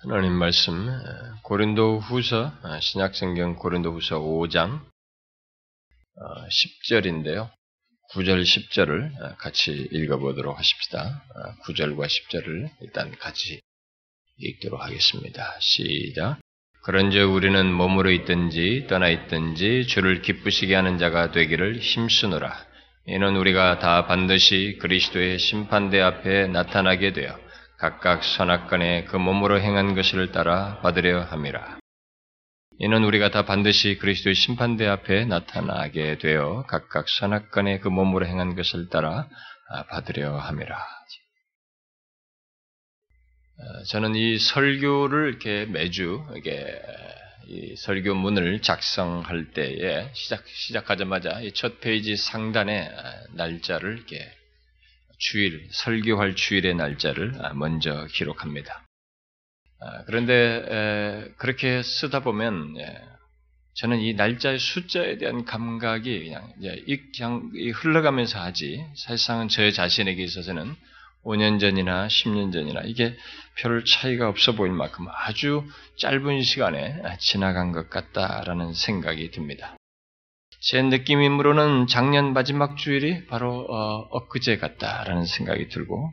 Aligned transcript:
하나님 0.00 0.32
말씀 0.32 0.86
고린도 1.42 1.98
후서 1.98 2.52
신약성경 2.80 3.56
고린도 3.56 3.90
후서 3.90 4.20
5장 4.20 4.80
10절인데요. 6.86 7.50
9절 8.12 8.44
10절을 8.44 9.36
같이 9.38 9.88
읽어보도록 9.90 10.56
하십시다. 10.56 11.24
9절과 11.66 12.06
10절을 12.06 12.70
일단 12.82 13.10
같이 13.18 13.60
읽도록 14.36 14.80
하겠습니다. 14.80 15.56
시작. 15.58 16.38
그런즉 16.84 17.32
우리는 17.32 17.72
몸으로 17.72 18.12
있든지 18.12 18.86
떠나 18.88 19.08
있든지 19.08 19.88
주를 19.88 20.22
기쁘시게 20.22 20.76
하는 20.76 20.98
자가 20.98 21.32
되기를 21.32 21.80
힘쓰노라. 21.80 22.56
이는 23.06 23.34
우리가 23.34 23.80
다 23.80 24.06
반드시 24.06 24.78
그리스도의 24.80 25.40
심판대 25.40 26.00
앞에 26.00 26.46
나타나게 26.46 27.12
되어 27.14 27.36
각각 27.78 28.24
선악간에 28.24 29.04
그 29.04 29.16
몸으로 29.16 29.60
행한 29.60 29.94
것을 29.94 30.32
따라 30.32 30.80
받으려 30.80 31.22
함이라. 31.22 31.78
이는 32.80 33.04
우리가 33.04 33.30
다 33.30 33.44
반드시 33.44 33.98
그리스도의 33.98 34.34
심판대 34.34 34.84
앞에 34.86 35.24
나타나게 35.24 36.18
되어 36.18 36.64
각각 36.66 37.08
선악간에 37.08 37.78
그 37.78 37.88
몸으로 37.88 38.26
행한 38.26 38.56
것을 38.56 38.88
따라 38.88 39.28
받으려 39.90 40.36
함이라. 40.38 40.76
어, 43.60 43.82
저는 43.90 44.14
이 44.16 44.38
설교를 44.38 45.28
이렇게 45.28 45.66
매주 45.66 46.24
이게 46.36 46.66
이 47.46 47.76
설교문을 47.76 48.60
작성할 48.60 49.52
때에 49.52 50.10
시작 50.14 50.46
시작하자마자 50.46 51.40
이 51.42 51.52
첫 51.52 51.80
페이지 51.80 52.16
상단에 52.16 52.90
날짜를 53.34 53.96
이렇게 53.98 54.37
주일, 55.18 55.68
설교할 55.70 56.34
주일의 56.36 56.74
날짜를 56.74 57.34
아, 57.44 57.52
먼저 57.54 58.06
기록합니다. 58.06 58.84
아, 59.80 60.04
그런데 60.06 61.32
그렇게 61.36 61.82
쓰다 61.82 62.20
보면 62.20 62.76
예, 62.78 63.00
저는 63.74 64.00
이 64.00 64.14
날짜의 64.14 64.58
숫자에 64.58 65.18
대한 65.18 65.44
감각이 65.44 66.24
그냥 66.24 66.52
그냥 67.14 67.52
흘러가면서 67.74 68.40
하지 68.40 68.84
사실상은 68.96 69.48
저 69.48 69.70
자신에게 69.70 70.22
있어서는 70.22 70.74
5년 71.24 71.60
전이나 71.60 72.08
10년 72.08 72.52
전이나 72.52 72.82
이게 72.84 73.16
별 73.56 73.84
차이가 73.84 74.28
없어 74.28 74.52
보일 74.52 74.72
만큼 74.72 75.06
아주 75.08 75.64
짧은 75.98 76.42
시간에 76.42 77.02
지나간 77.20 77.72
것 77.72 77.90
같다라는 77.90 78.72
생각이 78.72 79.30
듭니다. 79.30 79.77
제 80.60 80.82
느낌으로는 80.82 81.86
작년 81.86 82.32
마지막 82.32 82.76
주일이 82.76 83.26
바로 83.26 83.66
어, 83.68 84.08
엊그제 84.10 84.58
같다라는 84.58 85.24
생각이 85.24 85.68
들고 85.68 86.12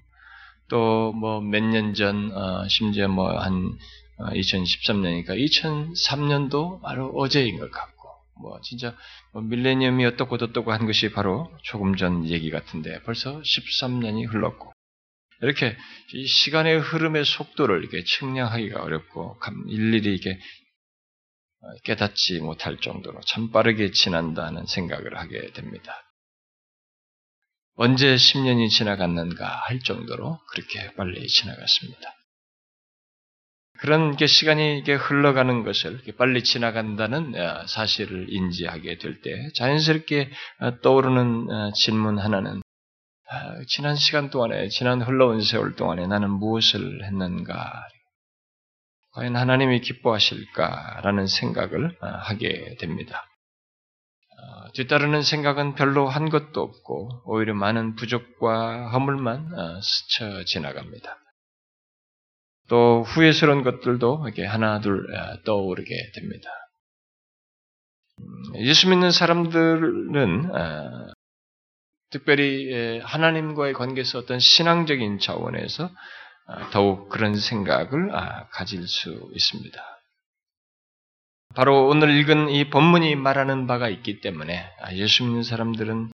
또 0.70 1.12
뭐 1.14 1.42
몇 1.42 1.64
년 1.64 1.94
전, 1.94 2.32
어, 2.32 2.68
심지어 2.68 3.08
뭐 3.08 3.40
한 3.40 3.78
2013년이니까 4.20 5.32
어, 5.32 5.34
2003년도 5.34 6.82
바로 6.82 7.10
어제인 7.16 7.60
것 7.60 7.70
같고 7.72 8.10
뭐 8.42 8.60
진짜 8.64 8.96
뭐 9.34 9.42
밀레니엄이 9.42 10.06
어떻고 10.06 10.36
어떻고 10.36 10.72
한 10.72 10.86
것이 10.86 11.12
바로 11.12 11.50
조금 11.64 11.96
전 11.96 12.26
얘기 12.26 12.50
같은데 12.52 13.02
벌써 13.04 13.42
13년이 13.42 14.28
흘렀고 14.32 14.72
이렇게 15.42 15.76
이 16.14 16.26
시간의 16.26 16.80
흐름의 16.80 17.26
속도를 17.26 17.80
이렇게 17.82 18.04
측량하기가 18.04 18.82
어렵고 18.82 19.38
일일이 19.68 20.16
이게 20.16 20.40
깨닫지 21.84 22.40
못할 22.40 22.78
정도로 22.78 23.20
참 23.22 23.52
빠르게 23.52 23.92
지난다는 23.92 24.66
생각을 24.66 25.18
하게 25.18 25.52
됩니다. 25.52 26.02
언제 27.76 28.16
10년이 28.16 28.70
지나갔는가 28.70 29.46
할 29.46 29.80
정도로 29.80 30.40
그렇게 30.52 30.94
빨리 30.96 31.28
지나갔습니다. 31.28 32.14
그런 33.80 34.16
게 34.16 34.26
시간이 34.26 34.80
이게 34.80 34.94
흘러가는 34.94 35.64
것을 35.64 36.02
빨리 36.18 36.44
지나간다는 36.44 37.36
어, 37.36 37.68
사실을 37.68 38.28
인지하게 38.30 38.98
될 38.98 39.22
때 39.22 39.50
자연스럽게 39.54 40.32
어, 40.62 40.80
떠오르는 40.80 41.50
어, 41.52 41.72
질문 41.74 42.18
하나는 42.18 42.62
지난 43.68 43.96
시간 43.96 44.30
동안에 44.30 44.70
지난 44.70 45.02
흘러온 45.02 45.42
세월 45.42 45.76
동안에 45.76 46.08
나는 46.08 46.30
무엇을 46.32 47.04
했는가 47.04 47.88
과연 49.16 49.38
하나님이 49.38 49.80
기뻐하실까라는 49.80 51.28
생각을 51.28 51.98
어, 52.02 52.06
하게 52.06 52.76
됩니다. 52.76 53.26
어, 54.38 54.72
뒤따르는 54.74 55.22
생각은 55.22 55.76
별로 55.76 56.10
한 56.10 56.30
것도 56.30 56.62
없고 56.62 57.22
오히려 57.24 57.54
많은 57.54 57.96
부족과 57.96 58.90
허물만 58.90 59.54
어, 59.58 59.82
스쳐 59.82 60.44
지나갑니다. 60.44 61.18
또 62.68 63.04
후회스러운 63.04 63.64
것들도 63.64 64.24
이렇게 64.26 64.46
하나 64.46 64.82
둘 64.82 65.08
떠오르게 65.46 66.12
됩니다. 66.16 66.50
음, 68.20 68.56
예수 68.66 68.90
믿는 68.90 69.12
사람들은 69.12 70.52
특별히 72.10 73.00
하나님과의 73.02 73.74
관계에서 73.74 74.20
어떤 74.20 74.40
신앙적인 74.40 75.20
차원에서 75.20 75.86
아, 75.86 75.90
더욱 76.72 77.10
그런 77.10 77.36
생각을 77.36 78.16
아, 78.16 78.48
가질 78.50 78.88
수 78.88 79.30
있습니다. 79.34 79.82
바로 81.56 81.88
오늘 81.88 82.12
읽은 82.12 82.50
이 82.50 82.70
본문이 82.70 83.16
말하는 83.16 83.66
바가 83.66 83.90
있기 83.90 84.20
때문에 84.22 84.72
아, 84.82 84.94
예수 84.94 85.24
믿는 85.24 85.44
사람들은 85.44 86.12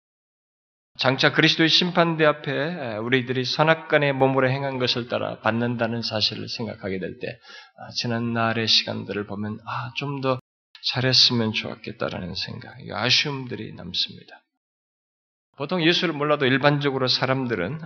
장차 0.98 1.32
그리스도의 1.32 1.68
심판대 1.68 2.24
앞에 2.24 2.96
우리들이 2.96 3.44
선악간의 3.44 4.14
몸으로 4.14 4.50
행한 4.50 4.78
것을 4.80 5.08
따라 5.08 5.38
받는다는 5.38 6.02
사실을 6.02 6.48
생각하게 6.48 6.98
될 6.98 7.20
때, 7.20 7.38
지난 7.94 8.32
날의 8.32 8.66
시간들을 8.66 9.26
보면, 9.26 9.58
아, 9.64 9.92
좀 9.96 10.20
더 10.20 10.40
잘했으면 10.92 11.52
좋았겠다라는 11.52 12.34
생각, 12.34 12.74
아쉬움들이 12.92 13.74
남습니다. 13.74 14.42
보통 15.56 15.84
예수를 15.86 16.14
몰라도 16.14 16.46
일반적으로 16.46 17.08
사람들은 17.08 17.80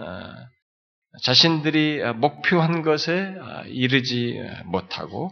자신들이 1.20 2.02
목표한 2.14 2.82
것에 2.82 3.34
이르지 3.66 4.40
못하고 4.64 5.30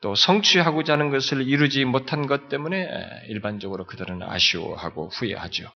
또 0.00 0.14
성취하고자 0.14 0.94
하는 0.94 1.10
것을 1.10 1.46
이루지 1.46 1.84
못한 1.84 2.26
것 2.26 2.48
때문에 2.48 2.88
일반적으로 3.28 3.86
그들은 3.86 4.22
아쉬워하고 4.22 5.08
후회하죠. 5.08 5.70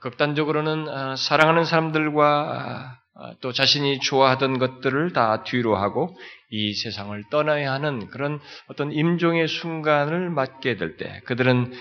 극단적으로는 0.00 1.16
사랑하는 1.16 1.64
사람들과 1.64 2.96
또 3.40 3.52
자신이 3.52 3.98
좋아하던 4.00 4.58
것들을 4.58 5.12
다 5.12 5.42
뒤로 5.42 5.76
하고 5.76 6.16
이 6.50 6.72
세상을 6.74 7.22
떠나야 7.30 7.72
하는 7.72 8.08
그런 8.08 8.40
어떤 8.68 8.92
임종의 8.92 9.48
순간을 9.48 10.30
맞게 10.30 10.76
될 10.76 10.96
때 10.96 11.20
그들은 11.26 11.72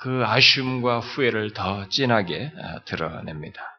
그 0.00 0.22
아쉬움과 0.24 1.00
후회를 1.00 1.52
더 1.52 1.88
진하게 1.88 2.50
드러냅니다. 2.86 3.77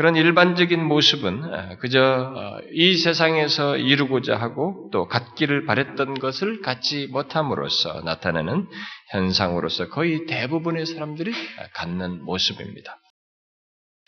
그런 0.00 0.16
일반적인 0.16 0.82
모습은 0.82 1.76
그저 1.80 2.00
어, 2.02 2.58
이 2.72 2.96
세상에서 2.96 3.76
이루고자 3.76 4.34
하고 4.34 4.88
또 4.94 5.06
갖기를 5.06 5.66
바랬던 5.66 6.14
것을 6.14 6.62
갖지 6.62 7.06
못함으로써 7.08 8.00
나타나는 8.00 8.66
현상으로서 9.10 9.90
거의 9.90 10.24
대부분의 10.24 10.86
사람들이 10.86 11.34
갖는 11.74 12.24
모습입니다. 12.24 12.96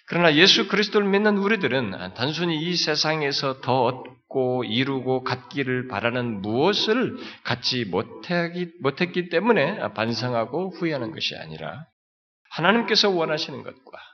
그러나 0.06 0.34
예수 0.34 0.66
그리스도를 0.66 1.06
믿는 1.06 1.36
우리들은 1.36 2.14
단순히 2.14 2.56
이 2.56 2.74
세상에서 2.74 3.60
더 3.60 3.82
얻고 3.82 4.64
이루고 4.64 5.24
갖기를 5.24 5.88
바라는 5.88 6.40
무엇을 6.40 7.18
갖지 7.44 7.84
못했기 8.80 9.28
때문에 9.28 9.92
반성하고 9.92 10.70
후회하는 10.70 11.12
것이 11.12 11.36
아니라 11.36 11.84
하나님께서 12.48 13.10
원하시는 13.10 13.62
것과 13.62 13.98
아, 13.98 14.11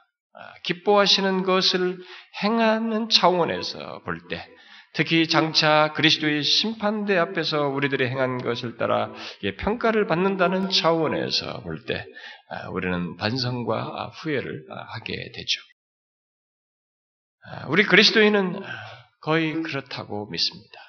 기뻐하시는 0.65 1.43
것을 1.43 1.99
행하는 2.43 3.09
차원에서 3.09 4.03
볼 4.04 4.21
때, 4.28 4.47
특히 4.94 5.28
장차 5.28 5.93
그리스도의 5.93 6.43
심판대 6.43 7.16
앞에서 7.16 7.68
우리들이 7.68 8.07
행한 8.09 8.39
것을 8.39 8.77
따라 8.78 9.13
평가를 9.59 10.07
받는다는 10.07 10.71
차원에서 10.71 11.60
볼 11.60 11.84
때, 11.84 12.07
아, 12.48 12.68
우리는 12.71 13.16
반성과 13.16 14.13
후회를 14.15 14.65
하게 14.68 15.30
되죠. 15.33 15.60
아, 17.45 17.66
우리 17.68 17.84
그리스도인은 17.84 18.63
거의 19.21 19.63
그렇다고 19.63 20.27
믿습니다. 20.30 20.80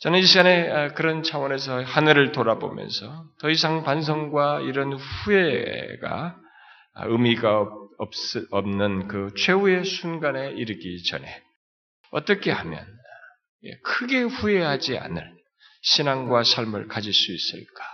저는 0.00 0.18
이 0.18 0.22
시간에 0.22 0.88
그런 0.94 1.22
차원에서 1.22 1.82
하늘을 1.82 2.32
돌아보면서 2.32 3.24
더 3.40 3.48
이상 3.48 3.84
반성과 3.84 4.60
이런 4.60 4.92
후회가 4.92 6.36
의미가 7.06 7.66
없, 8.04 8.10
없는 8.50 9.08
그 9.08 9.34
최후의 9.36 9.84
순간에 9.84 10.52
이르기 10.52 11.02
전에 11.04 11.42
어떻게 12.10 12.50
하면 12.50 12.86
예, 13.64 13.70
크게 13.82 14.22
후회하지 14.22 14.98
않을 14.98 15.34
신앙과 15.82 16.44
삶을 16.44 16.88
가질 16.88 17.12
수 17.12 17.32
있을까? 17.32 17.84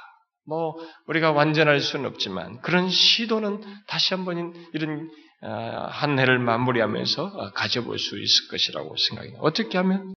뭐 0.47 0.75
우리가 1.07 1.33
완전할 1.33 1.81
수는 1.81 2.07
없지만 2.07 2.61
그런 2.61 2.89
시도는 2.89 3.63
다시 3.87 4.15
한번 4.15 4.55
이런 4.73 5.11
아, 5.43 5.87
한 5.91 6.19
해를 6.19 6.39
마무리하면서 6.39 7.27
아, 7.27 7.51
가져볼 7.53 7.99
수 7.99 8.19
있을 8.21 8.49
것이라고 8.49 8.95
생각해요. 8.97 9.39
어떻게 9.41 9.79
하면 9.79 10.13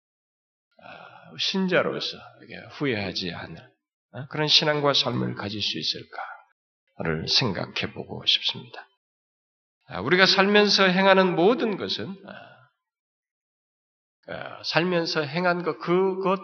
아, 0.83 1.37
신자로서 1.39 2.17
후회하지 2.79 3.33
않을 3.33 3.57
어, 4.13 4.27
그런 4.29 4.49
신앙과 4.49 4.95
삶을 4.95 5.35
가질 5.35 5.61
수 5.61 5.79
있을까를 5.79 7.29
생각해 7.29 7.93
보고 7.93 8.25
싶습니다. 8.25 8.87
아, 9.91 10.01
우리가 10.01 10.27
살면서 10.27 10.85
행하는 10.85 11.35
모든 11.35 11.77
것은 11.77 12.17
아, 14.29 14.63
살면서 14.65 15.23
행한 15.23 15.65
것 15.65 15.79
그것 15.79 16.41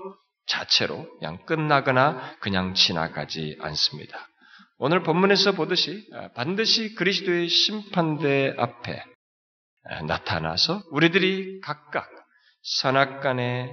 자체로 0.46 1.08
그냥 1.18 1.44
끝나거나 1.46 2.36
그냥 2.40 2.74
지나가지 2.74 3.56
않습니다. 3.60 4.28
오늘 4.78 5.02
본문에서 5.02 5.52
보듯이 5.52 6.08
반드시 6.34 6.94
그리스도의 6.94 7.48
심판대 7.48 8.54
앞에 8.58 9.02
나타나서 10.06 10.82
우리들이 10.90 11.60
각각 11.60 12.10
선악간에 12.62 13.72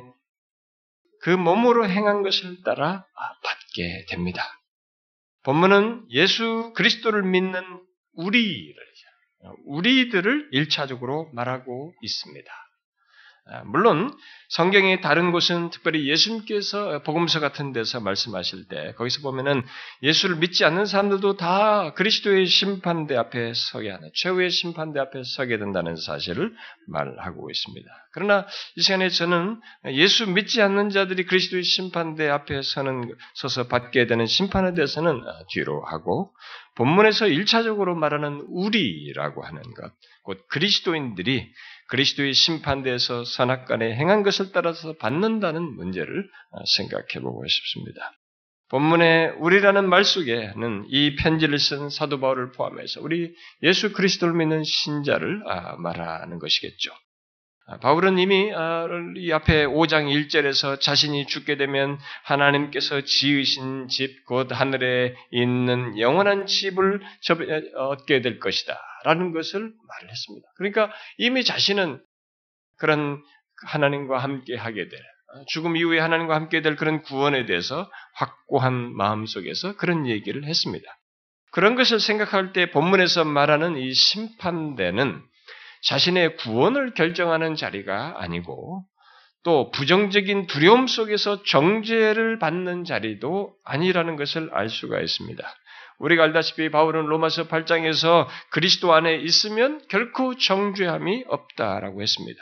그 1.22 1.30
몸으로 1.32 1.90
행한 1.90 2.22
것을 2.22 2.62
따라 2.64 3.06
받게 3.44 4.06
됩니다. 4.10 4.44
본문은 5.44 6.06
예수 6.12 6.74
그리스도를 6.76 7.24
믿는 7.24 7.62
우리를, 8.14 8.76
우리들을 9.66 10.50
일차적으로 10.52 11.30
말하고 11.34 11.94
있습니다. 12.02 12.52
아, 13.46 13.62
물론 13.66 14.16
성경의 14.50 15.02
다른 15.02 15.34
곳은 15.34 15.70
특별히 15.70 16.08
예수님께서 16.10 17.04
복음서 17.04 17.42
같은 17.42 17.74
데서 17.74 18.00
말씀하실 18.00 18.70
때 18.70 18.94
거기서 18.94 19.20
보면은 19.22 19.64
예수를 20.02 20.38
믿지 20.38 20.64
않는 20.64 20.86
사람들도 20.86 21.36
다 21.36 21.94
그리스도의 21.94 22.46
심판대 22.46 23.18
앞에 23.18 23.54
서게 23.54 23.92
하는 23.92 24.10
최후의 24.14 24.50
심판대 24.50 24.98
앞에 25.02 25.24
서게 25.26 25.58
된다는 25.58 25.98
사실을 25.98 26.56
말하고 26.88 27.50
있습니다. 27.52 27.86
그러나 28.14 28.48
이 28.78 28.82
시간에 28.82 29.10
저는 29.10 29.60
예수 29.92 30.30
믿지 30.30 30.62
않는 30.62 30.90
자들이 30.90 31.26
그리스도의 31.26 31.64
심판대 31.64 32.30
앞에 32.30 32.62
서는 32.62 33.14
서서 33.34 33.68
받게 33.68 34.08
되는 34.08 34.26
심판에 34.26 34.74
대해서는 34.74 35.22
뒤로 35.50 35.84
하고 35.84 36.34
본문에서 36.76 37.28
일차적으로 37.28 37.96
말하는 37.96 38.46
우리라고 38.48 39.44
하는 39.44 39.62
것, 39.62 39.92
곧 40.24 40.46
그리스도인들이 40.50 41.52
그리스도의 41.90 42.34
심판대에서 42.34 43.26
선악간에 43.26 43.96
행한 43.96 44.24
것을 44.24 44.52
따라서 44.52 44.94
받는다는 44.98 45.62
문제를 45.62 46.28
생각해 46.76 47.22
보고 47.22 47.46
싶습니다. 47.48 48.12
본문에 48.70 49.30
우리라는 49.38 49.88
말 49.88 50.04
속에는 50.04 50.86
이 50.90 51.16
편지를 51.16 51.60
쓴 51.60 51.90
사도 51.92 52.20
바울을 52.20 52.54
포함해서 52.54 53.02
우리 53.02 53.36
예수 53.62 53.94
그리스도를 53.94 54.34
믿는 54.34 54.64
신자를 54.64 55.44
아, 55.48 55.76
말하는 55.78 56.40
것이겠죠. 56.40 56.92
아, 57.66 57.78
바울은 57.78 58.20
이미 58.20 58.52
아, 58.54 58.88
이 59.16 59.32
앞에 59.32 59.66
5장 59.66 60.08
1절에서 60.12 60.82
자신이 60.82 61.28
죽게 61.28 61.56
되면 61.56 61.98
하나님께서 62.24 63.02
지으신 63.02 63.88
집, 63.88 64.26
곧 64.26 64.50
하늘에 64.52 65.16
있는 65.32 65.98
영원한 65.98 66.46
집을 66.46 67.02
얻게 67.76 68.22
될 68.22 68.40
것이다. 68.40 68.78
라는 69.06 69.32
것을 69.32 69.60
말을 69.62 70.10
했습니다. 70.10 70.48
그러니까 70.58 70.92
이미 71.18 71.44
자신은 71.46 72.02
그런 72.78 73.22
하나님과 73.66 74.18
함께 74.18 74.58
하게 74.58 74.90
될, 74.90 75.00
어, 75.00 75.46
죽음 75.48 75.78
이후에 75.78 76.00
하나님과 76.00 76.36
함께 76.36 76.62
될 76.62 76.76
그런 76.76 77.02
구원에 77.02 77.46
대해서 77.46 77.90
확고한 78.16 78.94
마음 78.96 79.26
속에서 79.26 79.78
그런 79.78 80.08
얘기를 80.08 80.44
했습니다. 80.44 80.86
그런 81.52 81.76
것을 81.76 82.02
생각할 82.02 82.52
때 82.52 82.72
본문에서 82.72 83.24
말하는 83.24 83.78
이 83.78 83.94
심판대는 83.94 85.22
자신의 85.84 86.38
구원을 86.38 86.94
결정하는 86.94 87.56
자리가 87.56 88.16
아니고 88.18 88.84
또 89.44 89.72
부정적인 89.72 90.48
두려움 90.48 90.88
속에서 90.88 91.44
정죄를 91.44 92.40
받는 92.40 92.86
자리도 92.86 93.54
아니라는 93.66 94.16
것을 94.16 94.50
알 94.54 94.70
수가 94.70 95.02
있습니다. 95.02 95.44
우리가 96.00 96.24
알다시피 96.24 96.70
바울은 96.70 97.06
로마서 97.06 97.48
8장에서 97.48 98.28
그리스도 98.50 98.94
안에 98.94 99.16
있으면 99.18 99.82
결코 99.90 100.36
정죄함이 100.36 101.26
없다라고 101.28 102.02
했습니다. 102.02 102.40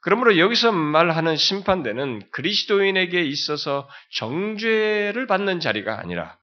그러므로 0.00 0.38
여기서 0.38 0.70
말하는 0.70 1.36
심판대는 1.36 2.30
그리스도인에게 2.30 3.22
있어서 3.22 3.88
정죄를 4.12 5.26
받는 5.26 5.58
자리가 5.58 5.98
아니라 5.98 6.38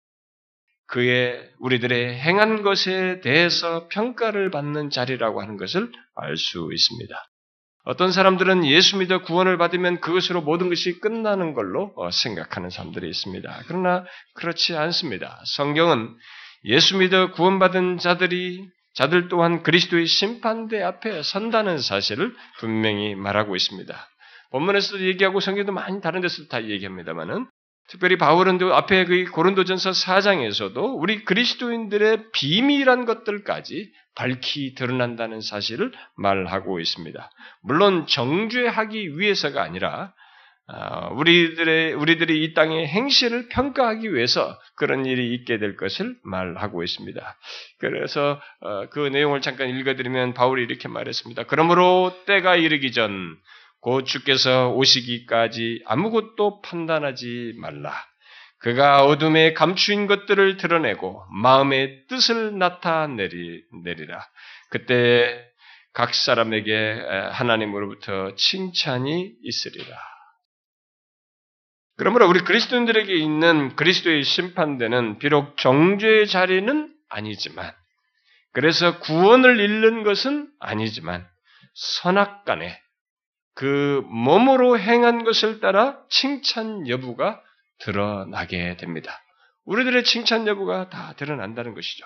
그의 0.94 1.50
우리들의 1.58 2.20
행한 2.20 2.62
것에 2.62 3.20
대해서 3.22 3.88
평가를 3.88 4.52
받는 4.52 4.92
자리라고 4.92 5.42
하는 5.42 5.58
것을 5.58 5.92
알 6.16 6.38
수 6.38 6.70
있습니다. 6.72 7.16
어떤 7.86 8.12
사람들은 8.12 8.64
예수 8.68 8.98
믿어 8.98 9.24
구원을 9.24 9.58
받으면 9.58 10.02
그것으로 10.02 10.42
모든 10.42 10.70
것이 10.70 11.00
끝나는 11.00 11.56
걸로 11.56 11.94
어, 11.98 12.12
생각하는 12.12 12.70
사람들이 12.70 13.10
있습니다. 13.10 13.64
그러나 13.68 14.06
그렇지 14.36 14.76
않습니다. 14.76 15.42
성경은 15.56 16.16
예수 16.66 16.96
믿어 17.00 17.32
구원받은 17.32 17.98
자들이 17.98 18.64
자들 18.94 19.30
또한 19.30 19.64
그리스도의 19.64 20.06
심판대 20.06 20.84
앞에 20.84 21.24
선다는 21.24 21.80
사실을 21.80 22.36
분명히 22.60 23.16
말하고 23.16 23.56
있습니다. 23.56 24.10
본문에서도 24.52 25.04
얘기하고 25.08 25.40
성경도 25.40 25.72
많이 25.72 26.00
다른 26.02 26.22
데서도 26.22 26.50
다 26.50 26.64
얘기합니다만은 26.64 27.48
특별히 27.90 28.18
바울은 28.18 28.60
앞에 28.72 29.06
그 29.06 29.26
고린도전서 29.32 29.92
4장에서도 29.92 31.02
우리 31.02 31.26
그리스도인들의 31.26 32.32
비밀한 32.32 33.06
것들까지 33.06 33.92
밝히 34.16 34.76
드러난다는 34.76 35.42
사실을 35.42 35.92
말하고 36.16 36.80
있습니다. 36.80 37.30
물론 37.62 38.08
정죄하기 38.08 39.20
위해서가 39.20 39.62
아니라 39.64 40.14
아, 40.66 41.08
우리들의 41.10 41.94
우리들이 41.94 42.44
이 42.44 42.54
땅의 42.54 42.88
행실을 42.88 43.50
평가하기 43.50 44.14
위해서 44.14 44.58
그런 44.76 45.06
일이 45.06 45.34
있게 45.34 45.58
될 45.58 45.76
것을 45.76 46.16
말하고 46.24 46.84
있습니다. 46.84 47.38
그래서 47.80 48.40
어, 48.62 48.88
그 48.90 49.00
내용을 49.00 49.42
잠깐 49.42 49.70
읽어드리면 49.70 50.34
바울이 50.34 50.64
이렇게 50.64 50.88
말했습니다. 50.88 51.44
그러므로 51.44 52.16
때가 52.28 52.56
이르기 52.56 52.94
전 52.94 53.38
곧 53.84 54.06
주께서 54.06 54.70
오시기까지 54.70 55.84
아무것도 55.86 56.62
판단하지 56.62 57.56
말라. 57.58 57.94
그가 58.60 59.04
어둠에 59.04 59.52
감추인 59.52 60.08
것들을 60.08 60.56
드러내고 60.56 61.26
마음의 61.30 62.06
뜻을 62.08 62.58
나타내리라. 62.58 64.26
그때 64.70 65.46
각 65.92 66.16
사람에게 66.16 67.02
하나님으로부터 67.34 68.36
칭찬이 68.36 69.34
있으리라. 69.44 69.98
그러므로 71.98 72.30
우리 72.30 72.40
그리스도인들에게 72.40 73.14
있는 73.14 73.76
그리스도의 73.76 74.24
심판대는 74.24 75.20
비록 75.20 75.58
정죄의 75.58 76.28
자리는 76.28 76.90
아니지만, 77.10 77.74
그래서 78.54 79.00
구원을 79.00 79.60
잃는 79.60 80.04
것은 80.04 80.50
아니지만, 80.60 81.28
선악간에 81.74 82.83
그 83.56 84.04
몸으로 84.08 84.80
행한 84.80 85.24
것을 85.24 85.60
따라 85.60 86.00
칭찬 86.10 86.88
여부가 86.88 87.42
드러나게 87.80 88.78
됩니다. 88.78 89.20
우리들의 89.66 90.04
칭찬 90.04 90.48
여부가 90.48 90.90
다 90.90 91.14
드러난다는 91.18 91.74
것이죠. 91.74 92.06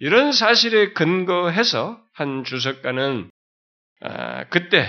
이런 0.00 0.32
사실에 0.32 0.92
근거해서 0.92 2.00
한 2.12 2.44
주석가는 2.44 3.30
아, 4.00 4.44
그때 4.48 4.86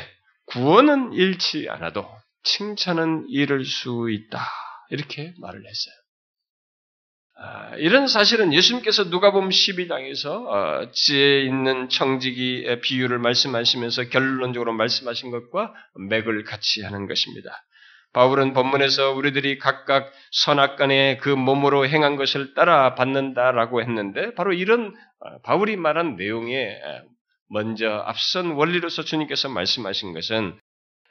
구원은 0.47 1.13
잃지 1.13 1.69
않아도 1.69 2.07
칭찬은 2.43 3.27
잃을 3.29 3.65
수 3.65 4.09
있다. 4.09 4.39
이렇게 4.89 5.33
말을 5.39 5.59
했어요. 5.59 5.95
아, 7.37 7.75
이런 7.75 8.07
사실은 8.07 8.53
예수님께서 8.53 9.05
누가복음 9.05 9.49
12장에서 9.49 10.47
어, 10.47 10.91
지혜 10.93 11.41
있는 11.41 11.89
청지기 11.89 12.79
비유를 12.81 13.19
말씀하시면서 13.19 14.05
결론적으로 14.05 14.71
말씀하신 14.73 15.31
것과 15.31 15.73
맥을 16.09 16.45
같이 16.45 16.81
하는 16.81 17.07
것입니다. 17.07 17.49
바울은 18.13 18.53
본문에서 18.53 19.11
우리들이 19.11 19.57
각각 19.57 20.09
선악간에 20.31 21.17
그 21.17 21.27
몸으로 21.27 21.85
행한 21.85 22.15
것을 22.15 22.53
따라 22.53 22.95
받는다라고 22.95 23.81
했는데 23.81 24.33
바로 24.35 24.53
이런 24.53 24.95
어, 25.19 25.41
바울이 25.43 25.75
말한 25.75 26.15
내용에 26.15 26.79
먼저 27.49 28.03
앞선 28.05 28.51
원리로서 28.51 29.03
주님께서 29.03 29.49
말씀하신 29.49 30.13
것은 30.13 30.57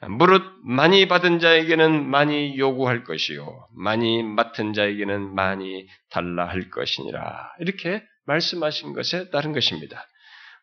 무릇 0.01 0.43
많이 0.63 1.07
받은 1.07 1.39
자에게는 1.39 2.05
많이 2.07 2.57
요구할 2.57 3.03
것이요 3.03 3.67
많이 3.75 4.23
맡은 4.23 4.73
자에게는 4.73 5.33
많이 5.33 5.87
달라 6.09 6.47
할 6.47 6.69
것이니라 6.69 7.53
이렇게 7.59 8.03
말씀하신 8.25 8.93
것에 8.93 9.29
따른 9.29 9.53
것입니다. 9.53 10.05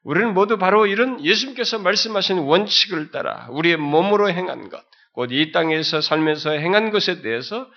우리는 0.05 0.35
모두 0.35 0.59
바로 0.59 0.87
이런 0.87 1.25
예수님께서 1.25 1.79
말씀하신 1.79 2.39
원칙을 2.39 3.11
따라 3.11 3.47
우리의 3.51 3.77
몸으로 3.77 4.31
행한 4.31 4.69
것, 4.69 4.83
곧 5.13 5.31
이 5.33 5.53
땅에서 5.53 6.01
살면서 6.01 6.51
행한 6.51 6.91
것에 6.91 7.23
대해서 7.23 7.71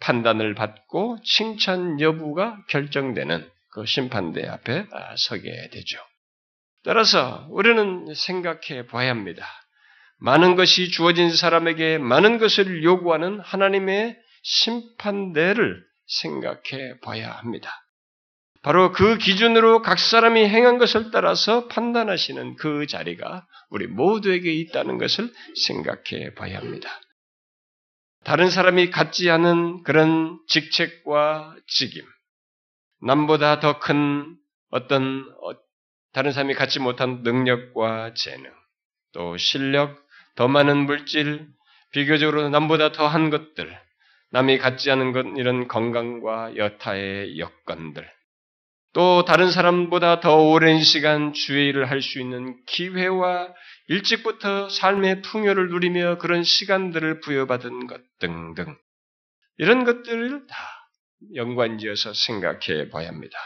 판단을 0.00 0.54
받고 0.54 1.18
칭찬 1.22 2.00
여부가 2.00 2.58
결정되는 2.68 3.48
그 3.72 3.86
심판대 3.86 4.46
앞에 4.46 4.86
서게 5.16 5.68
되죠. 5.70 5.98
따라서 6.82 7.46
우리는 7.50 8.12
생각해 8.14 8.86
봐야 8.86 9.10
합니다. 9.10 9.46
많은 10.20 10.54
것이 10.54 10.90
주어진 10.90 11.34
사람에게 11.34 11.98
많은 11.98 12.38
것을 12.38 12.84
요구하는 12.84 13.40
하나님의 13.40 14.16
심판대를 14.42 15.82
생각해 16.06 17.00
봐야 17.02 17.30
합니다. 17.30 17.70
바로 18.62 18.92
그 18.92 19.16
기준으로 19.16 19.80
각 19.80 19.98
사람이 19.98 20.46
행한 20.46 20.76
것을 20.76 21.10
따라서 21.10 21.66
판단하시는 21.68 22.56
그 22.56 22.86
자리가 22.86 23.46
우리 23.70 23.86
모두에게 23.86 24.52
있다는 24.52 24.98
것을 24.98 25.32
생각해 25.66 26.34
봐야 26.34 26.58
합니다. 26.58 26.90
다른 28.22 28.50
사람이 28.50 28.90
갖지 28.90 29.30
않은 29.30 29.82
그런 29.82 30.38
직책과 30.46 31.56
직임, 31.66 32.04
남보다 33.00 33.60
더 33.60 33.78
큰 33.80 34.36
어떤 34.70 35.24
어, 35.42 35.52
다른 36.12 36.32
사람이 36.32 36.54
갖지 36.54 36.80
못한 36.80 37.22
능력과 37.22 38.12
재능, 38.12 38.52
또 39.12 39.38
실력, 39.38 39.96
더 40.36 40.48
많은 40.48 40.86
물질, 40.86 41.46
비교적으로 41.92 42.48
남보다 42.50 42.92
더한 42.92 43.30
것들, 43.30 43.78
남이 44.30 44.58
갖지 44.58 44.90
않은 44.90 45.12
것, 45.12 45.26
이런 45.36 45.68
건강과 45.68 46.56
여타의 46.56 47.38
여건들, 47.38 48.08
또 48.92 49.24
다른 49.24 49.50
사람보다 49.50 50.20
더 50.20 50.36
오랜 50.36 50.82
시간 50.82 51.32
주의 51.32 51.68
일을 51.68 51.90
할 51.90 52.02
수 52.02 52.20
있는 52.20 52.56
기회와 52.66 53.52
일찍부터 53.88 54.68
삶의 54.68 55.22
풍요를 55.22 55.68
누리며 55.68 56.18
그런 56.18 56.42
시간들을 56.42 57.20
부여받은 57.20 57.86
것 57.86 58.00
등등 58.18 58.76
이런 59.58 59.84
것들을 59.84 60.46
다 60.46 60.56
연관지어서 61.34 62.14
생각해 62.14 62.88
봐야 62.90 63.08
합니다. 63.08 63.38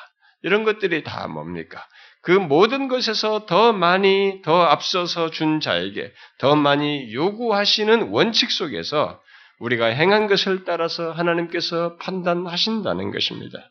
이런 0.42 0.64
것들이 0.64 1.02
다 1.02 1.26
뭡니까? 1.28 1.86
그 2.24 2.30
모든 2.30 2.88
것에서 2.88 3.44
더 3.44 3.74
많이 3.74 4.40
더 4.42 4.62
앞서서 4.62 5.30
준 5.30 5.60
자에게 5.60 6.10
더 6.38 6.56
많이 6.56 7.12
요구하시는 7.12 8.08
원칙 8.08 8.50
속에서 8.50 9.20
우리가 9.58 9.86
행한 9.86 10.26
것을 10.26 10.64
따라서 10.64 11.12
하나님께서 11.12 11.96
판단하신다는 11.98 13.10
것입니다. 13.10 13.70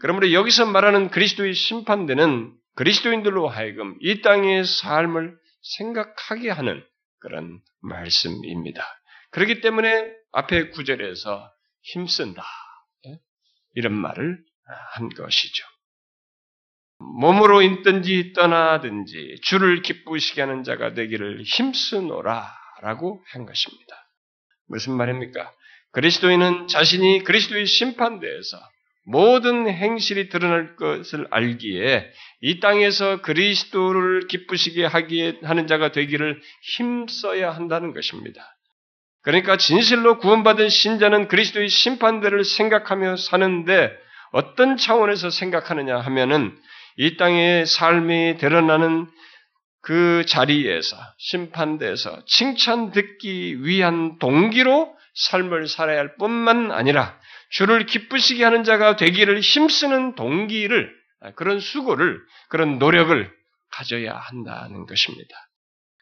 그러므로 0.00 0.32
여기서 0.32 0.66
말하는 0.66 1.10
그리스도의 1.10 1.54
심판대는 1.54 2.52
그리스도인들로 2.74 3.48
하여금 3.48 3.96
이 4.00 4.20
땅의 4.20 4.64
삶을 4.64 5.36
생각하게 5.62 6.50
하는 6.50 6.82
그런 7.20 7.60
말씀입니다. 7.82 8.84
그렇기 9.30 9.60
때문에 9.60 10.10
앞에 10.32 10.70
구절에서 10.70 11.52
힘쓴다. 11.82 12.42
예? 13.06 13.18
이런 13.74 13.94
말을 13.94 14.42
한 14.94 15.08
것이죠. 15.10 15.69
몸으로 17.00 17.62
있든지 17.62 18.34
떠나든지 18.34 19.40
주를 19.42 19.82
기쁘시게 19.82 20.42
하는 20.42 20.64
자가 20.64 20.92
되기를 20.94 21.42
힘쓰노라 21.42 22.46
라고 22.82 23.22
한 23.32 23.46
것입니다. 23.46 23.96
무슨 24.68 24.92
말입니까? 24.94 25.52
그리스도인은 25.92 26.68
자신이 26.68 27.24
그리스도의 27.24 27.66
심판대에서 27.66 28.58
모든 29.06 29.68
행실이 29.68 30.28
드러날 30.28 30.76
것을 30.76 31.26
알기에 31.30 32.12
이 32.42 32.60
땅에서 32.60 33.22
그리스도를 33.22 34.28
기쁘시게 34.28 34.84
하기에 34.84 35.40
하는 35.42 35.66
자가 35.66 35.90
되기를 35.92 36.40
힘써야 36.62 37.50
한다는 37.50 37.92
것입니다. 37.92 38.56
그러니까 39.22 39.56
진실로 39.56 40.18
구원받은 40.18 40.68
신자는 40.68 41.28
그리스도의 41.28 41.68
심판대를 41.68 42.44
생각하며 42.44 43.16
사는데 43.16 43.90
어떤 44.32 44.76
차원에서 44.76 45.30
생각하느냐 45.30 45.98
하면은 45.98 46.56
이 47.02 47.16
땅의 47.16 47.64
삶이 47.64 48.36
드러나는 48.36 49.06
그 49.80 50.22
자리에서 50.26 50.98
심판대에서 51.16 52.26
칭찬 52.26 52.90
듣기 52.92 53.64
위한 53.64 54.18
동기로 54.18 54.94
삶을 55.14 55.66
살아야 55.66 55.98
할 55.98 56.16
뿐만 56.16 56.70
아니라 56.70 57.18
주를 57.48 57.86
기쁘시게 57.86 58.44
하는 58.44 58.64
자가 58.64 58.96
되기를 58.96 59.40
힘쓰는 59.40 60.14
동기를 60.14 60.94
그런 61.36 61.58
수고를 61.58 62.20
그런 62.50 62.78
노력을 62.78 63.32
가져야 63.72 64.12
한다는 64.14 64.84
것입니다. 64.84 65.34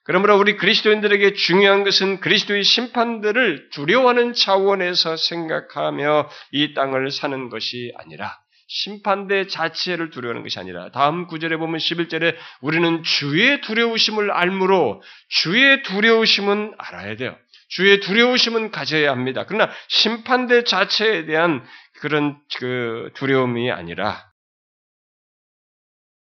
그러므로 0.02 0.36
우리 0.36 0.56
그리스도인들에게 0.56 1.34
중요한 1.34 1.84
것은 1.84 2.18
그리스도의 2.18 2.64
심판들을 2.64 3.70
두려워하는 3.70 4.32
차원에서 4.32 5.16
생각하며 5.16 6.28
이 6.50 6.74
땅을 6.74 7.12
사는 7.12 7.50
것이 7.50 7.92
아니라 7.98 8.36
심판대 8.68 9.46
자체를 9.46 10.10
두려워하는 10.10 10.42
것이 10.42 10.58
아니라 10.58 10.90
다음 10.90 11.26
구절에 11.26 11.56
보면 11.56 11.78
11절에 11.78 12.36
우리는 12.60 13.02
주의 13.02 13.60
두려우심을 13.62 14.30
알므로 14.30 15.02
주의 15.28 15.82
두려우심은 15.82 16.74
알아야 16.76 17.16
돼요. 17.16 17.36
주의 17.68 17.98
두려우심은 18.00 18.70
가져야 18.70 19.10
합니다. 19.10 19.44
그러나 19.46 19.70
심판대 19.88 20.64
자체에 20.64 21.24
대한 21.24 21.64
그런 22.00 22.38
그 22.58 23.10
두려움이 23.14 23.70
아니라 23.70 24.28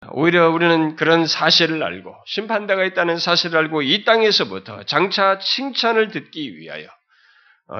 오히려 0.09 0.49
우리는 0.49 0.95
그런 0.95 1.27
사실을 1.27 1.83
알고 1.83 2.15
심판대가 2.25 2.83
있다는 2.85 3.17
사실을 3.17 3.57
알고 3.59 3.83
이 3.83 4.03
땅에서부터 4.03 4.83
장차 4.83 5.37
칭찬을 5.37 6.09
듣기 6.09 6.57
위하여 6.57 6.87
어, 6.87 7.00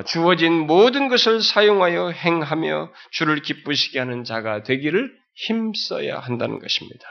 주어진 0.05 0.53
모든 0.53 1.09
것을 1.09 1.41
사용하여 1.41 2.09
행하며 2.11 2.91
주를 3.11 3.41
기쁘시게 3.41 3.99
하는 3.99 4.23
자가 4.23 4.63
되기를 4.63 5.11
힘써야 5.35 6.19
한다는 6.19 6.59
것입니다. 6.59 7.05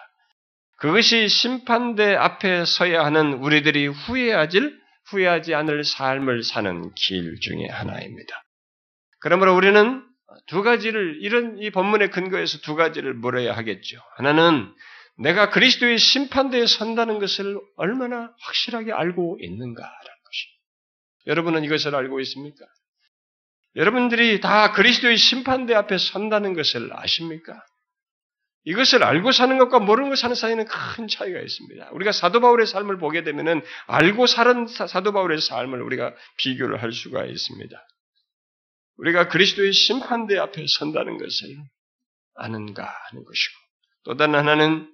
그것이 0.79 1.29
심판대 1.29 2.15
앞에 2.15 2.65
서야 2.65 3.05
하는 3.05 3.35
우리들이 3.35 3.87
후회하질 3.87 4.81
후회하지 5.11 5.55
않을 5.55 5.85
삶을 5.85 6.43
사는 6.43 6.95
길 6.95 7.39
중에 7.41 7.67
하나입니다. 7.69 8.43
그러므로 9.21 9.55
우리는 9.55 10.03
두 10.47 10.63
가지를 10.63 11.19
이런 11.21 11.59
이 11.59 11.71
본문의 11.71 12.11
근거에서 12.11 12.59
두 12.59 12.77
가지를 12.77 13.15
물어야 13.15 13.55
하겠죠. 13.57 13.99
하나는 14.17 14.73
내가 15.19 15.51
그리스도의 15.51 15.99
심판대에 15.99 16.67
선다는 16.67 17.19
것을 17.19 17.59
얼마나 17.77 18.33
확실하게 18.41 18.93
알고 18.93 19.39
있는가라는. 19.41 20.20
여러분은 21.27 21.65
이것을 21.65 21.95
알고 21.95 22.21
있습니까? 22.21 22.65
여러분들이 23.77 24.41
다 24.41 24.73
그리스도의 24.73 25.17
심판대 25.17 25.75
앞에 25.75 25.99
선다는 25.99 26.55
것을 26.55 26.91
아십니까? 26.93 27.65
이것을 28.65 29.03
알고 29.03 29.33
사는 29.33 29.57
것과 29.59 29.79
모르는 29.79 30.11
것 30.11 30.19
사는 30.19 30.35
사이에는 30.35 30.67
큰 30.67 31.09
차이가 31.09 31.41
있습니다. 31.41 31.91
우리가 31.93 32.13
사도 32.13 32.41
바울의 32.41 32.67
삶을 32.67 32.99
보게 32.99 33.23
되면은 33.23 33.63
알고 33.87 34.27
사는 34.27 34.67
사도 34.67 35.13
바울의 35.13 35.41
삶을 35.41 35.81
우리가 35.81 36.15
비교를 36.37 36.83
할 36.83 36.93
수가 36.93 37.25
있습니다. 37.25 37.87
우리가 38.99 39.29
그리스도의 39.29 39.73
심판대 39.73 40.37
앞에 40.37 40.67
선다는 40.69 41.17
것을 41.17 41.57
아는가 42.35 42.83
하는 42.85 43.25
것이고 43.25 43.55
또 44.05 44.17
다른 44.17 44.35
하나는 44.35 44.93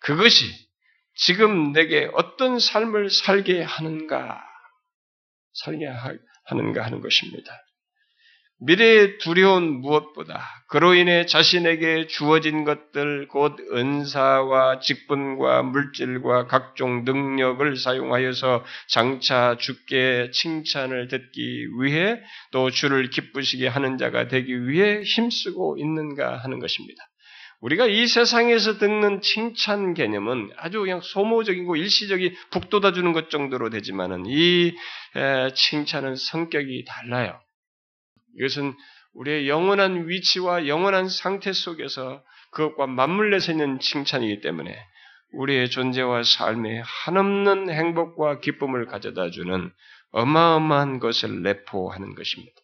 그것이 0.00 0.44
지금 1.14 1.72
내게 1.72 2.08
어떤 2.14 2.58
삶을 2.58 3.10
살게 3.10 3.62
하는가 3.62 4.51
살게 5.54 5.86
하는가 6.46 6.84
하는 6.84 7.00
것입니다. 7.00 7.62
미래의 8.64 9.18
두려운 9.18 9.80
무엇보다 9.80 10.40
그로 10.68 10.94
인해 10.94 11.26
자신에게 11.26 12.06
주어진 12.06 12.62
것들 12.62 13.26
곧 13.26 13.56
은사와 13.72 14.78
직분과 14.78 15.64
물질과 15.64 16.46
각종 16.46 17.04
능력을 17.04 17.76
사용하여서 17.76 18.64
장차 18.88 19.56
주께 19.58 20.30
칭찬을 20.32 21.08
듣기 21.08 21.66
위해 21.80 22.20
또 22.52 22.70
주를 22.70 23.10
기쁘시게 23.10 23.66
하는 23.66 23.98
자가 23.98 24.28
되기 24.28 24.68
위해 24.68 25.02
힘쓰고 25.02 25.78
있는가 25.78 26.36
하는 26.36 26.60
것입니다. 26.60 27.02
우리가 27.62 27.86
이 27.86 28.06
세상에서 28.08 28.78
듣는 28.78 29.20
칭찬 29.20 29.94
개념은 29.94 30.50
아주 30.56 30.80
그냥 30.80 31.00
소모적이고 31.00 31.76
일시적인 31.76 32.34
북돋아 32.50 32.92
주는 32.92 33.12
것 33.12 33.30
정도로 33.30 33.70
되지만은 33.70 34.24
이 34.26 34.74
칭찬은 35.54 36.16
성격이 36.16 36.84
달라요. 36.84 37.40
이것은 38.36 38.74
우리의 39.14 39.48
영원한 39.48 40.08
위치와 40.08 40.66
영원한 40.66 41.08
상태 41.08 41.52
속에서 41.52 42.22
그것과 42.50 42.88
맞물려서 42.88 43.52
있는 43.52 43.78
칭찬이기 43.78 44.40
때문에 44.40 44.76
우리의 45.32 45.70
존재와 45.70 46.24
삶에 46.24 46.82
한없는 46.84 47.70
행복과 47.70 48.40
기쁨을 48.40 48.86
가져다 48.86 49.30
주는 49.30 49.70
어마어마한 50.10 50.98
것을 50.98 51.42
내포하는 51.42 52.14
것입니다. 52.14 52.61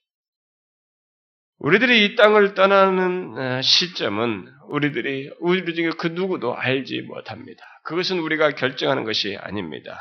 우리들이 1.58 2.04
이 2.04 2.16
땅을 2.16 2.54
떠나는 2.54 3.36
어, 3.36 3.62
시점은 3.62 4.46
우리들이 4.68 5.30
우리 5.40 5.74
중에 5.74 5.90
그 5.98 6.08
누구도 6.08 6.54
알지 6.56 7.02
못합니다. 7.02 7.64
그것은 7.84 8.20
우리가 8.20 8.52
결정하는 8.52 9.04
것이 9.04 9.36
아닙니다. 9.36 9.98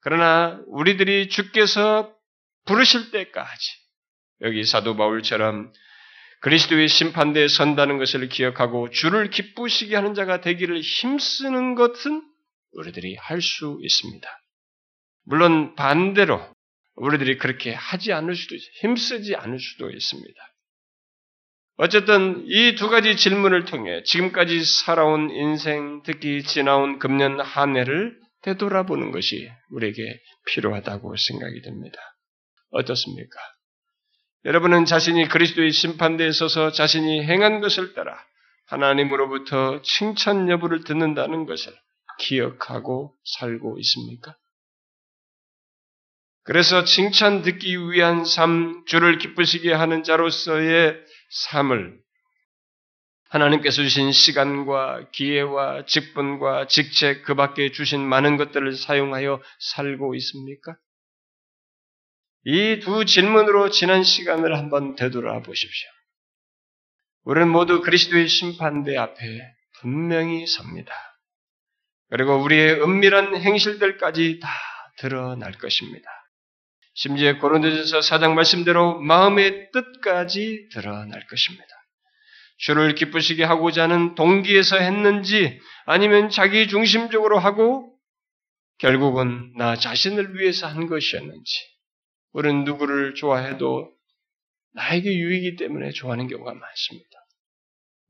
그러나 0.00 0.60
우리들이 0.68 1.28
주께서 1.28 2.14
부르실 2.64 3.10
때까지 3.10 3.72
여기 4.42 4.64
사도 4.64 4.96
바울처럼 4.96 5.72
그리스도의 6.40 6.88
심판대에 6.88 7.48
선다는 7.48 7.98
것을 7.98 8.28
기억하고 8.28 8.90
주를 8.90 9.28
기쁘시게 9.30 9.96
하는 9.96 10.14
자가 10.14 10.40
되기를 10.40 10.80
힘쓰는 10.80 11.74
것은 11.74 12.22
우리들이 12.72 13.16
할 13.16 13.40
수 13.40 13.78
있습니다. 13.82 14.28
물론 15.24 15.74
반대로 15.74 16.40
우리들이 16.94 17.38
그렇게 17.38 17.74
하지 17.74 18.12
않을 18.12 18.34
수도. 18.36 18.56
힘쓰지 18.80 19.34
않을 19.34 19.58
수도 19.58 19.90
있습니다. 19.90 20.47
어쨌든 21.80 22.44
이 22.48 22.74
두 22.74 22.88
가지 22.88 23.16
질문을 23.16 23.64
통해 23.64 24.02
지금까지 24.02 24.64
살아온 24.64 25.30
인생, 25.30 26.02
특히 26.04 26.42
지나온 26.42 26.98
금년 26.98 27.40
한 27.40 27.76
해를 27.76 28.18
되돌아보는 28.42 29.12
것이 29.12 29.48
우리에게 29.70 30.02
필요하다고 30.46 31.14
생각이 31.16 31.62
됩니다. 31.62 31.98
어떻습니까? 32.70 33.38
여러분은 34.44 34.86
자신이 34.86 35.28
그리스도의 35.28 35.70
심판대에 35.70 36.32
서서 36.32 36.72
자신이 36.72 37.22
행한 37.24 37.60
것을 37.60 37.94
따라 37.94 38.18
하나님으로부터 38.66 39.80
칭찬 39.82 40.48
여부를 40.50 40.82
듣는다는 40.82 41.46
것을 41.46 41.72
기억하고 42.18 43.14
살고 43.38 43.78
있습니까? 43.78 44.36
그래서 46.42 46.82
칭찬 46.82 47.42
듣기 47.42 47.76
위한 47.90 48.24
삶, 48.24 48.84
주를 48.86 49.18
기쁘시게 49.18 49.72
하는 49.72 50.02
자로서의 50.02 50.96
삶을 51.30 52.00
하나님께서 53.28 53.82
주신 53.82 54.10
시간과 54.12 55.10
기회와 55.10 55.84
직분과 55.84 56.66
직책 56.68 57.24
그 57.24 57.34
밖에 57.34 57.70
주신 57.72 58.00
많은 58.00 58.36
것들을 58.36 58.74
사용하여 58.74 59.42
살고 59.58 60.14
있습니까? 60.16 60.76
이 62.44 62.80
두 62.80 63.04
질문으로 63.04 63.68
지난 63.68 64.02
시간을 64.02 64.56
한번 64.56 64.94
되돌아 64.96 65.42
보십시오. 65.42 65.90
우리는 67.24 67.48
모두 67.50 67.82
그리스도의 67.82 68.28
심판대 68.28 68.96
앞에 68.96 69.22
분명히 69.80 70.46
섭니다. 70.46 70.94
그리고 72.08 72.36
우리의 72.42 72.80
은밀한 72.80 73.36
행실들까지 73.36 74.40
다 74.40 74.48
드러날 74.96 75.52
것입니다. 75.52 76.08
심지어 77.00 77.38
고린도전서 77.38 78.00
사장 78.00 78.34
말씀대로 78.34 78.98
마음의 78.98 79.70
뜻까지 79.70 80.68
드러날 80.72 81.24
것입니다. 81.28 81.64
주를 82.56 82.96
기쁘시게 82.96 83.44
하고자 83.44 83.84
하는 83.84 84.16
동기에서 84.16 84.78
했는지 84.78 85.60
아니면 85.86 86.28
자기 86.28 86.66
중심적으로 86.66 87.38
하고 87.38 87.96
결국은 88.78 89.52
나 89.56 89.76
자신을 89.76 90.36
위해서 90.40 90.66
한 90.66 90.88
것이었는지 90.88 91.52
우리는 92.32 92.64
누구를 92.64 93.14
좋아해도 93.14 93.92
나에게 94.72 95.08
유익이 95.08 95.54
때문에 95.54 95.92
좋아하는 95.92 96.26
경우가 96.26 96.52
많습니다. 96.52 97.10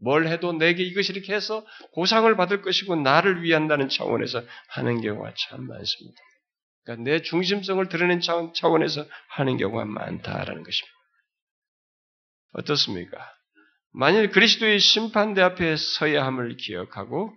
뭘 0.01 0.29
해도 0.29 0.55
내게 0.55 0.83
이것이 0.83 1.13
이렇게 1.13 1.35
해서 1.35 1.63
보상을 1.95 2.35
받을 2.39 2.63
것이고 2.63 2.97
나를 2.97 3.43
위한다는 3.43 3.91
차원에서 3.91 4.43
하는 4.71 5.03
경우가 5.03 5.35
참 5.37 5.67
많습니다. 5.67 6.23
그러니까 6.89 7.05
내 7.05 7.21
중심성을 7.21 7.87
드러낸 7.91 8.21
차원에서 8.21 9.07
하는 9.29 9.59
경우가 9.59 9.85
많다라는 9.85 10.63
것입니다. 10.63 10.99
어떻습니까? 12.55 13.19
만일 13.93 14.31
그리스도의 14.31 14.81
심판대 14.81 15.43
앞에 15.43 15.77
서야 15.77 16.25
함을 16.25 16.57
기억하고 16.57 17.37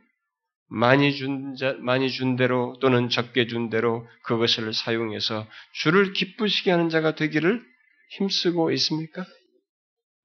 많이 0.68 1.14
준, 1.14 1.56
자, 1.58 1.76
많이 1.80 2.10
준 2.10 2.38
대로 2.38 2.78
또는 2.80 3.10
적게 3.10 3.48
준 3.48 3.70
대로 3.70 4.08
그것을 4.24 4.74
사용해서 4.74 5.46
주를 5.74 6.14
기쁘시게 6.14 6.72
하는 6.72 6.88
자가 6.88 7.16
되기를 7.16 7.62
힘쓰고 8.12 8.72
있습니까? 8.72 9.26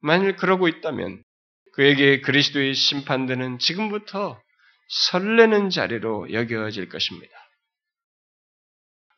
만일 0.01 0.37
그러고 0.37 0.69
있다면 0.69 1.25
그에게 1.73 2.21
그리스도의 2.21 2.75
심판대는 2.75 3.59
지금부터 3.59 4.41
설레는 4.89 5.71
자리로 5.71 6.33
여겨질 6.33 6.89
것입니다. 6.89 7.46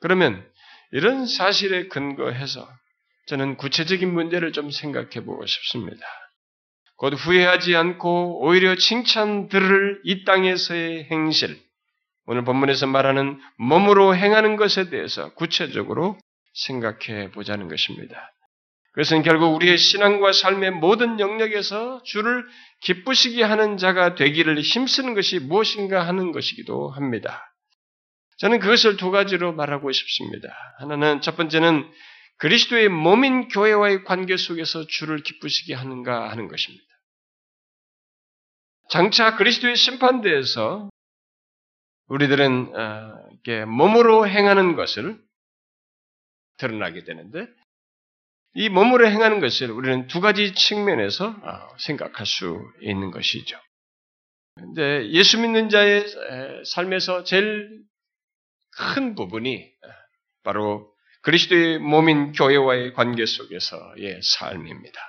그러면 0.00 0.47
이런 0.93 1.26
사실에 1.26 1.88
근거해서 1.88 2.69
저는 3.26 3.57
구체적인 3.57 4.12
문제를 4.12 4.52
좀 4.52 4.71
생각해 4.71 5.25
보고 5.25 5.45
싶습니다. 5.45 6.07
곧 6.97 7.14
후회하지 7.14 7.77
않고 7.77 8.44
오히려 8.44 8.75
칭찬 8.75 9.49
들을 9.49 10.01
이 10.05 10.25
땅에서의 10.25 11.05
행실, 11.11 11.61
오늘 12.27 12.44
본문에서 12.44 12.87
말하는 12.87 13.40
몸으로 13.57 14.16
행하는 14.16 14.57
것에 14.57 14.90
대해서 14.90 15.33
구체적으로 15.35 16.18
생각해 16.55 17.31
보자는 17.31 17.68
것입니다. 17.68 18.33
그것은 18.92 19.23
결국 19.23 19.55
우리의 19.55 19.79
신앙과 19.79 20.33
삶의 20.33 20.73
모든 20.73 21.20
영역에서 21.20 22.03
주를 22.03 22.44
기쁘시게 22.81 23.44
하는 23.44 23.77
자가 23.77 24.16
되기를 24.16 24.61
힘쓰는 24.61 25.14
것이 25.14 25.38
무엇인가 25.38 26.07
하는 26.07 26.33
것이기도 26.33 26.90
합니다. 26.90 27.48
저는 28.38 28.61
그것을 28.61 28.96
두 28.96 29.11
가지로 29.11 29.53
말하고 29.53 29.90
싶습니다. 29.92 30.48
하나는 30.79 31.20
첫 31.20 31.37
번째는 31.37 31.90
그리스도의 32.38 32.88
몸인 32.88 33.48
교회와의 33.48 34.05
관계 34.05 34.37
속에서 34.37 34.87
주를 34.87 35.22
기쁘시게 35.22 35.74
하는가 35.74 36.31
하는 36.31 36.48
것입니다. 36.48 36.85
장차 38.90 39.37
그리스도의 39.37 39.77
심판대에서 39.77 40.88
우리들은 42.07 42.74
어, 42.74 43.66
몸으로 43.66 44.27
행하는 44.27 44.77
것을 44.77 45.20
드러나게 46.59 47.05
되는데 47.05 47.46
이 48.55 48.68
몸으로 48.68 49.07
행하는 49.09 49.40
것을 49.40 49.70
우리는 49.70 50.07
두 50.07 50.20
가지 50.20 50.55
측면에서 50.55 51.29
어, 51.29 51.77
생각할 51.79 52.24
수 52.24 52.61
있는 52.81 53.11
것이죠. 53.11 53.59
근데 54.55 55.09
예수 55.11 55.40
믿는 55.40 55.68
자의 55.68 56.05
삶에서 56.64 57.24
제일 57.24 57.88
큰 58.79 59.14
부분이 59.14 59.71
바로 60.45 60.91
그리스도의 61.23 61.79
몸인 61.79 62.33
교회와의 62.33 62.95
관계 62.95 63.27
속에서의 63.27 64.21
삶입니다. 64.23 65.01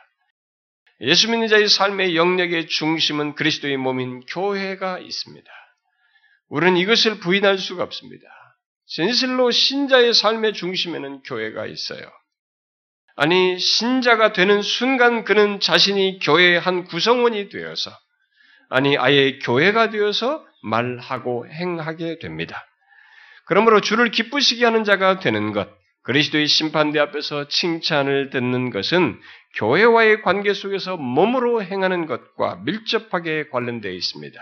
예수 1.02 1.30
믿는 1.30 1.48
자의 1.48 1.70
삶의 1.70 2.16
영역의 2.18 2.68
중심은 2.68 3.36
그리스도의 3.36 3.78
몸인 3.78 4.22
교회가 4.22 5.00
있습니다. 5.00 5.50
우리는 6.50 6.78
이것을 6.78 7.20
부인할 7.20 7.58
수가 7.58 7.84
없습니다. 7.84 8.26
진실로 8.86 9.52
신자의 9.52 10.14
삶의 10.14 10.54
중심에는 10.54 11.22
교회가 11.22 11.68
있어요. 11.68 12.02
아니, 13.16 13.60
신자가 13.60 14.34
되는 14.34 14.62
순간 14.62 15.24
그는 15.24 15.60
자신이 15.60 16.20
교회의 16.20 16.60
한 16.60 16.86
구성원이 16.86 17.50
되어서, 17.50 17.92
아니, 18.70 18.98
아예 18.98 19.38
교회가 19.40 19.92
되어서 19.92 20.46
말하고 20.64 21.48
행하게 21.48 22.20
됩니다. 22.20 22.66
그러므로 23.50 23.82
주를 23.82 24.12
기쁘시게 24.12 24.64
하는 24.64 24.84
자가 24.84 25.18
되는 25.18 25.54
것, 25.54 25.68
그리스도의 26.04 26.46
심판대 26.46 27.00
앞에서 27.00 27.48
칭찬을 27.48 28.30
듣는 28.30 28.70
것은 28.70 29.20
교회와의 29.56 30.22
관계 30.22 30.54
속에서 30.54 30.98
몸으로 30.98 31.64
행하는 31.64 32.06
것과 32.06 32.58
밀접하게 32.58 33.50
관련되어 33.50 33.92
있습니다. 33.92 34.40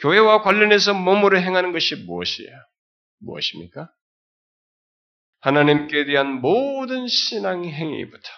교회와 0.00 0.42
관련해서 0.42 0.94
몸으로 0.94 1.40
행하는 1.40 1.72
것이 1.72 1.96
무엇이에요? 1.96 2.52
무엇입니까? 3.18 3.90
하나님께 5.40 6.04
대한 6.04 6.40
모든 6.40 7.08
신앙 7.08 7.64
행위부터 7.64 8.28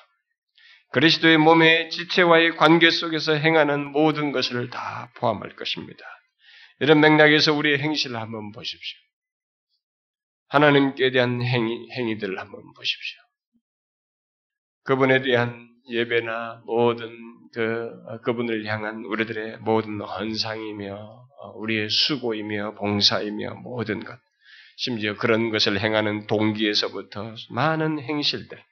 그리스도의 0.93 1.37
몸의 1.37 1.91
지체와의 1.91 2.57
관계 2.57 2.91
속에서 2.91 3.35
행하는 3.35 3.93
모든 3.93 4.33
것을 4.33 4.71
다 4.71 5.13
포함할 5.17 5.55
것입니다. 5.55 6.03
이런 6.81 7.01
맥락에서 7.01 7.53
우리의 7.53 7.79
행실을 7.79 8.17
한번 8.17 8.53
보십시오. 8.53 9.10
하나님께 10.51 11.13
대한 11.13 11.43
행위, 11.43 11.91
행위들을 11.93 12.39
한번 12.39 12.61
보십시오. 12.75 13.21
그분에 14.85 15.23
대한 15.23 15.69
예배나 15.89 16.63
모든 16.67 17.17
그, 17.53 17.91
그분을 18.23 18.67
향한 18.67 19.05
우리들의 19.05 19.59
모든 19.59 20.01
헌상이며, 20.01 20.95
어, 20.95 21.49
우리의 21.57 21.89
수고이며, 21.89 22.75
봉사이며, 22.75 23.55
모든 23.63 24.05
것. 24.05 24.19
심지어 24.77 25.15
그런 25.17 25.51
것을 25.51 25.81
행하는 25.81 26.27
동기에서부터 26.27 27.35
많은 27.51 28.01
행실들. 28.01 28.63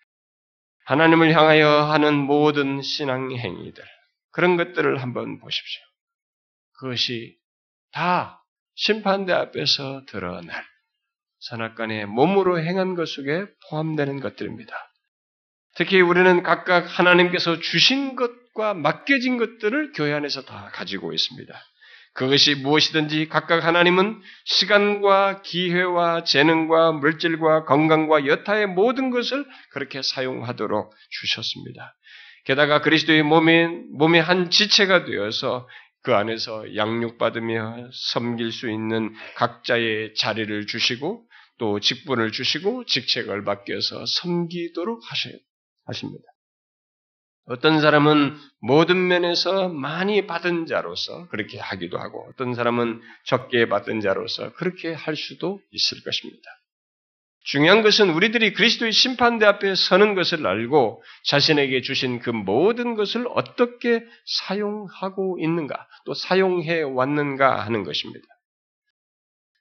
하나님을 0.85 1.33
향하여 1.35 1.69
하는 1.69 2.15
모든 2.15 2.83
신앙 2.83 3.31
행위들. 3.31 3.85
그런 4.31 4.57
것들을 4.57 5.03
한번 5.03 5.39
보십시오. 5.39 5.83
그것이 6.79 7.37
다 7.93 8.45
심판대 8.75 9.33
앞에서 9.33 10.05
드러날 10.07 10.65
선악간의 11.41 12.07
몸으로 12.07 12.61
행한 12.61 12.95
것 12.95 13.09
속에 13.09 13.47
포함되는 13.71 14.21
것들입니다. 14.21 14.75
특히 15.77 16.01
우리는 16.01 16.43
각각 16.43 16.87
하나님께서 16.99 17.61
주신 17.61 18.17
것과 18.17 18.75
맡겨진 18.75 19.39
것들을 19.39 19.93
교회 19.93 20.13
안에서 20.13 20.43
다 20.43 20.71
가지고 20.73 21.13
있습니다. 21.13 21.55
그것이 22.15 22.57
무엇이든지 22.57 23.29
각각 23.29 23.65
하나님은 23.65 24.21
시간과 24.45 25.43
기회와 25.43 26.25
재능과 26.25 26.93
물질과 26.93 27.65
건강과 27.65 28.27
여타의 28.27 28.67
모든 28.67 29.11
것을 29.11 29.47
그렇게 29.71 30.03
사용하도록 30.03 30.93
주셨습니다. 31.11 31.95
게다가 32.45 32.81
그리스도의 32.81 33.23
몸인, 33.23 33.91
몸의 33.97 34.21
한 34.21 34.51
지체가 34.51 35.05
되어서 35.05 35.69
그 36.03 36.15
안에서 36.15 36.75
양육받으며 36.75 37.91
섬길 37.93 38.51
수 38.51 38.69
있는 38.69 39.15
각자의 39.37 40.15
자리를 40.15 40.67
주시고 40.67 41.28
또 41.59 41.81
직분을 41.81 42.33
주시고 42.33 42.85
직책을 42.85 43.43
맡겨서 43.43 44.05
섬기도록 44.07 45.01
하십니다. 45.87 46.25
어떤 47.47 47.81
사람은 47.81 48.37
모든 48.61 49.09
면에서 49.09 49.69
많이 49.69 50.27
받은 50.27 50.67
자로서 50.67 51.29
그렇게 51.29 51.59
하기도 51.59 51.99
하고 51.99 52.29
어떤 52.31 52.55
사람은 52.55 53.01
적게 53.25 53.69
받은 53.69 54.01
자로서 54.01 54.53
그렇게 54.55 54.93
할 54.93 55.17
수도 55.17 55.61
있을 55.71 56.03
것입니다. 56.05 56.43
중요한 57.45 57.81
것은 57.81 58.11
우리들이 58.11 58.53
그리스도의 58.53 58.93
심판대 58.93 59.47
앞에 59.47 59.75
서는 59.75 60.15
것을 60.15 60.47
알고 60.47 61.03
자신에게 61.25 61.81
주신 61.81 62.19
그 62.19 62.29
모든 62.29 62.95
것을 62.95 63.27
어떻게 63.31 64.05
사용하고 64.27 65.39
있는가, 65.41 65.89
또 66.05 66.13
사용해 66.13 66.83
왔는가 66.83 67.65
하는 67.65 67.85
것입니다. 67.85 68.27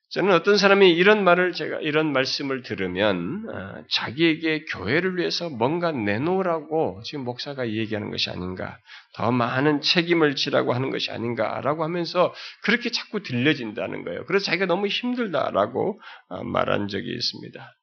저는 0.09 0.33
어떤 0.33 0.57
사람이 0.57 0.89
이런 0.91 1.25
말을 1.25 1.51
제가 1.51 1.79
이런 1.81 2.13
말씀을 2.13 2.63
들으면 2.63 3.43
어, 3.49 3.83
자기에게 3.91 4.63
교회를 4.65 5.17
위해서 5.17 5.49
뭔가 5.49 5.91
내놓으라고 5.91 7.01
지금 7.03 7.25
목사가 7.25 7.67
얘기하는 7.67 8.09
것이 8.09 8.29
아닌가, 8.29 8.77
더 9.15 9.31
많은 9.31 9.81
책임을 9.81 10.35
지라고 10.37 10.73
하는 10.73 10.91
것이 10.91 11.11
아닌가라고 11.11 11.83
하면서 11.83 12.33
그렇게 12.63 12.89
자꾸 12.89 13.21
들려진다는 13.21 14.05
거예요. 14.05 14.23
그래서 14.27 14.45
자기가 14.45 14.65
너무 14.65 14.87
힘들다라고 14.87 15.99
어, 16.29 16.43
말한 16.43 16.87
적이 16.87 17.13
있습니다. 17.13 17.73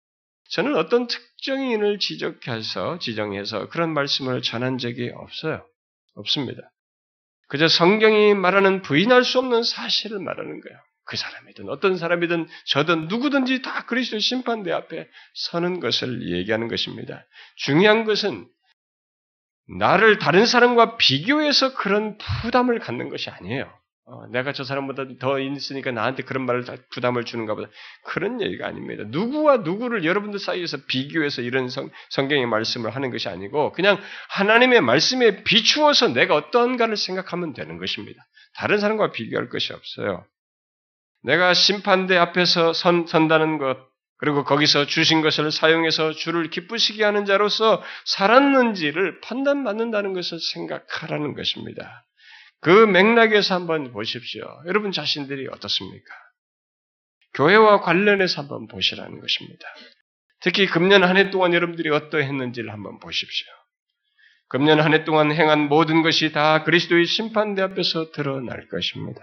저는 0.48 0.76
어떤 0.76 1.06
특정인을 1.06 1.98
지적해서 1.98 3.00
지정해서 3.00 3.68
그런 3.68 3.92
말씀을 3.92 4.40
전한 4.40 4.78
적이 4.78 5.10
없어요. 5.14 5.66
없습니다. 6.14 6.62
그저 7.48 7.68
성경이 7.68 8.32
말하는 8.34 8.80
부인할 8.80 9.24
수 9.24 9.38
없는 9.40 9.62
사실을 9.62 10.20
말하는 10.20 10.60
거예요. 10.62 10.78
그 11.06 11.16
사람이든 11.16 11.68
어떤 11.68 11.96
사람이든 11.96 12.48
저든 12.66 13.08
누구든지 13.08 13.62
다 13.62 13.84
그리스도 13.86 14.18
심판대 14.18 14.72
앞에 14.72 15.08
서는 15.34 15.80
것을 15.80 16.30
얘기하는 16.30 16.68
것입니다. 16.68 17.26
중요한 17.56 18.04
것은 18.04 18.48
나를 19.78 20.18
다른 20.18 20.46
사람과 20.46 20.96
비교해서 20.96 21.74
그런 21.74 22.18
부담을 22.18 22.78
갖는 22.78 23.08
것이 23.08 23.30
아니에요. 23.30 23.72
어, 24.06 24.26
내가 24.26 24.52
저 24.52 24.64
사람보다 24.64 25.04
더 25.18 25.40
있으니까 25.40 25.90
나한테 25.90 26.24
그런 26.24 26.44
말을 26.44 26.64
부담을 26.90 27.24
주는가 27.24 27.54
보다. 27.54 27.70
그런 28.04 28.42
얘기가 28.42 28.66
아닙니다. 28.66 29.04
누구와 29.06 29.58
누구를 29.58 30.04
여러분들 30.04 30.38
사이에서 30.38 30.78
비교해서 30.88 31.40
이런 31.40 31.68
성, 31.70 31.88
성경의 32.10 32.44
말씀을 32.46 32.94
하는 32.94 33.10
것이 33.10 33.30
아니고 33.30 33.72
그냥 33.72 33.98
하나님의 34.28 34.82
말씀에 34.82 35.42
비추어서 35.44 36.08
내가 36.08 36.34
어떠한가를 36.34 36.98
생각하면 36.98 37.54
되는 37.54 37.78
것입니다. 37.78 38.22
다른 38.56 38.78
사람과 38.78 39.10
비교할 39.12 39.48
것이 39.48 39.72
없어요. 39.72 40.26
내가 41.24 41.54
심판대 41.54 42.16
앞에서 42.16 42.72
선, 42.72 43.06
선다는 43.06 43.58
것, 43.58 43.78
그리고 44.18 44.44
거기서 44.44 44.86
주신 44.86 45.22
것을 45.22 45.50
사용해서 45.50 46.12
주를 46.12 46.48
기쁘시게 46.50 47.02
하는 47.02 47.24
자로서 47.24 47.82
살았는지를 48.04 49.20
판단받는다는 49.20 50.12
것을 50.12 50.38
생각하라는 50.38 51.34
것입니다. 51.34 52.04
그 52.60 52.70
맥락에서 52.70 53.54
한번 53.54 53.92
보십시오. 53.92 54.44
여러분 54.66 54.92
자신들이 54.92 55.48
어떻습니까? 55.48 56.14
교회와 57.34 57.80
관련해서 57.80 58.42
한번 58.42 58.68
보시라는 58.68 59.20
것입니다. 59.20 59.66
특히 60.40 60.66
금년 60.66 61.02
한 61.04 61.16
해 61.16 61.30
동안 61.30 61.52
여러분들이 61.52 61.90
어떠했는지를 61.90 62.70
한번 62.72 63.00
보십시오. 63.00 63.46
금년 64.48 64.80
한 64.80 64.94
해 64.94 65.04
동안 65.04 65.32
행한 65.32 65.68
모든 65.68 66.02
것이 66.02 66.32
다 66.32 66.62
그리스도의 66.64 67.06
심판대 67.06 67.60
앞에서 67.62 68.12
드러날 68.12 68.68
것입니다. 68.68 69.20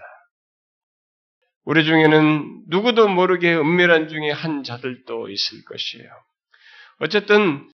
우리 1.64 1.84
중에는 1.84 2.64
누구도 2.68 3.08
모르게 3.08 3.54
은밀한 3.54 4.08
중에 4.08 4.30
한 4.30 4.64
자들도 4.64 5.28
있을 5.28 5.64
것이에요. 5.64 6.10
어쨌든 6.98 7.68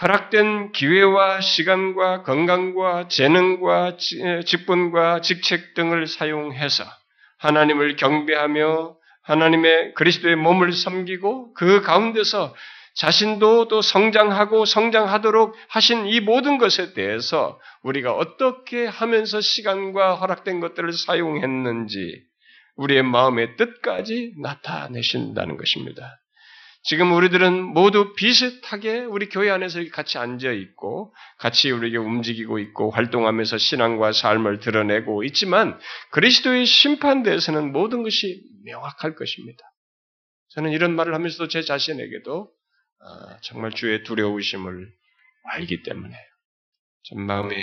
허락된 0.00 0.72
기회와 0.72 1.40
시간과 1.40 2.22
건강과 2.22 3.08
재능과 3.08 3.96
직분과 4.44 5.20
직책 5.22 5.74
등을 5.74 6.06
사용해서 6.06 6.84
하나님을 7.38 7.96
경배하며 7.96 8.96
하나님의 9.22 9.94
그리스도의 9.94 10.36
몸을 10.36 10.72
섬기고 10.72 11.54
그 11.54 11.80
가운데서 11.82 12.54
자신도 12.94 13.68
또 13.68 13.82
성장하고 13.82 14.64
성장하도록 14.64 15.54
하신 15.68 16.06
이 16.06 16.20
모든 16.20 16.58
것에 16.58 16.94
대해서 16.94 17.60
우리가 17.82 18.12
어떻게 18.12 18.86
하면서 18.86 19.40
시간과 19.40 20.14
허락된 20.14 20.60
것들을 20.60 20.92
사용했는지 20.92 22.22
우리의 22.76 23.02
마음의 23.02 23.56
뜻까지 23.56 24.34
나타내신다는 24.40 25.56
것입니다. 25.56 26.20
지금 26.88 27.12
우리들은 27.12 27.64
모두 27.64 28.14
비슷하게 28.14 29.00
우리 29.00 29.28
교회 29.28 29.50
안에서 29.50 29.80
같이 29.90 30.18
앉아 30.18 30.52
있고, 30.52 31.12
같이 31.38 31.72
우리에게 31.72 31.96
움직이고 31.96 32.60
있고, 32.60 32.90
활동하면서 32.90 33.58
신앙과 33.58 34.12
삶을 34.12 34.60
드러내고 34.60 35.24
있지만, 35.24 35.80
그리스도의 36.12 36.64
심판대에서는 36.64 37.72
모든 37.72 38.04
것이 38.04 38.40
명확할 38.64 39.16
것입니다. 39.16 39.58
저는 40.50 40.70
이런 40.70 40.94
말을 40.94 41.12
하면서도 41.12 41.48
제 41.48 41.62
자신에게도 41.62 42.52
아, 42.98 43.38
정말 43.42 43.72
주의 43.72 44.04
두려우심을 44.04 44.88
알기 45.54 45.82
때문에, 45.82 46.16
전 47.02 47.20
마음이 47.20 47.54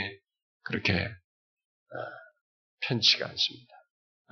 그렇게 0.64 0.94
아, 0.94 1.98
편치가 2.82 3.30
않습니다. 3.30 3.73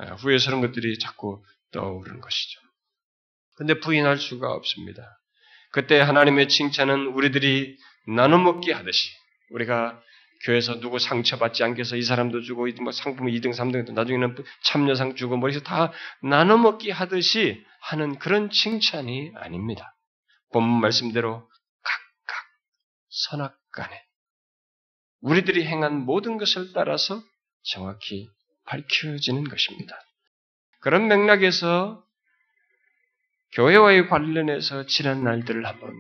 아, 0.01 0.15
후회스러운 0.15 0.61
것들이 0.61 0.97
자꾸 0.97 1.43
떠오르는 1.71 2.21
것이죠. 2.21 2.59
근데 3.55 3.79
부인할 3.79 4.17
수가 4.17 4.51
없습니다. 4.51 5.03
그때 5.71 5.99
하나님의 5.99 6.49
칭찬은 6.49 7.07
우리들이 7.07 7.77
나눠 8.15 8.39
먹기 8.39 8.71
하듯이 8.71 9.11
우리가 9.51 10.01
교회에서 10.45 10.79
누구 10.79 10.97
상처받지 10.97 11.63
않게 11.63 11.81
해서 11.81 11.95
이 11.95 12.01
사람도 12.01 12.41
주고 12.41 12.65
뭐 12.81 12.91
상품 12.91 13.27
2등, 13.27 13.51
3등 13.51 13.93
나중에는 13.93 14.35
참여상 14.63 15.15
주고 15.15 15.37
뭐 15.37 15.49
해서 15.49 15.59
다 15.61 15.91
나눠 16.23 16.57
먹기 16.57 16.89
하듯이 16.89 17.63
하는 17.81 18.17
그런 18.17 18.49
칭찬이 18.49 19.31
아닙니다. 19.35 19.95
본문 20.51 20.81
말씀대로 20.81 21.47
각각 21.83 22.43
선악간에 23.09 24.03
우리들이 25.21 25.63
행한 25.65 26.05
모든 26.05 26.37
것을 26.37 26.73
따라서 26.73 27.21
정확히 27.61 28.27
밝혀지는 28.65 29.43
것입니다. 29.45 29.95
그런 30.80 31.08
맥락에서 31.08 32.04
교회와의 33.54 34.08
관련해서 34.08 34.86
지난 34.86 35.24
날들을 35.24 35.65
한번 35.65 35.93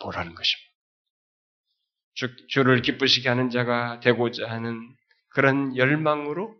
보라는 0.00 0.34
것입니다. 0.34 0.68
주, 2.48 2.62
를 2.62 2.82
기쁘시게 2.82 3.28
하는 3.28 3.50
자가 3.50 4.00
되고자 4.00 4.50
하는 4.50 4.94
그런 5.28 5.76
열망으로 5.76 6.54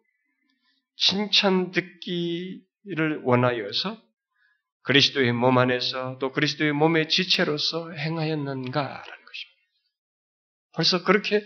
칭찬 0.97 1.73
듣기를 1.73 3.23
원하여서 3.25 4.01
그리스도의 4.83 5.33
몸 5.33 5.59
안에서 5.59 6.19
또 6.21 6.33
그리스도의 6.33 6.73
몸의 6.73 7.09
지체로서 7.09 7.91
행하였는가라는 7.91 9.03
것입니다. 9.05 9.59
벌써 10.73 11.03
그렇게 11.05 11.45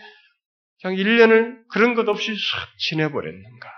그냥 0.83 0.97
1년을 0.97 1.69
그런 1.69 1.95
것 1.95 2.09
없이 2.09 2.35
싹 2.35 2.79
지내버렸는가. 2.79 3.73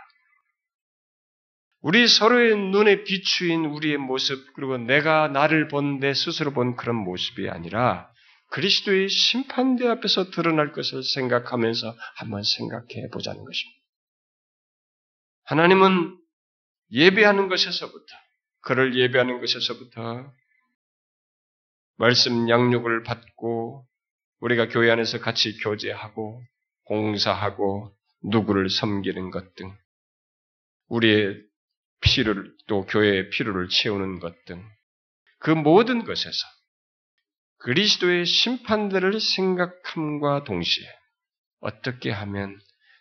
우리 1.81 2.09
서로의 2.09 2.57
눈에 2.57 3.05
비추인 3.05 3.67
우리의 3.67 3.99
모습, 3.99 4.55
그리고 4.55 4.79
내가 4.79 5.29
나를 5.29 5.69
본 5.69 6.01
내 6.01 6.15
스스로 6.15 6.55
본 6.55 6.77
그런 6.77 6.97
모습이 6.97 7.51
아니라 7.51 8.11
그리스도의 8.51 9.11
심판대 9.11 9.87
앞에서 9.87 10.31
드러날 10.31 10.73
것을 10.73 11.03
생각하면서 11.03 11.95
한번 12.17 12.43
생각해 12.43 13.09
보자는 13.13 13.45
것입니다. 13.45 13.81
하나님은 15.45 16.19
예배하는 16.93 17.49
것에서부터, 17.49 18.07
그를 18.63 18.97
예배하는 18.97 19.41
것에서부터 19.41 20.33
말씀 21.97 22.49
양육을 22.49 23.03
받고 23.03 23.87
우리가 24.41 24.69
교회 24.69 24.91
안에서 24.91 25.21
같이 25.21 25.59
교제하고 25.59 26.43
공사하고 26.85 27.95
누구를 28.23 28.71
섬기는 28.71 29.31
것 29.31 29.55
등, 29.55 29.77
우리의 30.89 31.43
필요를, 32.01 32.55
또 32.67 32.85
교회의 32.87 33.31
필요를 33.31 33.69
채우는 33.69 34.21
것 34.21 34.45
등, 34.45 34.63
그 35.39 35.51
모든 35.51 36.05
것에서 36.05 36.47
그리스도의 37.59 38.27
심판들을 38.27 39.21
생각함과 39.21 40.45
동시에 40.45 40.87
어떻게 41.61 42.11
하면 42.11 42.59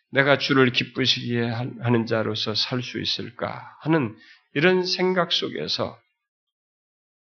내가 0.10 0.38
주를 0.38 0.72
기쁘시게 0.72 1.42
하는 1.42 2.06
자로서 2.06 2.56
살 2.56 2.82
수 2.82 3.02
있을까 3.02 3.78
하는 3.82 4.16
이런 4.54 4.86
생각 4.86 5.32
속에서 5.32 6.00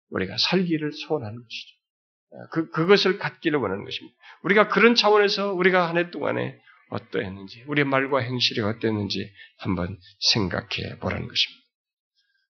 우리가 0.09 0.37
살기를 0.39 0.93
소원하는 0.93 1.43
것이죠. 1.43 1.80
그, 2.53 2.71
그것을 2.71 3.19
갖기를 3.19 3.59
원하는 3.59 3.85
것입니다. 3.85 4.17
우리가 4.43 4.69
그런 4.69 4.95
차원에서 4.95 5.53
우리가 5.53 5.89
한 5.89 5.97
해 5.97 6.11
동안에 6.11 6.59
어떠했는지, 6.91 7.65
우리의 7.67 7.85
말과 7.85 8.19
행실이 8.21 8.61
어땠는지 8.63 9.31
한번 9.59 9.97
생각해 10.33 10.99
보라는 11.01 11.29
것입니다. 11.29 11.61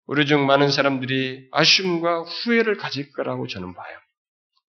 우리 0.08 0.26
중 0.26 0.46
많은 0.46 0.70
사람들이 0.70 1.48
아쉬움과 1.52 2.24
후회를 2.24 2.78
가질 2.78 3.12
거라고 3.14 3.48
저는 3.48 3.74
봐요. 3.74 3.98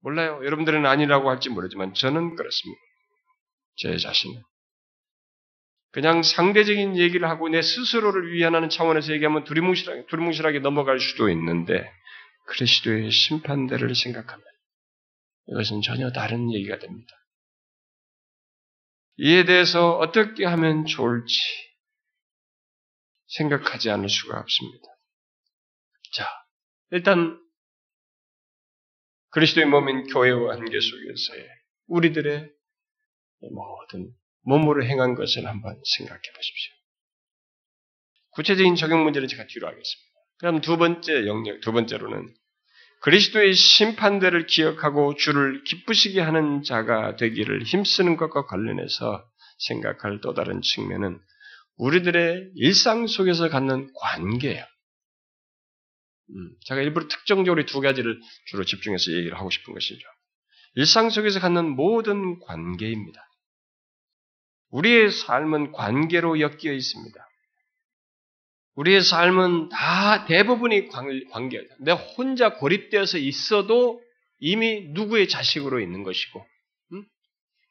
몰라요. 0.02 0.40
여러분들은 0.44 0.84
아니라고 0.84 1.30
할지 1.30 1.48
모르지만 1.48 1.94
저는 1.94 2.36
그렇습니다. 2.36 2.80
제 3.76 3.96
자신은. 3.96 4.42
그냥 5.92 6.22
상대적인 6.22 6.96
얘기를 6.96 7.28
하고 7.28 7.48
내 7.48 7.60
스스로를 7.60 8.32
위안하는 8.32 8.68
차원에서 8.68 9.12
얘기하면 9.12 9.44
두리뭉실하게, 9.44 10.06
두리뭉실하게 10.06 10.60
넘어갈 10.60 10.98
수도 10.98 11.28
있는데, 11.28 11.88
그리스도의 12.46 13.10
심판대를 13.10 13.94
생각하면 13.94 14.44
이것은 15.48 15.82
전혀 15.82 16.10
다른 16.10 16.52
얘기가 16.52 16.78
됩니다. 16.78 17.12
이에 19.16 19.44
대해서 19.44 19.96
어떻게 19.98 20.44
하면 20.44 20.86
좋을지 20.86 21.34
생각하지 23.26 23.90
않을 23.90 24.08
수가 24.08 24.38
없습니다. 24.38 24.88
자, 26.14 26.26
일단 26.90 27.38
그리스도의 29.30 29.66
몸인 29.66 30.06
교회와 30.08 30.56
관계 30.56 30.78
속에서의 30.78 31.48
우리들의 31.86 32.50
모든 33.50 34.14
몸으로 34.42 34.84
행한 34.84 35.14
것을 35.14 35.46
한번 35.46 35.80
생각해 35.96 36.20
보십시오. 36.20 36.74
구체적인 38.30 38.76
적용 38.76 39.04
문제는 39.04 39.28
제가 39.28 39.46
뒤로 39.46 39.68
하겠습니다. 39.68 40.12
그럼 40.38 40.60
두 40.60 40.76
번째 40.76 41.26
영역, 41.26 41.60
두 41.60 41.72
번째로는 41.72 42.34
그리스도의 43.02 43.54
심판대를 43.54 44.46
기억하고 44.46 45.16
주를 45.16 45.64
기쁘시게 45.64 46.20
하는 46.20 46.62
자가 46.62 47.16
되기를 47.16 47.64
힘쓰는 47.64 48.16
것과 48.16 48.46
관련해서 48.46 49.24
생각할 49.58 50.20
또 50.20 50.34
다른 50.34 50.62
측면은 50.62 51.20
우리들의 51.76 52.52
일상 52.54 53.08
속에서 53.08 53.48
갖는 53.48 53.90
관계예요. 53.94 54.64
음, 56.30 56.50
제가 56.64 56.80
일부러 56.80 57.08
특정적으로 57.08 57.66
두 57.66 57.80
가지를 57.80 58.20
주로 58.46 58.64
집중해서 58.64 59.12
얘기를 59.12 59.36
하고 59.36 59.50
싶은 59.50 59.74
것이죠. 59.74 60.06
일상 60.74 61.10
속에서 61.10 61.40
갖는 61.40 61.70
모든 61.70 62.38
관계입니다. 62.40 63.20
우리의 64.70 65.10
삶은 65.10 65.72
관계로 65.72 66.40
엮여 66.40 66.72
있습니다. 66.72 67.31
우리의 68.74 69.02
삶은 69.02 69.68
다 69.68 70.24
대부분이 70.24 70.88
관계예요. 70.88 71.64
내가 71.80 72.00
혼자 72.00 72.54
고립되어서 72.54 73.18
있어도 73.18 74.00
이미 74.38 74.88
누구의 74.88 75.28
자식으로 75.28 75.80
있는 75.80 76.02
것이고, 76.02 76.44
음? 76.92 77.04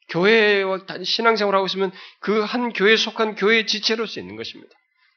교회와 0.09 0.85
신앙생활을 1.03 1.57
하고 1.57 1.65
있으면 1.65 1.91
그 2.19 2.43
한 2.45 2.71
교회에 2.73 2.97
속한 2.97 3.35
교회의 3.35 3.67
지체로서 3.67 4.19
있는 4.19 4.35
것입니다. 4.35 4.71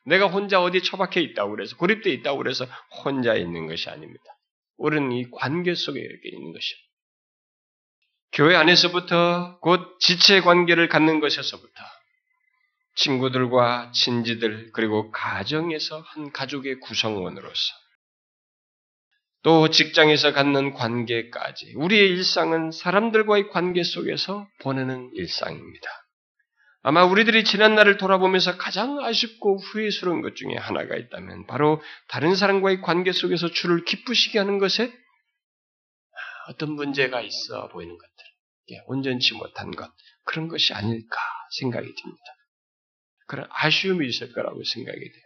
내가 0.07 0.27
혼자 0.27 0.63
어디 0.63 0.83
처박혀 0.83 1.21
있다고 1.21 1.51
그래서 1.51 1.77
고립되어 1.77 2.13
있다고 2.13 2.39
그래서 2.39 2.67
혼자 3.05 3.35
있는 3.35 3.67
것이 3.67 3.89
아닙니다. 3.89 4.25
우리는 4.77 5.13
이 5.13 5.31
관계 5.31 5.75
속에 5.75 5.99
이렇게 6.01 6.29
있는 6.31 6.53
것이요. 6.53 6.79
교회 8.33 8.57
안에서부터 8.57 9.59
곧 9.61 9.99
지체 10.01 10.41
관계를 10.41 10.89
갖는 10.89 11.21
것에서부터 11.21 11.73
친구들과 12.95 13.91
친지들 13.93 14.71
그리고 14.73 15.11
가정에서 15.11 16.01
한 16.01 16.33
가족의 16.33 16.81
구성원으로서 16.81 17.75
또 19.43 19.69
직장에서 19.69 20.33
갖는 20.33 20.73
관계까지 20.73 21.75
우리의 21.77 22.09
일상은 22.09 22.71
사람들과의 22.71 23.51
관계 23.51 23.83
속에서 23.83 24.49
보내는 24.61 25.11
일상입니다. 25.15 25.89
아마 26.83 27.05
우리들이 27.05 27.45
지난 27.45 27.75
날을 27.75 27.97
돌아보면서 27.97 28.57
가장 28.57 28.99
아쉽고 29.03 29.59
후회스러운 29.59 30.23
것 30.23 30.37
중에 30.37 30.55
하나가 30.57 30.97
있다면 30.97 31.47
바로 31.47 31.83
다른 32.09 32.35
사람과의 32.35 32.83
관계 32.83 33.13
속에서 33.13 33.49
주를 33.49 33.85
기쁘시게 33.85 34.39
하는 34.39 34.59
것에 34.59 34.93
어떤 36.49 36.73
문제가 36.73 37.23
있어 37.23 37.69
보이는 37.69 37.97
것들, 37.97 38.83
온전치 38.87 39.35
못한 39.35 39.71
것 39.71 39.91
그런 40.25 40.49
것이 40.49 40.75
아닐까 40.75 41.17
생각이 41.59 41.87
듭니다. 41.87 42.34
그런 43.27 43.47
아쉬움이 43.51 44.07
있을 44.07 44.33
거라고 44.33 44.63
생각이 44.63 44.99
돼요. 44.99 45.25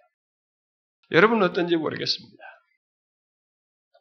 여러분은 1.10 1.48
어떤지 1.48 1.76
모르겠습니다. 1.76 2.44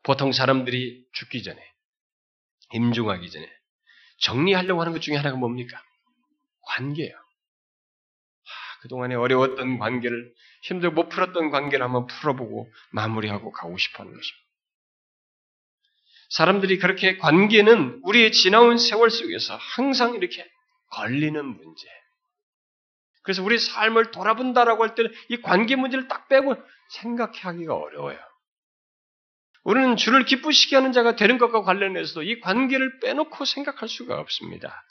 보통 0.03 0.31
사람들이 0.31 1.05
죽기 1.13 1.43
전에, 1.43 1.61
임종하기 2.73 3.29
전에 3.29 3.49
정리하려고 4.19 4.81
하는 4.81 4.93
것 4.93 4.99
중에 5.01 5.15
하나가 5.15 5.37
뭡니까? 5.37 5.81
관계예요. 6.61 7.13
그동안에 8.81 9.15
어려웠던 9.15 9.79
관계를, 9.79 10.33
힘들고 10.63 10.95
못 10.95 11.09
풀었던 11.09 11.49
관계를 11.49 11.83
한번 11.83 12.07
풀어보고 12.07 12.71
마무리하고 12.91 13.51
가고 13.51 13.77
싶어 13.77 14.03
하는 14.03 14.13
것입니다. 14.13 14.47
사람들이 16.29 16.77
그렇게 16.77 17.17
관계는 17.17 18.01
우리의 18.03 18.31
지나온 18.31 18.77
세월 18.77 19.09
속에서 19.09 19.55
항상 19.55 20.15
이렇게 20.15 20.45
걸리는 20.91 21.43
문제. 21.45 21.87
그래서 23.27 23.43
우리 23.43 23.59
삶을 23.59 24.11
돌아본다라고 24.11 24.83
할 24.83 24.95
때는 24.95 25.11
이 25.27 25.41
관계 25.41 25.75
문제를 25.75 26.07
딱 26.07 26.29
빼고 26.29 26.55
생각하기가 26.91 27.75
어려워요. 27.75 28.17
우리는 29.65 29.97
주를 29.97 30.23
기쁘시게 30.23 30.77
하는 30.77 30.93
자가 30.93 31.17
되는 31.17 31.37
것과 31.37 31.63
관련해서도 31.63 32.23
이 32.23 32.39
관계를 32.39 33.01
빼놓고 33.01 33.43
생각할 33.43 33.89
수가 33.89 34.17
없습니다. 34.21 34.81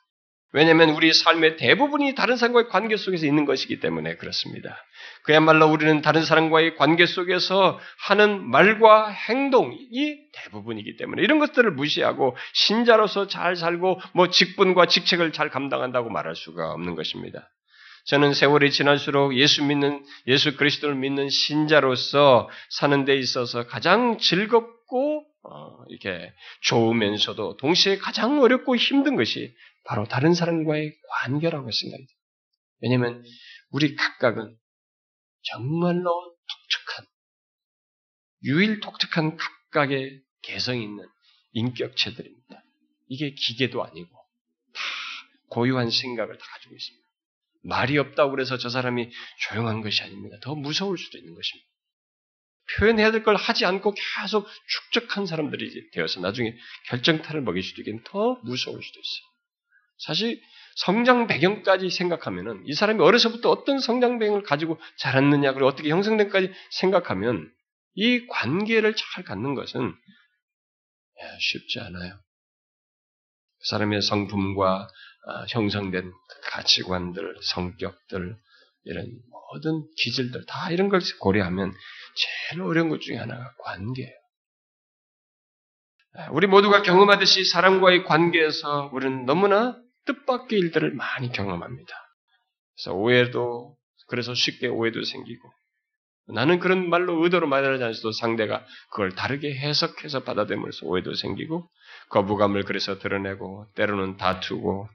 왜냐하면 0.53 0.90
우리 0.90 1.14
삶의 1.14 1.57
대부분이 1.57 2.14
다른 2.14 2.37
사람과의 2.37 2.68
관계 2.68 2.99
속에서 2.99 3.25
있는 3.25 3.46
것이기 3.46 3.81
때문에 3.81 4.16
그렇습니다. 4.16 4.77
그야말로 5.22 5.68
우리는 5.68 6.03
다른 6.03 6.22
사람과의 6.22 6.77
관계 6.77 7.07
속에서 7.07 7.81
하는 8.07 8.44
말과 8.44 9.09
행동이 9.09 10.18
대부분이기 10.35 10.96
때문에 10.96 11.22
이런 11.22 11.38
것들을 11.38 11.70
무시하고 11.70 12.37
신자로서 12.53 13.29
잘 13.29 13.57
살고 13.57 13.99
뭐 14.12 14.29
직분과 14.29 14.88
직책을 14.88 15.33
잘 15.33 15.49
감당한다고 15.49 16.11
말할 16.11 16.37
수가 16.37 16.72
없는 16.72 16.96
것입니다. 16.96 17.49
저는 18.07 18.35
세월이 18.35 18.71
지날수록 18.71 19.37
예수 19.37 19.64
믿는 19.64 20.05
예수 20.29 20.57
그리스도를 20.57 20.95
믿는 20.95 21.29
신자로서 21.29 22.49
사는 22.71 23.05
데 23.05 23.16
있어서 23.16 23.66
가장 23.66 24.19
즐겁고 24.19 25.27
어, 25.42 25.85
이렇게 25.88 26.33
좋으면서도 26.62 27.57
동시에 27.57 27.99
가장 27.99 28.40
어렵고 28.40 28.77
힘든 28.77 29.16
것이 29.16 29.55
바로 29.85 30.07
다른 30.07 30.35
사람과의 30.35 30.92
관계라고 31.11 31.71
생각이 31.71 32.07
돼요. 32.07 32.16
왜냐하면 32.81 33.25
우리 33.71 33.97
각각은 33.97 34.57
정말로 35.42 36.37
독특한, 36.49 37.07
유일 38.45 38.81
독특한 38.81 39.37
각각의 39.37 40.21
개성 40.42 40.81
있는 40.81 41.05
인격체들입니다. 41.53 42.62
이게 43.09 43.33
기계도 43.35 43.85
아니고 43.85 44.11
다 44.73 44.81
고유한 45.49 45.90
생각을 45.90 46.38
다 46.38 46.45
가지고 46.53 46.75
있습니다. 46.75 47.06
말이 47.66 47.98
없다고 47.98 48.31
그래서 48.31 48.57
저 48.59 48.68
사람이 48.68 49.11
조용한 49.48 49.81
것이 49.83 50.02
아닙니다. 50.02 50.37
더 50.42 50.55
무서울 50.55 50.98
수도 50.98 51.18
있는 51.18 51.35
것입니다. 51.35 51.68
표현해야 52.79 53.12
될 53.12 53.22
걸 53.22 53.37
하지 53.37 53.64
않고 53.64 53.94
계속 53.94 54.46
축적한 54.68 55.26
사람들이 55.26 55.90
되어서 55.92 56.20
나중에 56.20 56.57
결정타를 56.88 57.40
먹일 57.42 57.62
수도 57.62 57.81
있겠는 57.83 58.02
더 58.05 58.40
무서울 58.44 58.83
수도 58.83 58.98
있어요. 59.00 59.26
사실 59.98 60.42
성장 60.76 61.26
배경까지 61.26 61.90
생각하면은 61.90 62.62
이 62.66 62.74
사람이 62.74 63.00
어려서부터 63.00 63.50
어떤 63.50 63.79
성장 63.79 64.18
배경을 64.18 64.42
가지고 64.42 64.79
자랐느냐 64.98 65.52
그리고 65.52 65.68
어떻게 65.68 65.88
형성된까지 65.90 66.52
생각하면 66.72 67.50
이 67.94 68.26
관계를 68.26 68.94
잘 68.94 69.24
갖는 69.24 69.55
것은 69.55 69.94
쉽지 71.40 71.81
않아요. 71.81 72.12
그 73.59 73.66
사람의 73.70 74.02
성품과 74.02 74.83
아, 74.83 74.88
형성된 75.49 76.12
가치관들, 76.51 77.37
성격들, 77.43 78.37
이런 78.85 79.07
모든 79.31 79.85
기질들 79.97 80.47
다 80.47 80.71
이런 80.71 80.89
걸 80.89 81.01
고려하면 81.21 81.73
제일 82.15 82.62
어려운 82.62 82.89
것 82.89 83.01
중에 83.01 83.17
하나가 83.17 83.53
관계예요. 83.59 84.12
우리 86.33 86.47
모두가 86.47 86.83
경험하듯이 86.83 87.45
사람과의 87.45 88.05
관계에서 88.05 88.91
우리는 88.93 89.27
너무나 89.27 89.77
뜻밖의 90.07 90.59
일들을 90.59 90.93
많이 90.95 91.31
경험합니다. 91.31 91.95
그래서 92.75 92.95
오해도 92.95 93.77
그래서 94.09 94.35
쉽게 94.35 94.69
오해도 94.69 95.03
생기고 95.03 95.53
나는 96.29 96.59
그런 96.59 96.89
말로 96.89 97.23
의도로 97.23 97.49
말하지 97.49 97.83
않아도 97.83 98.12
상대가 98.12 98.65
그걸 98.91 99.15
다르게 99.15 99.55
해석해서 99.55 100.25
받아들면서 100.25 100.87
오해도 100.87 101.15
생기고 101.15 101.69
거부감을 102.11 102.65
그래서 102.65 102.99
드러내고 102.99 103.67
때로는 103.75 104.17
다투고 104.17 104.89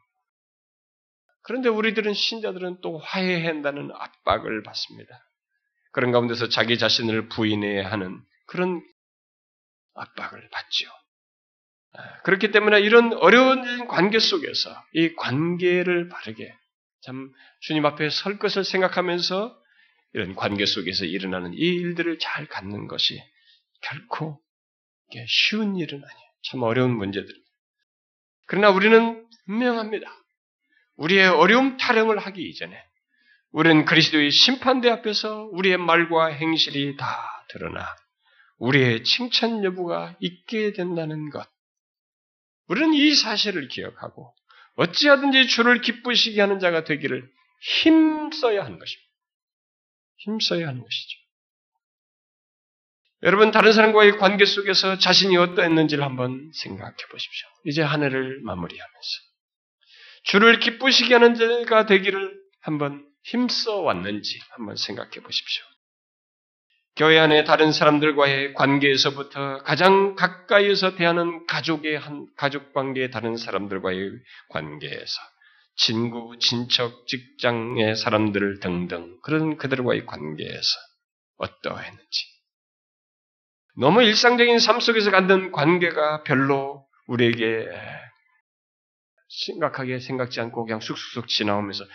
그런데 1.44 1.70
우리들은 1.70 2.14
신자들은 2.14 2.82
또 2.82 3.00
화해해야 3.00 3.48
한다는 3.50 3.90
압박을 3.94 4.64
받습니다. 4.64 5.26
그런 5.92 6.12
가운데서 6.12 6.50
자기 6.50 6.78
자신을 6.78 7.30
부인해야 7.30 7.92
하는 7.92 8.22
그런 8.48 8.82
압박을 9.94 10.50
받죠. 10.50 10.88
아, 11.94 12.22
그렇기 12.22 12.52
때문에 12.52 12.80
이런 12.80 13.14
어려운 13.14 13.88
관계 13.88 14.20
속에서 14.20 14.70
이 14.94 15.14
관계를 15.16 16.08
바르게 16.08 16.54
참 17.02 17.32
주님 17.62 17.86
앞에 17.86 18.10
설 18.10 18.38
것을 18.38 18.64
생각하면서 18.64 19.60
이런 20.14 20.36
관계 20.36 20.66
속에서 20.66 21.06
일어나는 21.06 21.54
이 21.54 21.58
일들을 21.58 22.20
잘 22.20 22.46
갖는 22.46 22.88
것이 22.88 23.22
결코 23.82 24.40
쉬운 25.28 25.76
일은 25.76 25.98
아니에요. 25.98 26.30
참 26.44 26.64
어려운 26.64 26.96
문제들. 26.96 27.34
그러나 28.48 28.70
우리는 28.70 29.28
분명합니다. 29.46 30.21
우리의 30.96 31.28
어려움 31.28 31.78
타령을 31.78 32.20
하기 32.20 32.42
이전에 32.42 32.76
우리는 33.52 33.86
그리스도의 33.86 34.32
심판대 34.32 34.90
앞에서 34.90 35.50
우리의 35.52 35.78
말과 35.78 36.28
행실이 36.28 36.96
다 36.98 37.46
드러나 37.50 37.86
우리의 38.58 39.04
칭찬 39.04 39.64
여부가 39.64 40.16
있게 40.20 40.74
된다는 40.74 41.30
것. 41.30 41.50
우리는 42.68 42.94
이 42.94 43.14
사실을 43.16 43.68
기억하고 43.68 44.34
어찌하든지 44.76 45.48
주를 45.48 45.82
기쁘시게 45.82 46.40
하는 46.40 46.60
자가 46.60 46.84
되기를 46.84 47.30
힘써야 47.62 48.64
하는 48.64 48.80
것입니다. 48.80 49.12
힘써야 50.18 50.68
하는 50.68 50.82
것이죠. 50.82 51.20
여러분 53.24 53.52
다른 53.52 53.74
사람과의 53.74 54.18
관계 54.18 54.46
속에서 54.46 54.98
자신이 54.98 55.38
어떠했는지를 55.38 56.04
한번 56.04 56.52
생각해 56.54 56.96
보십시오. 57.12 57.48
이제 57.66 57.82
한 57.82 58.04
해를 58.04 58.42
마무리하면서 58.44 59.31
주를 60.24 60.60
기쁘시게 60.60 61.16
하는 61.16 61.36
자가 61.36 61.86
되기를 61.86 62.40
한번 62.62 63.06
힘써 63.24 63.82
왔는지 63.82 64.40
한번 64.52 64.76
생각해 64.76 65.22
보십시오. 65.22 65.64
교회 66.98 67.18
안에 67.20 67.46
다른 67.46 67.72
사람들과의 67.72 68.54
관계에서부터 68.54 69.64
가장 69.64 70.16
가까이에서 70.16 70.96
대하는 70.96 71.46
가족의 71.48 71.98
한 71.98 72.28
가족 72.36 72.74
관계의 72.74 73.12
다른 73.12 73.38
사람들과의 73.38 74.12
관계에서 74.50 75.22
친구, 75.76 76.38
친척, 76.40 77.08
직장의 77.08 77.96
사람들 77.96 78.60
등등 78.60 79.18
그런 79.24 79.58
그들과의 79.58 80.06
관계에서 80.06 80.70
어떠했는지 81.38 82.32
너무 83.78 84.04
일상적인 84.04 84.60
삶 84.60 84.82
속에서 84.82 85.12
갖는 85.12 85.52
관계가 85.52 86.24
별로 86.24 86.86
우리에게 87.08 87.68
심각하게 89.34 90.00
생각지 90.00 90.42
않고 90.42 90.66
그냥 90.66 90.82
쑥쑥쑥 90.82 91.28
지나오면서 91.28 91.86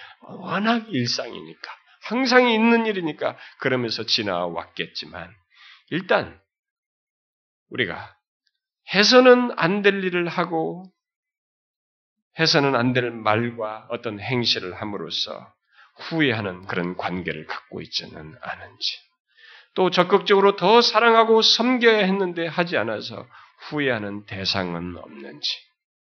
워낙 0.41 0.87
일상이니까 0.89 1.71
항상 2.03 2.49
있는 2.49 2.87
일이니까 2.87 3.37
그러면서 3.61 4.05
지나왔겠지만 4.05 5.31
일단 5.91 6.41
우리가 7.71 8.17
해서는 8.95 9.53
안 9.59 9.83
될 9.83 10.03
일을 10.03 10.29
하고 10.29 10.91
해서는 12.39 12.75
안 12.75 12.93
될 12.93 13.11
말과 13.11 13.87
어떤 13.91 14.19
행실을 14.21 14.75
함으로써 14.81 15.53
후회하는 16.09 16.67
그런 16.67 16.97
관계를 16.97 17.47
갖고 17.47 17.81
있지는 17.83 18.35
않은지 18.41 18.99
또 19.75 19.91
적극적으로 19.91 20.57
더 20.57 20.81
사랑하고 20.81 21.43
섬겨야 21.43 21.99
했는데 21.99 22.47
하지 22.47 22.79
않아서 22.79 23.27
후회하는 23.69 24.25
대상은 24.27 24.97
없는지 24.97 25.49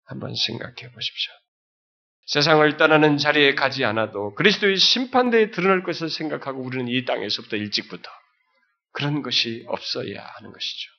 한번 0.08 0.34
생각해 0.34 0.90
보십시오. 0.92 1.32
세상을 2.26 2.76
떠나는 2.76 3.16
자리에 3.16 3.54
가지 3.54 3.84
않아도 3.84 4.34
그리스도의 4.34 4.76
심판대에 4.76 5.50
드러날 5.50 5.82
것을 5.82 6.10
생각하고 6.10 6.60
우리는 6.62 6.88
이 6.88 7.04
땅에서부터 7.04 7.56
일찍부터 7.56 8.10
그런 8.92 9.22
것이 9.22 9.64
없어야 9.68 10.22
하는 10.36 10.52
것이죠. 10.52 10.90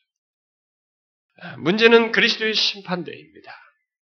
문제는 1.60 2.12
그리스도의 2.12 2.54
심판대입니다. 2.54 3.56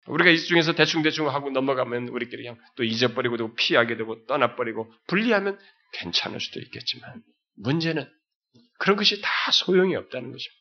우리가 0.08 0.32
이 0.32 0.40
중에서 0.40 0.74
대충대충 0.74 1.30
하고 1.30 1.50
넘어가면 1.52 2.10
우리끼리 2.10 2.44
그냥 2.44 2.60
또 2.76 2.84
잊어버리고 2.84 3.38
또 3.38 3.54
피하게 3.56 3.98
되고 3.98 4.26
떠나버리고 4.26 4.92
분리하면 5.08 5.60
괜찮을 5.94 6.40
수도 6.40 6.60
있겠지만 6.60 7.24
문제는 7.56 8.12
그런 8.80 8.98
것이 8.98 9.22
다 9.22 9.30
소용이 9.52 9.96
없다는 9.96 10.32
것입니다. 10.32 10.60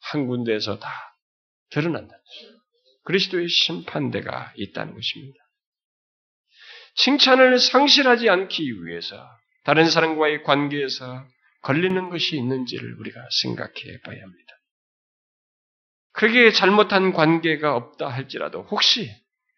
한 0.00 0.26
군데에서 0.26 0.78
다 0.78 1.16
드러난다는 1.70 2.22
것입니다. 2.24 2.59
그리스도의 3.04 3.48
심판대가 3.48 4.52
있다는 4.56 4.94
것입니다. 4.94 5.38
칭찬을 6.96 7.58
상실하지 7.58 8.28
않기 8.28 8.84
위해서 8.84 9.16
다른 9.64 9.88
사람과의 9.88 10.42
관계에서 10.42 11.26
걸리는 11.62 12.08
것이 12.10 12.36
있는지를 12.36 12.98
우리가 12.98 13.20
생각해 13.42 14.00
봐야 14.04 14.22
합니다. 14.22 14.54
크게 16.12 16.50
잘못한 16.50 17.12
관계가 17.12 17.76
없다 17.76 18.08
할지라도 18.08 18.62
혹시 18.64 19.10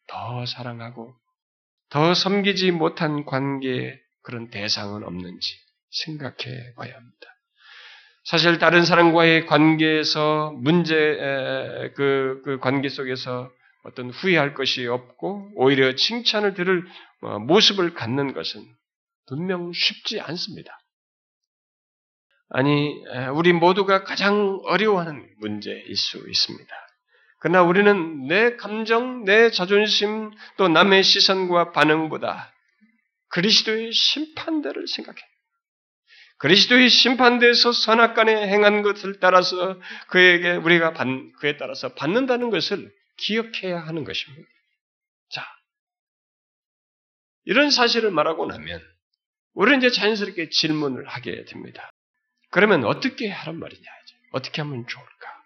더 0.09 0.45
사랑하고 0.45 1.15
더 1.89 2.15
섬기지 2.15 2.71
못한 2.71 3.25
관계에 3.25 3.99
그런 4.23 4.51
대상은 4.51 5.05
없는지 5.05 5.57
생각해 5.91 6.75
봐야 6.77 6.95
합니다. 6.95 7.32
사실 8.25 8.59
다른 8.59 8.85
사람과의 8.85 9.47
관계에서 9.47 10.53
문제 10.57 10.95
그, 11.97 12.41
그 12.45 12.59
관계 12.61 12.89
속에서 12.89 13.51
어떤 13.85 14.11
후회할 14.11 14.55
것이 14.55 14.87
없고 14.87 15.53
오히려 15.57 15.95
칭찬을 15.95 16.55
들을 16.55 16.87
어, 17.23 17.39
모습을 17.41 17.95
갖는 17.95 18.33
것은 18.33 18.65
분명 19.27 19.73
쉽지 19.73 20.21
않습니다. 20.21 20.79
아니 22.49 22.95
우리 23.35 23.53
모두가 23.53 24.05
가장 24.05 24.61
어려워하는 24.67 25.27
문제일 25.39 25.97
수 25.97 26.19
있습니다. 26.29 26.75
그러나 27.41 27.63
우리는 27.63 28.27
내 28.27 28.57
감정, 28.57 29.25
내 29.25 29.51
자존심, 29.51 30.31
또 30.59 30.69
남의 30.69 31.03
시선과 31.03 31.73
반응보다 31.73 32.53
그리스도의 33.31 33.93
심판대를 33.93 34.87
생각해. 34.87 35.19
그리스도의 36.43 36.89
심판대에서 36.89 37.71
선악간에 37.71 38.49
행한 38.49 38.83
것을 38.83 39.21
따라서 39.21 39.81
그에게 40.09 40.51
우리가 40.57 40.93
받, 40.93 41.07
그에 41.39 41.57
따라서 41.57 41.95
받는다는 41.95 42.51
것을 42.51 42.93
기억해야 43.17 43.79
하는 43.79 44.03
것입니다. 44.03 44.49
자, 45.31 45.47
이런 47.45 47.71
사실을 47.71 48.11
말하고 48.11 48.47
나면 48.47 48.83
우리는 49.55 49.79
이제 49.79 49.91
자연스럽게 49.91 50.49
질문을 50.49 51.07
하게 51.07 51.45
됩니다. 51.45 51.89
그러면 52.51 52.85
어떻게 52.87 53.29
하란 53.31 53.61
말이냐? 53.61 53.85
어떻게 54.33 54.63
하면 54.63 54.85
좋을까? 54.89 55.43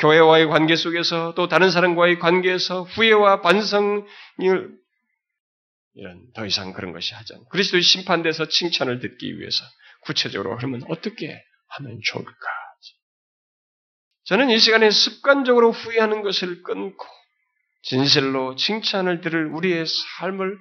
교회와의 0.00 0.48
관계 0.48 0.76
속에서 0.76 1.32
또 1.34 1.48
다른 1.48 1.70
사람과의 1.70 2.18
관계에서 2.18 2.82
후회와 2.82 3.40
반성을 3.40 4.04
이런 5.94 6.32
더 6.34 6.44
이상 6.44 6.74
그런 6.74 6.92
것이 6.92 7.14
하지 7.14 7.32
않고 7.32 7.48
그리스도의 7.48 7.82
심판대에서 7.82 8.48
칭찬을 8.48 9.00
듣기 9.00 9.38
위해서 9.38 9.64
구체적으로 10.00 10.56
그러면 10.56 10.82
어떻게 10.88 11.42
하면 11.68 12.00
좋을까? 12.04 12.32
저는 14.24 14.50
이 14.50 14.58
시간에 14.58 14.90
습관적으로 14.90 15.72
후회하는 15.72 16.22
것을 16.22 16.62
끊고 16.62 17.04
진실로 17.82 18.54
칭찬을 18.54 19.22
들을 19.22 19.46
우리의 19.46 19.86
삶을 19.86 20.56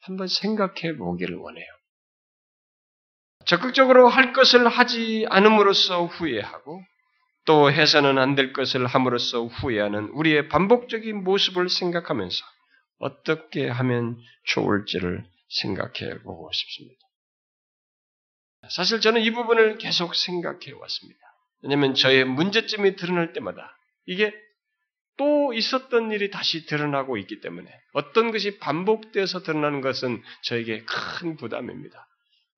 한번 0.00 0.26
생각해 0.26 0.96
보기를 0.96 1.36
원해요. 1.36 1.66
적극적으로 3.44 4.08
할 4.08 4.32
것을 4.32 4.66
하지 4.68 5.26
않음으로써 5.28 6.06
후회하고 6.06 6.82
또 7.44 7.70
해서는 7.72 8.18
안 8.18 8.34
될 8.34 8.52
것을 8.52 8.86
함으로써 8.86 9.44
후회하는 9.44 10.08
우리의 10.10 10.48
반복적인 10.48 11.24
모습을 11.24 11.68
생각하면서 11.70 12.44
어떻게 12.98 13.68
하면 13.68 14.18
좋을지를 14.44 15.24
생각해 15.48 16.18
보고 16.24 16.50
싶습니다. 16.52 17.07
사실 18.70 19.00
저는 19.00 19.20
이 19.22 19.30
부분을 19.30 19.78
계속 19.78 20.14
생각해 20.14 20.72
왔습니다. 20.72 21.20
왜냐하면 21.62 21.94
저의 21.94 22.24
문제점이 22.24 22.96
드러날 22.96 23.32
때마다 23.32 23.76
이게 24.06 24.32
또 25.16 25.52
있었던 25.52 26.12
일이 26.12 26.30
다시 26.30 26.66
드러나고 26.66 27.16
있기 27.18 27.40
때문에 27.40 27.68
어떤 27.92 28.30
것이 28.30 28.58
반복돼서 28.58 29.42
드러나는 29.42 29.80
것은 29.80 30.22
저에게 30.44 30.84
큰 30.84 31.36
부담입니다. 31.36 32.06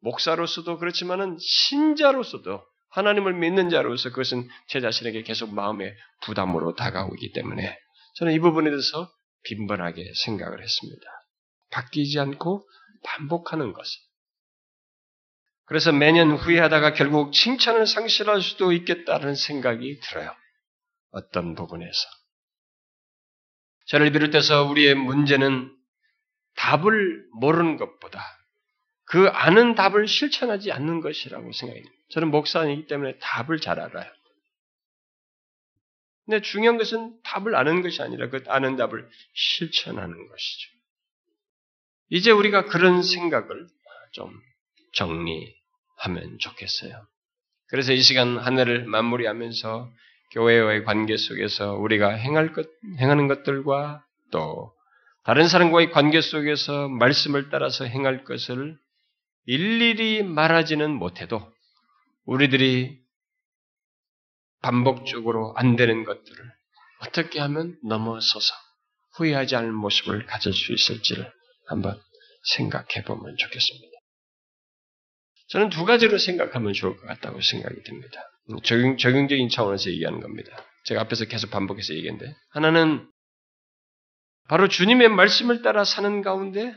목사로서도 0.00 0.78
그렇지만은 0.78 1.36
신자로서도 1.40 2.62
하나님을 2.90 3.34
믿는 3.34 3.70
자로서 3.70 4.10
그것은 4.10 4.48
제 4.68 4.80
자신에게 4.80 5.22
계속 5.22 5.54
마음의 5.54 5.94
부담으로 6.22 6.74
다가오기 6.74 7.32
때문에 7.32 7.78
저는 8.16 8.32
이 8.32 8.38
부분에 8.40 8.68
대해서 8.68 9.10
빈번하게 9.44 10.12
생각을 10.24 10.62
했습니다. 10.62 11.02
바뀌지 11.70 12.18
않고 12.18 12.68
반복하는 13.04 13.72
것을. 13.72 13.92
그래서 15.70 15.92
매년 15.92 16.32
후회하다가 16.32 16.94
결국 16.94 17.32
칭찬을 17.32 17.86
상실할 17.86 18.42
수도 18.42 18.72
있겠다는 18.72 19.36
생각이 19.36 20.00
들어요. 20.00 20.34
어떤 21.12 21.54
부분에서. 21.54 22.08
저를 23.86 24.10
비롯해서 24.10 24.64
우리의 24.64 24.96
문제는 24.96 25.72
답을 26.56 27.24
모르는 27.34 27.76
것보다 27.76 28.20
그 29.04 29.28
아는 29.28 29.76
답을 29.76 30.08
실천하지 30.08 30.72
않는 30.72 31.02
것이라고 31.02 31.52
생각이 31.52 31.82
듭니다. 31.82 32.04
저는 32.10 32.32
목사이기 32.32 32.88
때문에 32.88 33.18
답을 33.20 33.60
잘 33.60 33.78
알아요. 33.78 34.12
근데 36.26 36.42
중요한 36.42 36.78
것은 36.78 37.16
답을 37.22 37.54
아는 37.54 37.82
것이 37.82 38.02
아니라 38.02 38.28
그 38.28 38.42
아는 38.48 38.74
답을 38.74 39.08
실천하는 39.34 40.16
것이죠. 40.16 40.68
이제 42.08 42.32
우리가 42.32 42.64
그런 42.64 43.04
생각을 43.04 43.68
좀 44.10 44.36
정리 44.94 45.59
하면 46.00 46.38
좋겠어요. 46.38 47.06
그래서 47.68 47.92
이 47.92 48.00
시간 48.00 48.38
한 48.38 48.58
해를 48.58 48.84
마무리하면서 48.84 49.90
교회와의 50.32 50.84
관계 50.84 51.16
속에서 51.16 51.74
우리가 51.74 52.10
행할 52.10 52.52
것, 52.52 52.68
행하는 52.98 53.28
것들과 53.28 54.04
또 54.30 54.72
다른 55.24 55.48
사람과의 55.48 55.90
관계 55.90 56.20
속에서 56.20 56.88
말씀을 56.88 57.50
따라서 57.50 57.84
행할 57.84 58.24
것을 58.24 58.78
일일이 59.46 60.22
말하지는 60.22 60.90
못해도 60.90 61.52
우리들이 62.24 62.98
반복적으로 64.62 65.54
안 65.56 65.76
되는 65.76 66.04
것들을 66.04 66.52
어떻게 67.00 67.40
하면 67.40 67.78
넘어서서 67.84 68.54
후회하지 69.14 69.56
않을 69.56 69.72
모습을 69.72 70.26
가질 70.26 70.52
수 70.52 70.72
있을지를 70.72 71.30
한번 71.66 72.00
생각해 72.54 73.04
보면 73.06 73.36
좋겠습니다. 73.36 73.89
저는 75.50 75.68
두 75.68 75.84
가지로 75.84 76.18
생각하면 76.18 76.72
좋을 76.72 76.96
것 76.96 77.06
같다고 77.06 77.40
생각이 77.40 77.82
듭니다. 77.82 78.20
적용, 78.62 78.96
적용적인 78.96 79.48
차원에서 79.48 79.90
얘기하는 79.90 80.20
겁니다. 80.20 80.64
제가 80.84 81.02
앞에서 81.02 81.24
계속 81.26 81.50
반복해서 81.50 81.94
얘기했는데, 81.94 82.34
하나는 82.50 83.08
바로 84.48 84.68
주님의 84.68 85.08
말씀을 85.08 85.62
따라 85.62 85.84
사는 85.84 86.22
가운데 86.22 86.74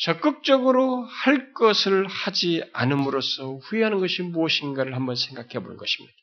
적극적으로 0.00 1.04
할 1.04 1.52
것을 1.52 2.06
하지 2.06 2.64
않음으로써 2.72 3.56
후회하는 3.56 4.00
것이 4.00 4.22
무엇인가를 4.22 4.94
한번 4.94 5.14
생각해 5.14 5.60
보는 5.60 5.76
것입니다. 5.76 6.16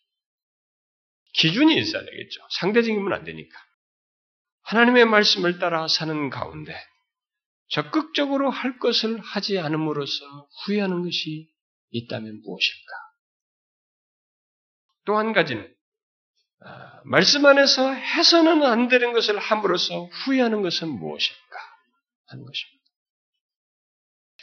기준이 1.34 1.78
있어야 1.80 2.04
되겠죠. 2.04 2.42
상대적이면 2.60 3.14
안 3.14 3.24
되니까. 3.24 3.58
하나님의 4.64 5.06
말씀을 5.06 5.60
따라 5.60 5.88
사는 5.88 6.30
가운데 6.30 6.76
적극적으로 7.72 8.50
할 8.50 8.78
것을 8.80 9.20
하지 9.20 9.58
않음으로써 9.60 10.50
후회하는 10.66 11.04
것이 11.04 11.50
있다면 11.92 12.42
무엇일까? 12.42 12.92
또 15.06 15.18
한 15.18 15.34
가지는 15.34 15.74
아, 16.64 17.02
말씀 17.06 17.46
안에서 17.46 17.92
해서는 17.92 18.64
안 18.64 18.88
되는 18.88 19.14
것을 19.14 19.40
함으로써 19.40 20.06
후회하는 20.06 20.62
것은 20.62 20.90
무엇일까 20.90 21.58
하는 22.28 22.46
것입니다. 22.46 22.81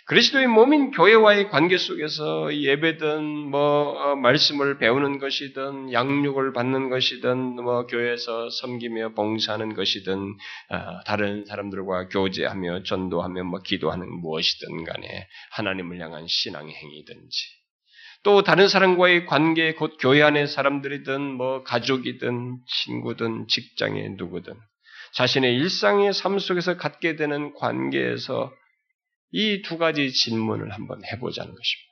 그리스도의 0.09 0.47
몸인 0.47 0.91
교회와의 0.91 1.51
관계 1.51 1.77
속에서 1.77 2.55
예배든 2.55 3.51
뭐 3.51 3.91
어, 3.91 4.17
말씀을 4.17 4.79
배우는 4.79 5.19
것이든 5.19 5.93
양육을 5.93 6.55
받는 6.55 6.89
것이든 6.89 7.37
뭐 7.63 7.87
교회에서 7.87 8.49
섬기며 8.49 9.11
봉사하는 9.11 9.75
것이든 9.75 10.15
어, 10.71 11.01
다른 11.05 11.45
사람들과 11.45 12.09
교제하며 12.09 12.85
전도하며 12.85 13.45
뭐 13.45 13.61
기도하는 13.61 14.11
무엇이든 14.11 14.85
간에 14.85 15.29
하나님을 15.51 16.01
향한 16.01 16.25
신앙의 16.27 16.75
행위든지 16.75 17.37
또 18.23 18.43
다른 18.43 18.67
사람과의 18.67 19.27
관계 19.27 19.75
곧 19.75 19.99
교회 20.01 20.23
안의 20.23 20.49
사람들이든 20.49 21.21
뭐 21.21 21.63
가족이든 21.65 22.57
친구든 22.67 23.47
직장의 23.47 24.13
누구든 24.17 24.55
자신의 25.13 25.55
일상의 25.57 26.15
삶 26.15 26.39
속에서 26.39 26.79
갖게 26.79 27.17
되는 27.17 27.53
관계에서 27.53 28.51
이 29.33 29.63
두 29.63 29.79
가지 29.79 30.13
질문을 30.13 30.71
한번 30.73 31.05
해보자는 31.05 31.55
것입니다. 31.55 31.89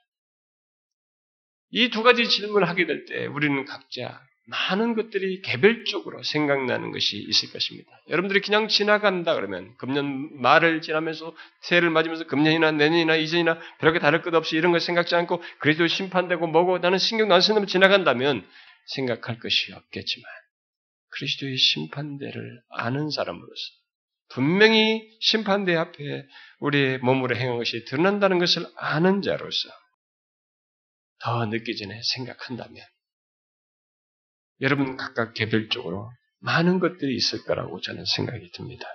이 1.71 1.89
두 1.89 2.03
가지 2.03 2.27
질문을 2.27 2.67
하게 2.67 2.85
될 2.85 3.05
때 3.05 3.25
우리는 3.27 3.65
각자 3.65 4.21
많은 4.49 4.95
것들이 4.95 5.41
개별적으로 5.41 6.23
생각나는 6.23 6.91
것이 6.91 7.17
있을 7.17 7.51
것입니다. 7.51 7.91
여러분들이 8.09 8.39
그냥 8.39 8.69
지나간다 8.69 9.35
그러면 9.35 9.75
금년 9.77 10.41
말을 10.41 10.81
지나면서 10.81 11.35
새해를 11.63 11.89
맞으면서 11.89 12.25
금년이나 12.27 12.71
내년이나 12.71 13.17
이전이나 13.17 13.59
별게 13.79 13.99
다를 13.99 14.21
것 14.21 14.33
없이 14.33 14.55
이런 14.55 14.71
걸 14.71 14.79
생각지 14.79 15.15
않고 15.15 15.43
그래도 15.59 15.85
심판되고 15.85 16.47
뭐고 16.47 16.77
나는 16.77 16.97
신경도 16.97 17.33
안 17.35 17.41
쓰는 17.41 17.67
지나간다면 17.67 18.47
생각할 18.85 19.39
것이 19.39 19.73
없겠지만 19.73 20.25
그리스도의 21.09 21.57
심판대를 21.57 22.61
아는 22.69 23.09
사람으로서 23.09 23.63
분명히 24.29 25.17
심판대 25.21 25.75
앞에 25.75 26.25
우리의 26.59 26.99
몸으로 26.99 27.35
행한 27.35 27.57
것이 27.57 27.85
드러난다는 27.85 28.39
것을 28.39 28.65
아는 28.75 29.21
자로서 29.21 29.69
더 31.19 31.45
늦기 31.45 31.75
전에 31.77 31.99
생각한다면 32.15 32.85
여러분 34.61 34.97
각각 34.97 35.33
개별적으로 35.33 36.11
많은 36.39 36.79
것들이 36.79 37.15
있을 37.15 37.43
거라고 37.43 37.79
저는 37.81 38.05
생각이 38.05 38.51
듭니다. 38.51 38.85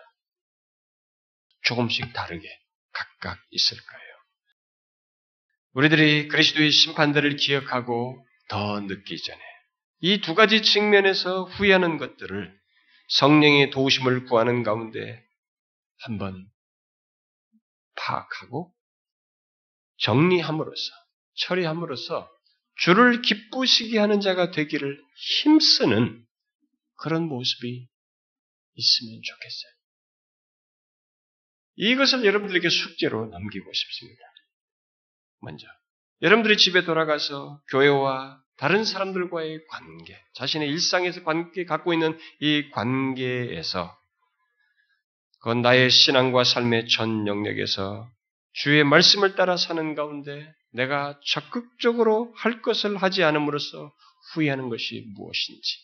조금씩 1.62 2.12
다르게 2.12 2.49
각각 2.93 3.39
있을 3.51 3.76
거예요. 3.76 4.12
우리들이 5.74 6.28
그리스도의 6.28 6.70
심판들을 6.70 7.37
기억하고 7.37 8.24
더 8.49 8.80
늦기 8.80 9.22
전에 9.22 9.41
이 10.01 10.20
두 10.20 10.35
가지 10.35 10.62
측면에서 10.62 11.45
후회하는 11.45 11.97
것들을 11.97 12.61
성령의 13.19 13.71
도우심을 13.71 14.25
구하는 14.25 14.63
가운데 14.63 15.23
한번 16.01 16.51
파악하고 17.97 18.75
정리함으로써 19.99 20.93
처리함으로써 21.35 22.31
주를 22.77 23.23
기쁘시게 23.23 23.99
하는 23.99 24.21
자가 24.21 24.51
되기를 24.51 25.03
힘쓰는 25.43 26.27
그런 26.97 27.29
모습이 27.29 27.89
있으면 28.75 29.21
좋겠어요. 29.23 29.73
이것을 31.77 32.25
여러분들에게 32.25 32.69
숙제로 32.69 33.27
남기고 33.27 33.73
싶습니다. 33.73 34.23
먼저 35.41 35.67
여러분들이 36.23 36.57
집에 36.57 36.85
돌아가서 36.85 37.63
교회와 37.71 38.41
다른 38.63 38.85
사람들과의 38.85 39.67
관계, 39.67 40.17
자신의 40.35 40.69
일상에서 40.69 41.25
관계 41.25 41.65
갖고 41.65 41.93
있는 41.93 42.17
이 42.39 42.71
관계에서 42.71 43.99
그건 45.41 45.63
나의 45.63 45.91
신앙과 45.91 46.45
삶의 46.45 46.87
전 46.87 47.27
영역에서 47.27 48.09
주의 48.53 48.85
말씀을 48.85 49.35
따라 49.35 49.57
사는 49.57 49.97
가운데 49.97 50.49
내가 50.71 51.19
적극적으로 51.27 52.33
할 52.37 52.63
것을 52.63 52.97
하지 52.99 53.25
않음으로써 53.25 53.93
후회하는 54.33 54.69
것이 54.69 55.07
무엇인지, 55.17 55.79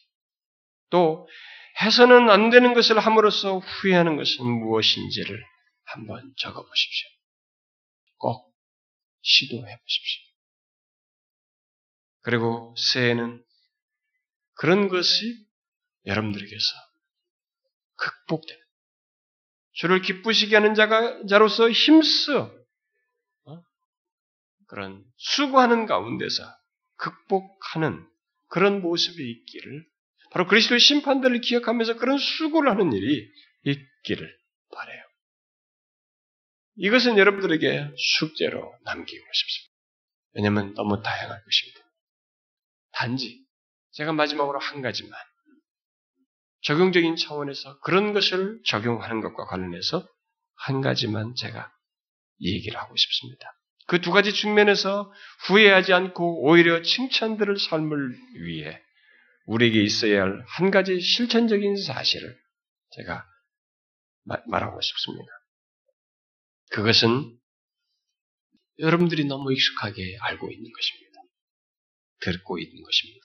또 0.91 1.27
해서는 1.83 2.31
안 2.31 2.49
되는 2.51 2.75
것을 2.75 3.01
함으로써 3.01 3.59
후회하는 3.59 4.17
것은 4.17 4.47
무엇인지를 4.47 5.45
한번 5.83 6.33
적어 6.37 6.65
보십시오. 6.65 7.09
꼭 8.19 8.55
시도해 9.23 9.79
보십시오. 9.81 10.28
그리고 12.29 12.75
새해는 12.77 13.43
그런 14.53 14.89
것이 14.89 15.47
여러분들에게서 16.05 16.75
극복되는 17.97 18.63
주를 19.73 20.03
기쁘시게 20.03 20.55
하는 20.55 20.75
자가 20.75 21.25
자로서 21.27 21.71
힘써 21.71 22.55
어? 23.47 23.63
그런 24.67 25.03
수고하는 25.17 25.87
가운데서 25.87 26.45
극복하는 26.97 28.07
그런 28.49 28.83
모습이 28.83 29.31
있기를 29.31 29.87
바로 30.31 30.47
그리스도의 30.49 30.81
심판들을 30.81 31.41
기억하면서 31.41 31.97
그런 31.97 32.19
수고를 32.19 32.71
하는 32.71 32.93
일이 32.93 33.27
있기를 33.65 34.39
바래요. 34.75 35.03
이것은 36.77 37.17
여러분들에게 37.17 37.95
숙제로 37.97 38.71
남기고 38.85 39.25
싶습니다. 39.33 39.75
왜냐하면 40.35 40.75
너무 40.75 41.03
다양할 41.03 41.43
것입니다. 41.43 41.88
단지 42.99 43.45
제가 43.93 44.13
마지막으로 44.13 44.59
한 44.59 44.83
가지만 44.83 45.13
적용적인 46.63 47.15
차원에서 47.15 47.79
그런 47.81 48.13
것을 48.13 48.61
적용하는 48.67 49.21
것과 49.21 49.47
관련해서 49.47 50.05
한 50.57 50.81
가지만 50.81 51.35
제가 51.37 51.73
얘기를 52.41 52.79
하고 52.79 52.97
싶습니다. 52.97 53.55
그 53.87 54.01
두 54.01 54.11
가지 54.11 54.35
측면에서 54.35 55.13
후회하지 55.47 55.93
않고 55.95 56.45
오히려 56.45 56.83
칭찬들을 56.83 57.59
삶을 57.59 58.19
위해 58.45 58.83
우리에게 59.47 59.81
있어야 59.83 60.23
할 60.23 60.45
한 60.49 60.71
가지 60.71 61.01
실천적인 61.01 61.77
사실을 61.77 62.37
제가 62.91 63.25
말하고 64.49 64.79
싶습니다. 64.81 65.31
그것은 66.73 67.39
여러분들이 68.81 69.25
너무 69.25 69.53
익숙하게 69.53 70.19
알고 70.21 70.51
있는 70.51 70.71
것입니다. 70.71 71.08
듣고 72.33 72.59
있는 72.59 72.83
것입니다. 72.83 73.25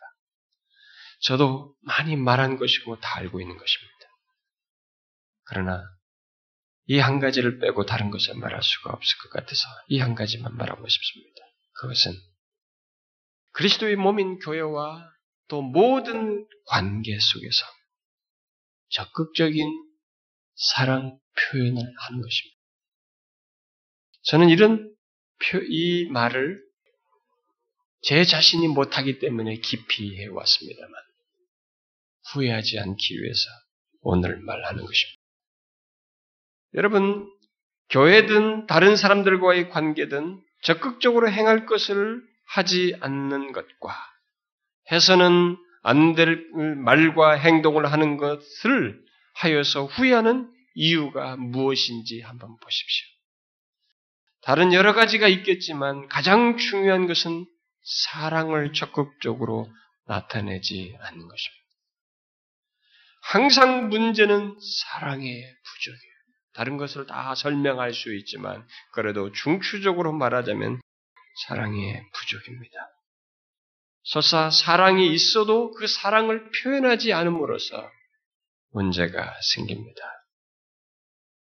저도 1.21 1.75
많이 1.81 2.15
말한 2.15 2.57
것이고 2.57 2.99
다 2.99 3.17
알고 3.19 3.39
있는 3.41 3.57
것입니다. 3.57 3.93
그러나 5.45 5.83
이 6.87 6.99
한 6.99 7.19
가지를 7.19 7.59
빼고 7.59 7.85
다른 7.85 8.11
것을 8.11 8.35
말할 8.35 8.61
수가 8.61 8.91
없을 8.91 9.17
것 9.19 9.29
같아서 9.29 9.61
이 9.87 9.99
한 9.99 10.15
가지만 10.15 10.55
말하고 10.57 10.87
싶습니다. 10.87 11.41
그것은 11.79 12.13
그리스도의 13.51 13.95
몸인 13.95 14.39
교회와 14.39 15.09
또 15.47 15.61
모든 15.61 16.45
관계 16.65 17.17
속에서 17.19 17.65
적극적인 18.89 19.65
사랑 20.55 21.17
표현을 21.51 21.77
하는 21.81 22.21
것입니다. 22.21 22.57
저는 24.23 24.49
이런 24.49 24.93
이 25.69 26.05
말을 26.09 26.61
제 28.03 28.23
자신이 28.25 28.67
못하기 28.67 29.19
때문에 29.19 29.55
깊이 29.57 30.17
해왔습니다만 30.21 30.93
후회하지 32.33 32.79
않기 32.79 33.21
위해서 33.21 33.49
오늘 34.01 34.37
말하는 34.39 34.85
것입니다. 34.85 35.21
여러분, 36.75 37.29
교회든 37.89 38.67
다른 38.67 38.95
사람들과의 38.95 39.69
관계든 39.69 40.41
적극적으로 40.63 41.29
행할 41.29 41.65
것을 41.65 42.21
하지 42.45 42.95
않는 42.99 43.51
것과 43.51 43.95
해서는 44.91 45.57
안 45.83 46.15
될 46.15 46.49
말과 46.77 47.33
행동을 47.33 47.91
하는 47.91 48.17
것을 48.17 49.01
하여서 49.35 49.85
후회하는 49.85 50.49
이유가 50.75 51.35
무엇인지 51.35 52.21
한번 52.21 52.57
보십시오. 52.59 53.05
다른 54.41 54.73
여러 54.73 54.93
가지가 54.93 55.27
있겠지만 55.27 56.07
가장 56.07 56.57
중요한 56.57 57.07
것은 57.07 57.45
사랑을 57.83 58.73
적극적으로 58.73 59.71
나타내지 60.05 60.95
않는 60.99 61.27
것입니다. 61.27 61.63
항상 63.21 63.89
문제는 63.89 64.57
사랑의 64.85 65.55
부족이에요. 65.65 66.13
다른 66.53 66.77
것을 66.77 67.07
다 67.07 67.33
설명할 67.35 67.93
수 67.93 68.13
있지만 68.15 68.67
그래도 68.91 69.31
중추적으로 69.31 70.11
말하자면 70.13 70.81
사랑의 71.47 72.05
부족입니다. 72.13 72.75
설사 74.03 74.51
사랑이 74.51 75.13
있어도 75.13 75.71
그 75.71 75.87
사랑을 75.87 76.49
표현하지 76.51 77.13
않음으로써 77.13 77.89
문제가 78.71 79.33
생깁니다. 79.55 80.01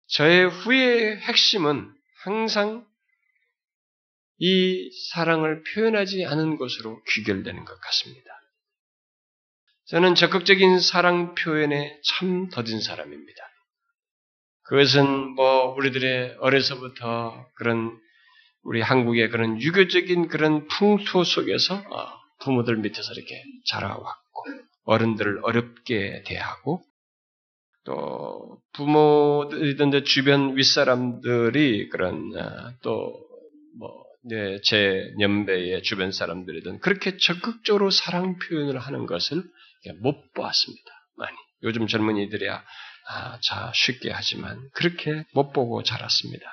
저의 0.07 0.49
후회의 0.49 1.17
핵심은 1.19 1.93
항상 2.23 2.87
이 4.39 4.91
사랑을 5.13 5.63
표현하지 5.63 6.25
않은 6.25 6.57
것으로 6.57 7.03
귀결되는 7.15 7.65
것 7.65 7.81
같습니다. 7.81 8.31
저는 9.87 10.15
적극적인 10.15 10.81
사랑 10.81 11.35
표현에 11.35 12.01
참 12.05 12.49
더딘 12.49 12.81
사람입니다. 12.81 13.43
그것은 14.63 15.35
뭐 15.35 15.75
우리들의 15.75 16.37
어려서부터 16.41 17.47
그런 17.57 17.97
우리 18.63 18.81
한국의 18.81 19.29
그런 19.29 19.61
유교적인 19.61 20.29
그런 20.29 20.67
풍토 20.69 21.23
속에서 21.23 21.75
어, 21.75 22.09
부모들 22.41 22.77
밑에서 22.77 23.13
이렇게 23.13 23.43
자라왔고 23.67 24.45
어른들을 24.85 25.41
어렵게 25.43 26.25
대하고 26.27 26.83
또 27.85 28.59
부모들이든 28.73 30.05
주변 30.05 30.57
윗사람들이 30.57 31.91
그런 31.91 32.33
어, 32.35 32.73
또뭐 32.83 34.04
제 34.63 35.13
연배의 35.21 35.83
주변 35.83 36.13
사람들이든 36.13 36.81
그렇게 36.81 37.17
적극적으로 37.17 37.91
사랑 37.91 38.39
표현을 38.39 38.79
하는 38.79 39.07
것을 39.07 39.43
못 40.01 40.33
보았습니다. 40.33 40.91
많이 41.17 41.37
요즘 41.63 41.87
젊은이들이야 41.87 42.65
아, 43.07 43.39
자 43.43 43.71
쉽게 43.75 44.11
하지만 44.11 44.59
그렇게 44.73 45.25
못 45.35 45.53
보고 45.53 45.83
자랐습니다. 45.83 46.45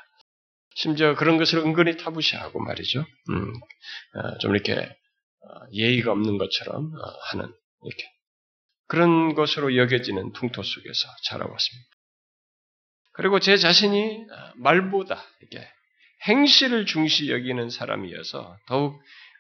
심지어 0.76 1.16
그런 1.16 1.38
것을 1.38 1.60
은근히 1.60 1.98
타부시하고 1.98 2.60
말이죠. 2.60 3.06
음, 3.30 3.54
어, 4.16 4.38
좀 4.40 4.56
이렇게 4.56 4.76
어, 4.76 5.48
예의가 5.74 6.12
없는 6.12 6.38
것처럼 6.38 6.86
어, 6.86 7.20
하는 7.32 7.54
이렇게 7.84 8.04
그런 8.88 9.34
것으로 9.34 9.78
여겨지는 9.78 10.34
풍토 10.34 10.62
속에서 10.62 11.08
자라왔습니다. 11.24 11.90
그리고 13.14 13.40
제 13.40 13.58
자신이 13.58 14.26
말보다 14.56 15.24
이렇게 15.40 15.68
행실을 16.28 16.86
중시 16.86 17.30
여기는 17.32 17.70
사람이어서 17.70 18.58
더욱 18.68 19.00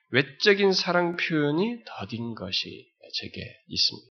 외적인 0.09 0.73
사랑 0.73 1.15
표현이 1.15 1.83
더딘 1.85 2.35
것이 2.35 2.87
제게 3.13 3.41
있습니다. 3.67 4.11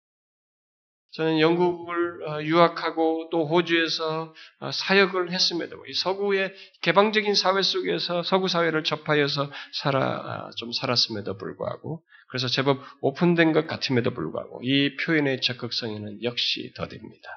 저는 1.12 1.40
영국을 1.40 2.28
어, 2.28 2.44
유학하고 2.44 3.30
또 3.32 3.48
호주에서 3.48 4.34
어, 4.60 4.72
사역을 4.72 5.32
했음에도 5.32 5.84
이 5.88 5.94
서구의 5.94 6.54
개방적인 6.82 7.34
사회 7.34 7.62
속에서 7.62 8.22
서구 8.22 8.48
사회를 8.48 8.84
접하여서 8.84 9.50
살아 9.74 10.48
어, 10.48 10.50
좀 10.58 10.72
살았음에도 10.72 11.38
불구하고 11.38 12.04
그래서 12.30 12.48
제법 12.48 12.80
오픈된 13.02 13.54
것 13.54 13.68
같음에도 13.68 14.12
불구하고 14.12 14.62
이 14.64 14.96
표현의 14.98 15.42
적극성에는 15.42 16.24
역시 16.24 16.72
더딥니다. 16.76 17.30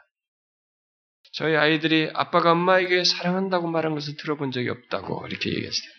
저희 1.33 1.57
아이들이 1.57 2.11
아빠가 2.15 2.53
엄마에게 2.53 3.05
사랑한다고 3.05 3.69
말한 3.69 3.95
것을 3.95 4.17
들어본 4.17 4.51
적이 4.53 4.71
없다고 4.71 5.27
이렇게 5.29 5.51
얘기했어요. 5.51 5.91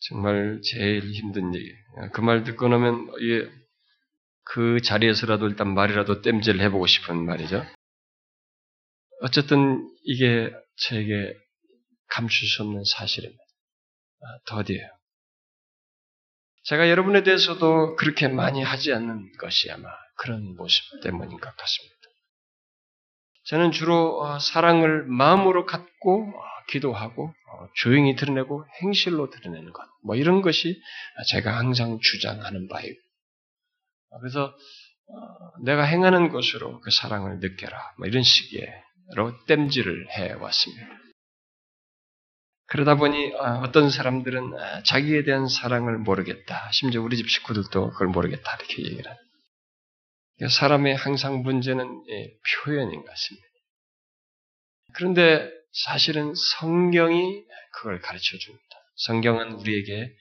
정말 0.00 0.60
제일 0.64 1.02
힘든 1.12 1.54
얘기. 1.54 1.70
그 2.12 2.20
말 2.22 2.42
듣고 2.42 2.66
나면 2.68 3.08
그 4.44 4.80
자리에서라도 4.82 5.46
일단 5.48 5.72
말이라도 5.72 6.22
땜질 6.22 6.60
해보고 6.60 6.86
싶은 6.86 7.24
말이죠. 7.24 7.64
어쨌든 9.20 9.88
이게 10.02 10.50
저에게 10.88 11.32
감출 12.08 12.48
수 12.48 12.62
없는 12.62 12.82
사실입니다. 12.84 13.40
아, 14.20 14.38
더디에요. 14.46 14.88
제가 16.64 16.88
여러분에 16.90 17.22
대해서도 17.22 17.94
그렇게 17.96 18.26
많이 18.28 18.62
하지 18.62 18.92
않는 18.92 19.32
것이 19.38 19.70
아마 19.70 19.88
그런 20.16 20.56
모습 20.56 20.82
때문인 21.02 21.38
것 21.38 21.56
같습니다. 21.56 21.96
저는 23.44 23.72
주로 23.72 24.22
어, 24.22 24.38
사랑을 24.38 25.04
마음으로 25.04 25.66
갖고 25.66 26.28
어, 26.28 26.42
기도하고 26.68 27.28
어, 27.28 27.68
조용히 27.74 28.14
드러내고 28.14 28.64
행실로 28.82 29.30
드러내는 29.30 29.72
것, 29.72 29.82
뭐 30.04 30.16
이런 30.16 30.42
것이 30.42 30.80
제가 31.28 31.56
항상 31.56 31.98
주장하는 32.00 32.68
바예요. 32.68 32.94
그래서 34.20 34.54
내가 35.64 35.84
행하는 35.84 36.28
것으로 36.28 36.80
그 36.80 36.90
사랑을 36.90 37.38
느껴라, 37.40 37.94
뭐 37.98 38.06
이런 38.06 38.22
식의로 38.22 39.44
땜질을 39.46 40.10
해 40.10 40.32
왔습니다. 40.32 40.86
그러다 42.66 42.94
보니 42.96 43.32
어떤 43.62 43.90
사람들은 43.90 44.52
자기에 44.84 45.24
대한 45.24 45.48
사랑을 45.48 45.98
모르겠다. 45.98 46.70
심지어 46.72 47.02
우리 47.02 47.16
집 47.16 47.28
식구들도 47.28 47.90
그걸 47.90 48.08
모르겠다. 48.08 48.56
이렇게 48.56 48.82
얘기를 48.84 49.10
합니다. 49.10 49.31
사람의 50.48 50.96
항상 50.96 51.42
문제는 51.42 52.04
예, 52.08 52.32
표현인 52.64 53.00
것 53.00 53.06
같습니다. 53.06 53.46
그런데 54.94 55.50
사실은 55.72 56.34
성경이 56.60 57.44
그걸 57.74 58.00
가르쳐 58.00 58.36
줍니다. 58.38 58.64
성경은 58.96 59.52
우리에게 59.52 60.12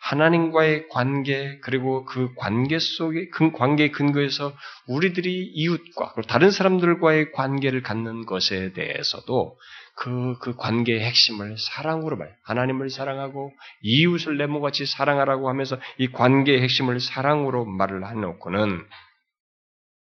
하나님과의 0.00 0.88
관계 0.88 1.58
그리고 1.60 2.04
그 2.04 2.34
관계 2.34 2.78
속에 2.78 3.28
그 3.30 3.52
관계 3.52 3.90
근거에서 3.90 4.54
우리들이 4.86 5.50
이웃과 5.54 6.12
그리고 6.12 6.28
다른 6.28 6.50
사람들과의 6.50 7.32
관계를 7.32 7.82
갖는 7.82 8.26
것에 8.26 8.74
대해서도 8.74 9.58
그, 9.96 10.36
그 10.40 10.56
관계의 10.56 11.00
핵심을 11.04 11.56
사랑으로 11.56 12.16
말, 12.16 12.36
하나님을 12.42 12.90
사랑하고 12.90 13.52
이웃을 13.82 14.36
내모같이 14.36 14.84
사랑하라고 14.84 15.48
하면서 15.48 15.78
이 15.98 16.08
관계의 16.08 16.60
핵심을 16.60 17.00
사랑으로 17.00 17.64
말을 17.64 18.06
해놓고는 18.06 18.84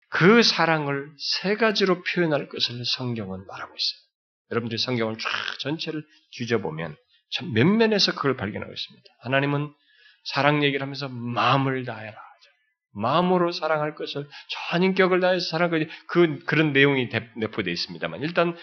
그 0.09 0.43
사랑을 0.43 1.11
세 1.17 1.55
가지로 1.55 2.03
표현할 2.03 2.49
것을 2.49 2.83
성경은 2.85 3.45
말하고 3.45 3.75
있어요. 3.75 3.99
여러분들이 4.51 4.79
성경을 4.79 5.17
쫙 5.17 5.29
전체를 5.59 6.03
뒤져보면 6.31 6.95
참 7.31 7.53
면면에서 7.53 8.13
그걸 8.15 8.35
발견하고 8.35 8.71
있습니다. 8.71 9.05
하나님은 9.21 9.71
사랑 10.23 10.63
얘기를 10.63 10.81
하면서 10.81 11.07
마음을 11.07 11.85
다해라. 11.85 12.29
마음으로 12.91 13.51
사랑할 13.51 13.95
것을 13.95 14.27
전인격을 14.71 15.19
다해서 15.19 15.47
사랑할 15.47 15.87
것, 15.87 15.87
그, 16.07 16.43
그런 16.45 16.73
내용이 16.73 17.09
내포되어 17.37 17.71
있습니다만, 17.71 18.21
일단 18.21 18.57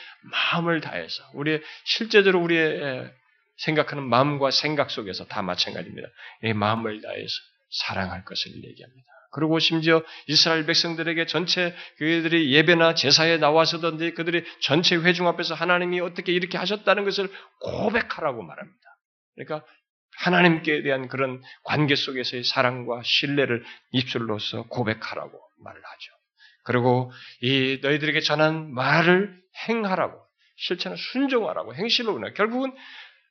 마음을 0.53 0.81
다해서, 0.81 1.23
우리의, 1.35 1.63
실제적으로 1.85 2.43
우리의 2.43 3.11
생각하는 3.59 4.03
마음과 4.05 4.51
생각 4.51 4.91
속에서 4.91 5.27
다 5.27 5.43
마찬가지입니다. 5.43 6.09
이 6.43 6.53
마음을 6.53 7.01
다해서 7.01 7.35
사랑할 7.71 8.25
것을 8.25 8.53
얘기합니다. 8.53 9.16
그리고 9.37 9.59
심지어 9.59 10.03
이스라엘 10.29 10.65
백성들에게 10.65 11.27
전체 11.27 11.75
그들이 11.99 12.55
예배나 12.55 12.95
제사에 12.95 13.37
나와서든지 13.37 14.13
그들이 14.13 14.43
전체 14.61 14.97
회중 14.97 15.29
앞에서 15.29 15.53
하나님이 15.55 16.01
어떻게 16.01 16.33
이렇게 16.33 16.57
하셨다는 16.57 17.05
것을 17.05 17.29
고백하라고 17.61 18.43
말합니다. 18.43 18.81
그러니까 19.35 19.67
하나님께 20.17 20.83
대한 20.83 21.09
그런 21.09 21.43
관계 21.65 21.97
속에서의 21.97 22.45
사랑과 22.45 23.03
신뢰를 23.05 23.63
입술로서 23.93 24.63
고백하라고 24.69 25.39
말을 25.63 25.83
하죠. 25.85 26.13
그리고 26.65 27.13
이 27.43 27.79
너희들에게 27.83 28.21
전한 28.21 28.73
말을 28.73 29.39
행하라고 29.69 30.19
실체는 30.57 30.97
순종하라고 30.97 31.75
행실로 31.75 32.15
보내 32.15 32.33
결국은 32.33 32.75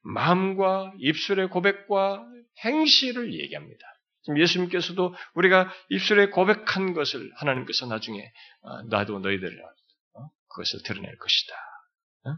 마음과 0.04 0.94
입술의 1.00 1.50
고백과 1.50 2.24
행실을 2.64 3.34
얘기합니다. 3.34 3.95
지금 4.26 4.40
예수님께서도 4.40 5.14
우리가 5.36 5.72
입술에 5.90 6.30
고백한 6.30 6.94
것을 6.94 7.32
하나님께서 7.36 7.86
나중에 7.86 8.20
어, 8.62 8.82
나도 8.84 9.20
너희들 9.20 9.62
어, 10.14 10.30
그것을 10.50 10.82
드러낼 10.84 11.16
것이다. 11.18 11.54
어? 12.26 12.30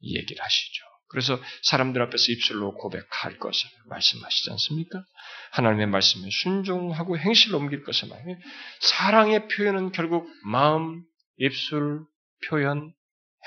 이 0.00 0.16
얘기를 0.18 0.44
하시죠. 0.44 0.84
그래서 1.08 1.38
사람들 1.62 2.00
앞에서 2.02 2.32
입술로 2.32 2.74
고백할 2.74 3.38
것을 3.38 3.70
말씀하시지 3.86 4.50
않습니까? 4.50 5.04
하나님의 5.52 5.86
말씀에 5.86 6.28
순종하고 6.42 7.18
행실로 7.18 7.58
옮길 7.58 7.84
것을 7.84 8.08
말해요. 8.08 8.36
사랑의 8.80 9.48
표현은 9.48 9.92
결국 9.92 10.28
마음, 10.44 11.04
입술, 11.36 12.04
표현, 12.48 12.94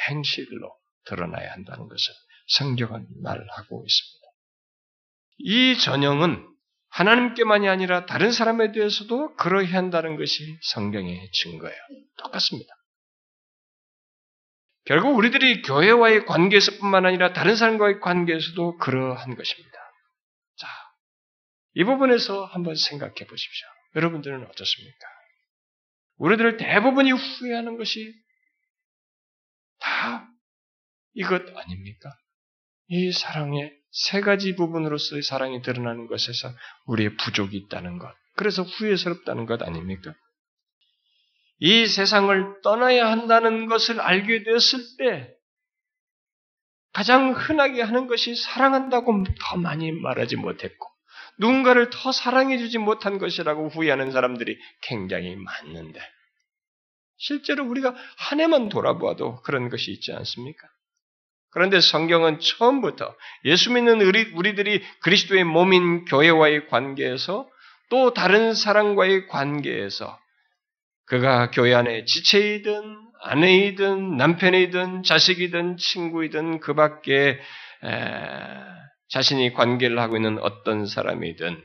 행실로 0.08 0.76
드러나야 1.06 1.52
한다는 1.54 1.88
것을 1.88 2.14
성경은 2.48 3.08
말하고 3.22 3.86
있습니다. 3.86 4.26
이 5.39 5.78
전형은 5.80 6.55
하나님께만이 6.96 7.68
아니라 7.68 8.06
다른 8.06 8.32
사람에 8.32 8.72
대해서도 8.72 9.36
그러해야 9.36 9.78
한다는 9.78 10.16
것이 10.16 10.58
성경의 10.62 11.30
증거예요. 11.32 11.78
똑같습니다. 12.18 12.74
결국 14.86 15.18
우리들이 15.18 15.62
교회와의 15.64 16.26
관계에서뿐만 16.26 17.06
아니라 17.06 17.34
다른 17.34 17.56
사람과의 17.56 18.00
관계에서도 18.00 18.78
그러한 18.78 19.36
것입니다. 19.36 19.78
자, 20.56 20.68
이 21.74 21.84
부분에서 21.84 22.46
한번 22.46 22.76
생각해 22.76 23.14
보십시오. 23.28 23.68
여러분들은 23.96 24.46
어떻습니까? 24.46 25.08
우리들 26.18 26.56
대부분이 26.56 27.12
후회하는 27.12 27.78
것이 27.78 28.14
다 29.80 30.30
이것 31.14 31.41
아닙니까? 31.58 32.10
이 32.88 33.12
사랑의 33.12 33.74
세 33.92 34.22
가지 34.22 34.56
부분으로서의 34.56 35.24
사랑이 35.24 35.62
드러나는 35.62 36.08
것에서 36.08 36.50
우리의 36.86 37.16
부족이 37.18 37.56
있다는 37.58 37.98
것. 37.98 38.14
그래서 38.36 38.64
후회스럽다는 38.64 39.46
것 39.46 39.62
아닙니까? 39.64 40.14
이 41.60 41.88
세상을 41.88 42.62
떠나야 42.62 43.10
한다는 43.10 43.68
것을 43.68 44.02
알게 44.02 44.44
되었을 44.44 44.80
때 44.98 45.34
가장 46.92 47.34
흔하게 47.34 47.82
하는 47.82 48.08
것이 48.08 48.36
사랑한다고 48.36 49.24
더 49.40 49.58
많이 49.58 49.92
말하지 49.92 50.36
못했고 50.36 50.88
누군가를 51.40 51.90
더 51.90 52.12
사랑해주지 52.12 52.78
못한 52.78 53.18
것이라고 53.18 53.70
후회하는 53.70 54.12
사람들이 54.12 54.58
굉장히 54.82 55.36
많는데 55.36 56.00
실제로 57.18 57.66
우리가 57.66 57.96
한 58.18 58.40
해만 58.40 58.70
돌아보아도 58.70 59.42
그런 59.42 59.70
것이 59.70 59.92
있지 59.92 60.12
않습니까? 60.14 60.68
그런데 61.56 61.80
성경은 61.80 62.41
처음부터 62.41 63.16
예수 63.45 63.72
믿는 63.72 64.01
우리, 64.01 64.30
우리들이 64.34 64.84
그리스도의 65.03 65.45
몸인 65.45 66.03
교회와의 66.03 66.68
관계에서 66.68 67.47
또 67.89 68.14
다른 68.14 68.53
사람과의 68.53 69.28
관계에서 69.28 70.20
그가 71.06 71.51
교회 71.51 71.74
안에 71.74 72.03
지체이든 72.03 72.97
아내이든 73.22 74.18
남편이든 74.18 75.03
자식이든 75.03 75.78
친구이든 75.78 76.60
그 76.60 76.74
밖에 76.74 77.39
자신이 79.08 79.53
관계를 79.53 79.97
하고 79.97 80.18
있는 80.18 80.38
어떤 80.39 80.86
사람이든 80.86 81.64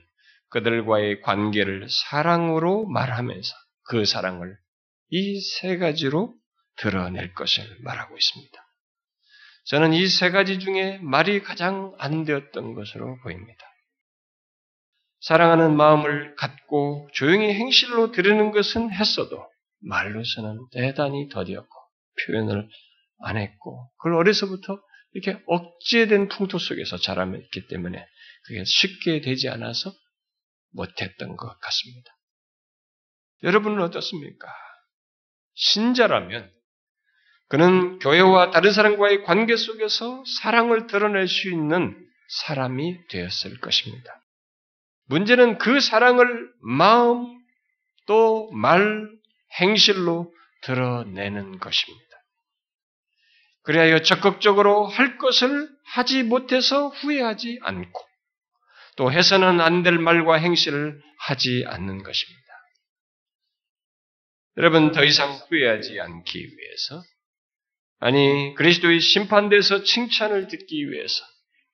그들과의 0.51 1.21
관계를 1.23 1.89
사랑으로 1.91 2.87
말하면서 2.87 3.53
그 3.89 4.05
사랑을 4.05 4.57
이 5.11 5.41
세 5.41 5.79
가지로 5.79 6.33
드러낼 6.77 7.35
것을 7.35 7.65
말하고 7.83 8.17
있습니다. 8.17 8.70
저는 9.71 9.93
이 9.93 10.09
세 10.09 10.31
가지 10.31 10.59
중에 10.59 10.99
말이 10.99 11.41
가장 11.43 11.95
안 11.97 12.25
되었던 12.25 12.75
것으로 12.75 13.21
보입니다. 13.23 13.65
사랑하는 15.21 15.77
마음을 15.77 16.35
갖고 16.35 17.09
조용히 17.13 17.55
행실로 17.55 18.11
들으는 18.11 18.51
것은 18.51 18.93
했어도 18.93 19.49
말로서는 19.83 20.67
대단히 20.73 21.29
더디었고 21.29 21.71
표현을 22.27 22.69
안 23.21 23.37
했고 23.37 23.89
그걸 23.99 24.15
어려서부터 24.15 24.83
이렇게 25.13 25.41
억제된 25.47 26.29
풍토 26.31 26.59
속에서 26.59 26.97
자라했기 26.97 27.69
때문에 27.69 28.05
그게 28.47 28.65
쉽게 28.65 29.21
되지 29.21 29.49
않아서 29.51 29.93
못했던 30.73 31.37
것 31.37 31.61
같습니다. 31.61 32.11
여러분은 33.45 33.81
어떻습니까? 33.83 34.49
신자라면 35.55 36.53
그는 37.51 37.99
교회와 37.99 38.53
다른 38.53 38.73
사람과의 38.73 39.25
관계 39.25 39.57
속에서 39.57 40.23
사랑을 40.41 40.87
드러낼 40.87 41.27
수 41.27 41.51
있는 41.51 41.97
사람이 42.29 43.09
되었을 43.09 43.59
것입니다. 43.59 44.23
문제는 45.07 45.59
그 45.59 45.81
사랑을 45.81 46.49
마음 46.63 47.27
또 48.07 48.49
말, 48.53 49.11
행실로 49.61 50.33
드러내는 50.63 51.59
것입니다. 51.59 52.07
그래야 53.63 54.01
적극적으로 54.01 54.87
할 54.87 55.19
것을 55.19 55.69
하지 55.87 56.23
못해서 56.23 56.87
후회하지 56.89 57.59
않고 57.63 58.01
또 58.97 59.11
해서는 59.11 59.61
안 59.61 59.83
될 59.83 59.99
말과 59.99 60.37
행실을 60.37 61.03
하지 61.19 61.65
않는 61.67 62.05
것입니다. 62.05 62.41
여러분 64.57 64.93
더 64.93 65.03
이상 65.05 65.33
후회하지 65.33 65.99
않기 65.99 66.39
위해서 66.39 67.03
아니 68.01 68.55
그리스도의 68.55 69.01
심판대에서 69.01 69.83
칭찬을 69.85 70.49
듣기 70.49 70.91
위해서 70.91 71.23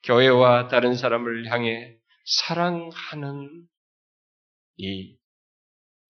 교회와 0.03 0.67
다른 0.69 0.97
사람을 0.97 1.51
향해 1.51 1.97
사랑하는 2.25 3.67
이 4.77 5.17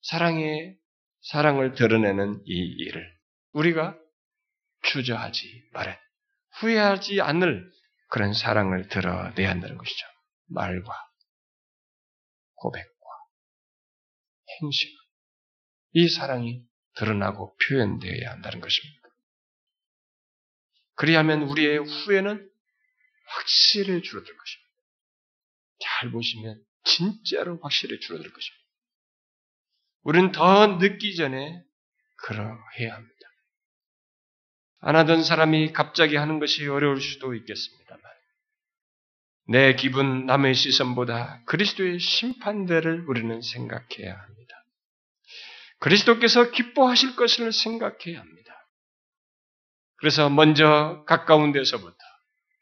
사랑의 0.01 0.77
사랑을 1.21 1.75
드러내는 1.75 2.43
이 2.47 2.77
일을 2.79 3.07
우리가 3.53 3.99
주저하지 4.85 5.69
말아 5.73 5.99
후회하지 6.61 7.21
않을 7.21 7.71
그런 8.09 8.33
사랑을 8.33 8.89
드러내야 8.89 9.51
한다는 9.51 9.77
것이죠. 9.77 10.07
말과 10.49 10.93
고백과 12.55 12.91
행실 14.63 14.91
이 15.93 16.09
사랑이 16.09 16.63
드러나고 16.95 17.55
표현되어야 17.69 18.31
한다는 18.31 18.61
것입니다. 18.61 19.06
그리하면 20.97 21.43
우리의 21.43 21.79
후회는 21.79 22.51
확실히 23.27 24.03
줄어들 24.03 24.37
것입니다. 24.37 24.67
잘 25.81 26.11
보시면 26.11 26.61
진짜로 26.85 27.59
확실히 27.63 28.01
줄어들 28.01 28.33
것입니다. 28.33 28.67
우리는 30.03 30.33
더 30.33 30.79
늦기 30.79 31.17
전에 31.17 31.63
그러해야 32.17 32.95
합니다. 32.95 33.17
안 34.81 34.95
하던 34.97 35.25
사람이 35.25 35.73
갑자기 35.73 36.17
하는 36.17 36.39
것이 36.39 36.67
어려울 36.67 37.01
수도 37.01 37.35
있겠습니다만, 37.35 38.03
내 39.49 39.75
기분, 39.75 40.27
남의 40.27 40.55
시선보다 40.55 41.43
그리스도의 41.47 41.99
심판대를 41.99 43.07
우리는 43.09 43.43
생각해야 43.43 44.17
합니다. 44.17 44.65
그리스도께서 45.79 46.51
기뻐하실 46.53 47.17
것을 47.17 47.53
생각해야 47.53 48.21
합니다. 48.21 48.46
그래서 49.99 50.29
먼저 50.29 51.05
가까운 51.07 51.53
데서부터 51.53 51.97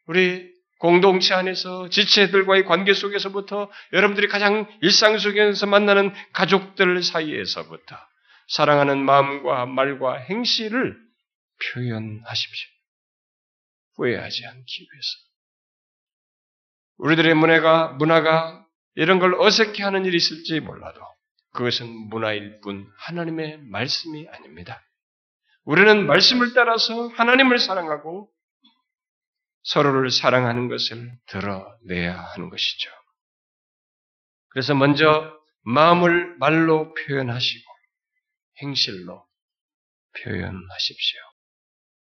우리 0.07 0.53
공동체 0.79 1.33
안에서 1.33 1.89
지체들과의 1.89 2.65
관계 2.65 2.93
속에서부터 2.93 3.71
여러분들이 3.93 4.27
가장 4.27 4.67
일상 4.81 5.17
속에서 5.17 5.65
만나는 5.65 6.13
가족들 6.33 7.01
사이에서부터 7.01 7.97
사랑하는 8.47 9.03
마음과 9.03 9.65
말과 9.65 10.17
행실을 10.17 10.97
표현하십시오. 11.73 12.69
후회하지 13.95 14.45
않기 14.45 14.81
위해서. 14.81 15.09
우리들의 16.97 17.33
문화가, 17.33 17.87
문화가 17.93 18.65
이런 18.95 19.19
걸 19.19 19.33
어색해 19.35 19.83
하는 19.83 20.05
일이 20.05 20.17
있을지 20.17 20.59
몰라도 20.59 21.01
그것은 21.53 21.87
문화일 22.09 22.59
뿐 22.61 22.87
하나님의 22.97 23.59
말씀이 23.59 24.27
아닙니다. 24.29 24.81
우리는 25.65 26.05
말씀을 26.05 26.53
따라서 26.53 27.07
하나님을 27.09 27.59
사랑하고 27.59 28.29
서로를 29.63 30.11
사랑하는 30.11 30.69
것을 30.69 31.11
드러내야 31.27 32.17
하는 32.17 32.49
것이죠. 32.49 32.91
그래서 34.49 34.75
먼저 34.75 35.33
마음을 35.63 36.37
말로 36.37 36.93
표현하시고 36.93 37.63
행실로 38.61 39.25
표현하십시오. 40.21 41.19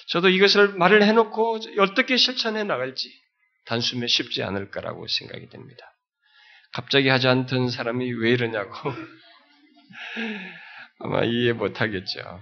저도 0.07 0.29
이것을 0.29 0.75
말을 0.75 1.03
해놓고 1.03 1.59
어떻게 1.81 2.17
실천해 2.17 2.65
나갈지 2.65 3.11
단숨에 3.67 4.07
쉽지 4.07 4.43
않을 4.43 4.71
거라고 4.71 5.07
생각이 5.07 5.49
됩니다. 5.49 5.85
갑자기 6.73 7.09
하지 7.09 7.27
않던 7.27 7.71
사람이 7.71 8.13
왜 8.13 8.31
이러냐고 8.31 8.73
아마 11.01 11.25
이해 11.25 11.53
못하겠죠. 11.53 12.41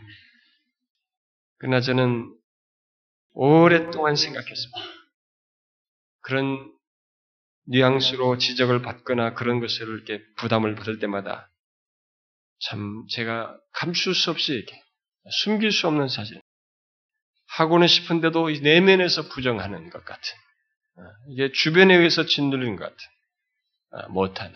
그러나 1.59 1.80
저는 1.80 2.34
오랫동안 3.32 4.16
생각했습니다. 4.16 4.78
그런 6.20 6.74
뉘앙스로 7.66 8.38
지적을 8.38 8.82
받거나 8.82 9.34
그런 9.34 9.61
것을 9.61 9.86
이렇게 9.88 10.24
부담을 10.36 10.74
받을 10.74 10.98
때마다 10.98 11.50
참 12.61 13.06
제가 13.11 13.59
감출 13.72 14.14
수 14.14 14.30
없이 14.30 14.52
이렇게 14.52 14.82
숨길 15.42 15.70
수 15.72 15.86
없는 15.86 16.09
사실. 16.09 16.40
하고는 17.50 17.86
싶은데도 17.86 18.50
내면에서 18.50 19.28
부정하는 19.28 19.90
것 19.90 20.04
같은 20.04 20.36
이게 21.28 21.50
주변에 21.52 21.94
의해서 21.94 22.26
짓누르는 22.26 22.76
것 22.76 22.84
같은, 22.84 23.06
아, 23.90 24.09
못하는, 24.09 24.54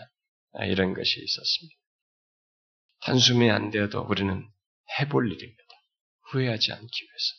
아, 0.53 0.65
이런 0.65 0.93
것이 0.93 1.21
있었습니다. 1.21 1.75
한숨이 3.01 3.49
안 3.49 3.71
되어도 3.71 4.01
우리는 4.01 4.47
해볼 4.99 5.31
일입니다. 5.31 5.62
후회하지 6.33 6.73
않기 6.73 7.03
위해서. 7.03 7.33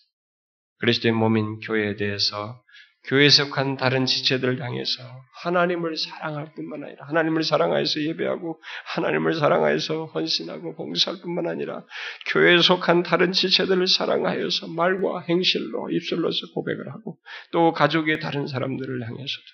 그리스도의 0.79 1.13
몸인 1.13 1.61
교회에 1.61 1.97
대해서 1.97 2.63
교회에 3.07 3.29
속한 3.29 3.77
다른 3.77 4.07
지체들을 4.07 4.63
향해서 4.63 5.03
하나님을 5.43 5.97
사랑할 5.97 6.55
뿐만 6.55 6.85
아니라 6.85 7.07
하나님을 7.07 7.45
사랑하여서 7.45 8.01
예배하고 8.01 8.63
하나님을 8.87 9.35
사랑하여서 9.35 10.07
헌신하고 10.07 10.75
봉사할 10.77 11.21
뿐만 11.21 11.47
아니라 11.47 11.85
교회에 12.29 12.61
속한 12.63 13.03
다른 13.03 13.33
지체들을 13.33 13.87
사랑하여서 13.89 14.69
말과 14.69 15.21
행실로 15.21 15.91
입술로서 15.91 16.53
고백을 16.55 16.91
하고 16.93 17.19
또 17.53 17.73
가족의 17.73 18.21
다른 18.21 18.47
사람들을 18.47 19.07
향해서도 19.07 19.47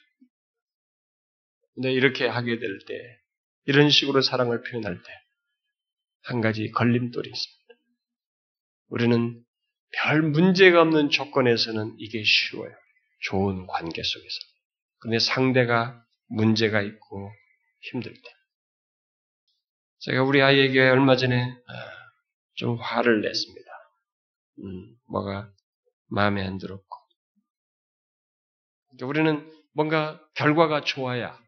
근데 1.74 1.92
이렇게 1.92 2.26
하게 2.28 2.58
될 2.58 2.78
때 2.86 2.94
이런 3.66 3.90
식으로 3.90 4.20
사랑을 4.20 4.62
표현할 4.62 4.94
때 5.02 5.20
한 6.24 6.40
가지 6.40 6.70
걸림돌이 6.70 7.30
있습니다. 7.30 7.59
우리는 8.90 9.42
별 9.92 10.22
문제가 10.22 10.82
없는 10.82 11.10
조건에서는 11.10 11.96
이게 11.98 12.22
쉬워요. 12.24 12.72
좋은 13.22 13.66
관계 13.66 14.02
속에서. 14.02 14.38
그런데 14.98 15.18
상대가 15.18 16.04
문제가 16.28 16.82
있고 16.82 17.32
힘들 17.80 18.12
때. 18.12 18.20
제가 20.00 20.22
우리 20.22 20.42
아이에게 20.42 20.80
얼마 20.88 21.16
전에 21.16 21.42
아, 21.42 21.74
좀 22.54 22.76
화를 22.76 23.20
냈습니다. 23.22 23.70
음, 24.64 24.96
뭐가 25.08 25.50
마음에 26.08 26.44
안 26.44 26.58
들었고. 26.58 26.98
그러니까 28.90 29.06
우리는 29.06 29.60
뭔가 29.72 30.20
결과가 30.34 30.82
좋아야 30.82 31.38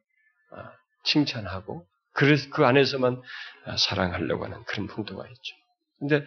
아, 0.52 0.72
칭찬하고 1.04 1.86
그래서 2.12 2.50
그 2.50 2.64
안에서만 2.64 3.20
아, 3.64 3.76
사랑하려고 3.76 4.44
하는 4.44 4.64
그런 4.64 4.86
풍도가 4.86 5.26
있죠. 5.28 5.61
근데 6.02 6.26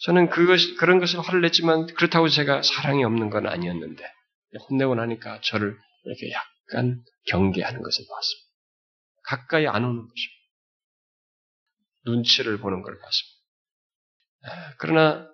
저는 0.00 0.30
그것 0.30 0.58
그런 0.78 0.98
것을 0.98 1.20
화를 1.20 1.42
냈지만 1.42 1.86
그렇다고 1.94 2.28
제가 2.28 2.62
사랑이 2.62 3.04
없는 3.04 3.30
건 3.30 3.46
아니었는데 3.46 4.04
혼내고 4.68 4.96
나니까 4.96 5.40
저를 5.42 5.78
이렇게 6.04 6.32
약간 6.32 7.04
경계하는 7.28 7.82
것을 7.82 8.04
봤습니다. 8.10 8.48
가까이 9.22 9.68
안 9.68 9.84
오는 9.84 10.08
것입니다. 10.08 10.42
눈치를 12.04 12.58
보는 12.58 12.82
걸 12.82 12.98
봤습니다. 12.98 13.38
아, 14.44 14.74
그러나 14.78 15.28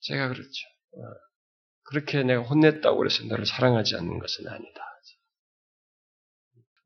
제가 0.00 0.28
그렇죠. 0.28 0.48
어, 0.48 1.00
그렇게 1.82 2.22
내가 2.22 2.40
혼냈다고 2.40 3.04
해서 3.04 3.22
너를 3.24 3.44
사랑하지 3.44 3.96
않는 3.96 4.18
것은 4.18 4.48
아니다. 4.48 4.80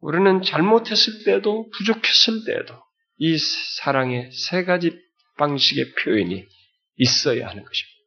우리는 0.00 0.42
잘못했을 0.42 1.24
때도 1.24 1.70
부족했을 1.70 2.44
때도 2.44 2.82
이 3.18 3.36
사랑의 3.38 4.32
세 4.32 4.64
가지 4.64 4.98
방식의 5.41 5.95
표현이 5.95 6.47
있어야 6.97 7.49
하는 7.49 7.64
것입니다. 7.64 7.99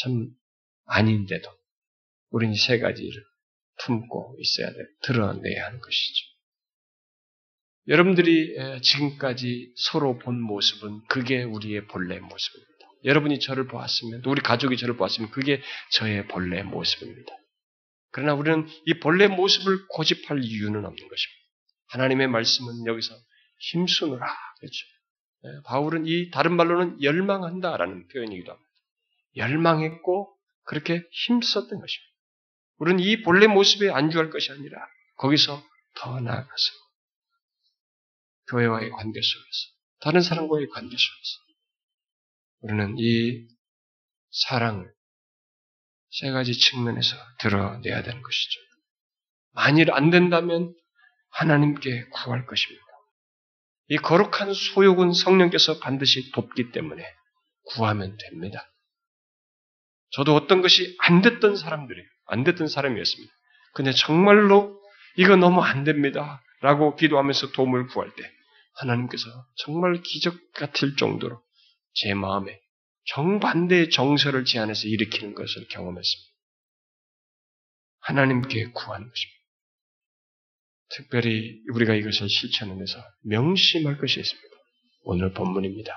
참 0.00 0.30
아닌데도 0.86 1.48
우리는 2.30 2.54
세 2.54 2.78
가지를 2.78 3.22
품고 3.84 4.38
있어야 4.40 4.72
돼, 4.72 4.78
드러내야 5.02 5.66
하는 5.66 5.80
것이죠. 5.80 6.26
여러분들이 7.88 8.56
지금까지 8.80 9.74
서로 9.76 10.18
본 10.18 10.40
모습은 10.40 11.02
그게 11.08 11.42
우리의 11.42 11.86
본래 11.88 12.18
모습입니다. 12.18 12.74
여러분이 13.04 13.38
저를 13.40 13.66
보았으면, 13.66 14.22
또 14.22 14.30
우리 14.30 14.40
가족이 14.40 14.78
저를 14.78 14.96
보았으면 14.96 15.30
그게 15.30 15.60
저의 15.90 16.26
본래 16.26 16.62
모습입니다. 16.62 17.32
그러나 18.12 18.32
우리는 18.32 18.66
이 18.86 18.94
본래 19.00 19.28
모습을 19.28 19.86
고집할 19.88 20.42
이유는 20.42 20.86
없는 20.86 20.96
것입니다. 20.96 21.40
하나님의 21.88 22.28
말씀은 22.28 22.86
여기서 22.86 23.14
힘쓰느라, 23.58 24.26
그렇죠. 24.60 24.93
바울은 25.64 26.06
이 26.06 26.30
다른 26.30 26.56
말로는 26.56 27.02
열망한다라는 27.02 28.08
표현이기도 28.08 28.52
합니다. 28.52 28.70
열망했고 29.36 30.34
그렇게 30.64 31.02
힘썼던 31.10 31.68
것입니다. 31.80 32.14
우리는 32.78 33.00
이 33.00 33.22
본래 33.22 33.46
모습에 33.46 33.90
안주할 33.90 34.30
것이 34.30 34.50
아니라 34.52 34.78
거기서 35.16 35.62
더 35.96 36.20
나아가서 36.20 36.72
교회와의 38.50 38.90
관계 38.90 39.20
속에서 39.20 39.74
다른 40.00 40.20
사람과의 40.20 40.68
관계 40.68 40.96
속에서 40.96 41.44
우리는 42.60 42.96
이 42.98 43.46
사랑을 44.30 44.92
세 46.10 46.30
가지 46.30 46.58
측면에서 46.58 47.16
드러내야 47.40 48.02
되는 48.02 48.22
것이죠. 48.22 48.60
만일 49.52 49.92
안 49.92 50.10
된다면 50.10 50.74
하나님께 51.30 52.08
구할 52.08 52.46
것입니다. 52.46 52.83
이 53.88 53.96
거룩한 53.96 54.54
소욕은 54.54 55.12
성령께서 55.12 55.78
반드시 55.78 56.30
돕기 56.32 56.72
때문에 56.72 57.04
구하면 57.66 58.16
됩니다. 58.16 58.70
저도 60.10 60.34
어떤 60.34 60.62
것이 60.62 60.96
안 61.00 61.22
됐던 61.22 61.56
사람들이에요. 61.56 62.06
안 62.26 62.44
됐던 62.44 62.68
사람이었습니다. 62.68 63.32
근데 63.74 63.92
정말로 63.92 64.80
이거 65.16 65.36
너무 65.36 65.60
안 65.60 65.84
됩니다. 65.84 66.42
라고 66.60 66.96
기도하면서 66.96 67.52
도움을 67.52 67.88
구할 67.88 68.10
때 68.14 68.22
하나님께서 68.76 69.24
정말 69.56 70.00
기적 70.02 70.52
같을 70.52 70.96
정도로 70.96 71.42
제 71.92 72.14
마음에 72.14 72.58
정반대의 73.06 73.90
정서를 73.90 74.44
제 74.44 74.58
안에서 74.58 74.88
일으키는 74.88 75.34
것을 75.34 75.68
경험했습니다. 75.68 76.34
하나님께 78.00 78.70
구하는 78.72 79.08
것입니다. 79.08 79.43
특별히 80.90 81.60
우리가 81.72 81.94
이것을 81.94 82.28
실천하면서 82.28 83.02
명심할 83.22 83.98
것이 83.98 84.20
있습니다. 84.20 84.48
오늘 85.02 85.32
본문입니다. 85.32 85.92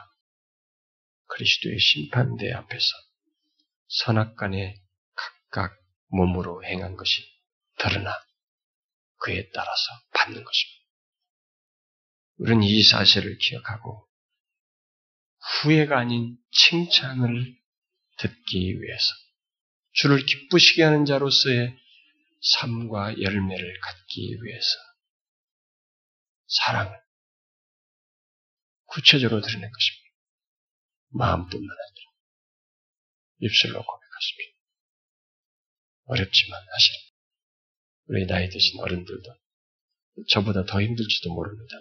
그리스도의 1.28 1.78
심판대 1.80 2.52
앞에서 2.52 2.86
선악간에 3.88 4.76
각각 5.16 5.78
몸으로 6.08 6.64
행한 6.64 6.96
것이 6.96 7.22
드러나 7.78 8.14
그에 9.20 9.50
따라서 9.54 9.82
받는 10.14 10.44
것입니다. 10.44 10.78
우리는 12.38 12.64
이 12.64 12.84
사실을 12.84 13.38
기억하고 13.38 14.08
후회가 15.62 15.98
아닌 15.98 16.38
칭찬을 16.52 17.56
듣기 18.18 18.82
위해서 18.82 19.06
주를 19.94 20.26
기쁘시게 20.26 20.84
하는 20.84 21.06
자로서의 21.06 21.76
삶과 22.40 23.20
열매를 23.22 23.80
갖기 23.80 24.38
위해서 24.44 24.78
사랑을 26.48 26.98
구체적으로 28.86 29.42
드리는 29.42 29.62
것입니다. 29.62 30.08
마음뿐만 31.10 31.62
아니라 31.62 32.12
입술로 33.40 33.84
고백하십시오. 33.84 34.58
어렵지만 36.06 36.60
사실 36.60 36.94
우리 38.08 38.26
나이 38.26 38.50
드신 38.50 38.80
어른들도 38.80 39.36
저보다 40.30 40.66
더 40.66 40.82
힘들지도 40.82 41.34
모릅니다. 41.34 41.76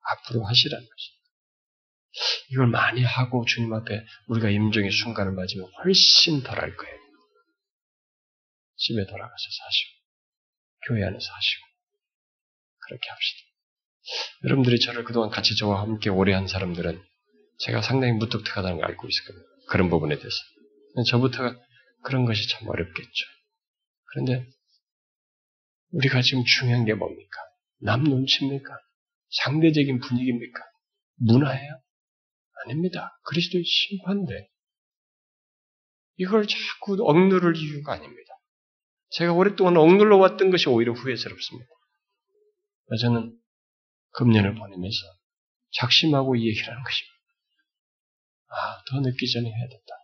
앞으로 0.00 0.44
하시라는 0.44 0.86
것입니다. 0.86 1.24
이걸 2.50 2.66
많이 2.68 3.02
하고 3.02 3.44
주님 3.44 3.72
앞에 3.72 4.04
우리가 4.28 4.50
임종의 4.50 4.90
순간을 4.90 5.32
맞으면 5.32 5.70
훨씬 5.84 6.42
덜할 6.42 6.76
거예요. 6.76 7.03
집에 8.84 9.06
돌아가서 9.06 9.34
사시고 9.34 9.90
교회 10.86 11.04
안에서 11.04 11.32
하시고 11.32 11.66
그렇게 12.86 13.08
합시다. 13.08 13.40
여러분들이 14.44 14.78
저를 14.78 15.04
그동안 15.04 15.30
같이 15.30 15.56
저와 15.56 15.80
함께 15.80 16.10
오래 16.10 16.34
한 16.34 16.46
사람들은 16.46 17.02
제가 17.60 17.80
상당히 17.80 18.12
무뚝뚝하다는 18.14 18.76
걸 18.76 18.84
알고 18.84 19.08
있을 19.08 19.24
겁니다. 19.26 19.48
그런 19.70 19.88
부분에 19.88 20.16
대해서. 20.16 20.36
저부터가 21.08 21.56
그런 22.02 22.26
것이 22.26 22.46
참 22.50 22.68
어렵겠죠. 22.68 23.24
그런데 24.12 24.46
우리가 25.92 26.20
지금 26.20 26.44
중요한 26.44 26.84
게 26.84 26.92
뭡니까? 26.92 27.40
남 27.80 28.04
눈치입니까? 28.04 28.78
상대적인 29.44 30.00
분위기입니까? 30.00 30.60
문화예요? 31.16 31.80
아닙니다. 32.64 33.18
그리스도의 33.24 33.64
심판대. 33.64 34.48
이걸 36.16 36.46
자꾸 36.46 36.96
억누를 37.00 37.56
이유가 37.56 37.94
아닙니다. 37.94 38.33
제가 39.16 39.32
오랫동안 39.32 39.76
억눌러 39.76 40.16
왔던 40.18 40.50
것이 40.50 40.68
오히려 40.68 40.92
후회스럽습니다. 40.92 41.68
저는 43.00 43.36
금년을 44.12 44.54
보내면서 44.54 44.96
작심하고 45.72 46.36
이 46.36 46.46
얘기를 46.48 46.68
하는 46.68 46.82
것입니다. 46.82 47.14
아, 48.48 48.82
더 48.88 49.00
늦기 49.00 49.30
전에 49.32 49.48
해야 49.48 49.68
된다. 49.68 49.94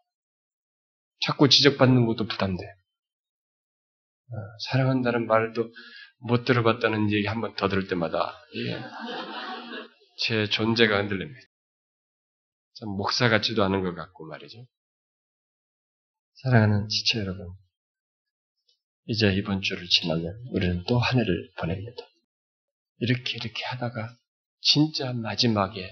자꾸 1.20 1.48
지적받는 1.48 2.06
것도 2.06 2.26
부담돼. 2.26 2.64
어, 2.64 4.34
사랑한다는 4.70 5.26
말도 5.26 5.70
못 6.20 6.44
들어봤다는 6.44 7.12
얘기 7.12 7.26
한 7.26 7.40
번 7.40 7.54
더 7.56 7.68
들을 7.68 7.88
때마다 7.88 8.36
예, 8.56 8.80
제 10.18 10.46
존재가 10.48 10.96
흔들립니다. 10.98 11.40
참 12.74 12.88
목사 12.90 13.28
같지도 13.28 13.62
않은 13.64 13.82
것 13.82 13.94
같고 13.94 14.26
말이죠. 14.26 14.66
사랑하는 16.42 16.88
지체 16.88 17.20
여러분, 17.20 17.48
이제 19.10 19.34
이번 19.34 19.60
주를 19.60 19.88
지나면 19.88 20.40
우리는 20.52 20.84
또 20.86 21.00
한 21.00 21.18
해를 21.18 21.50
보냅니다. 21.58 22.04
이렇게 23.00 23.38
이렇게 23.38 23.64
하다가 23.64 24.16
진짜 24.60 25.12
마지막에 25.12 25.90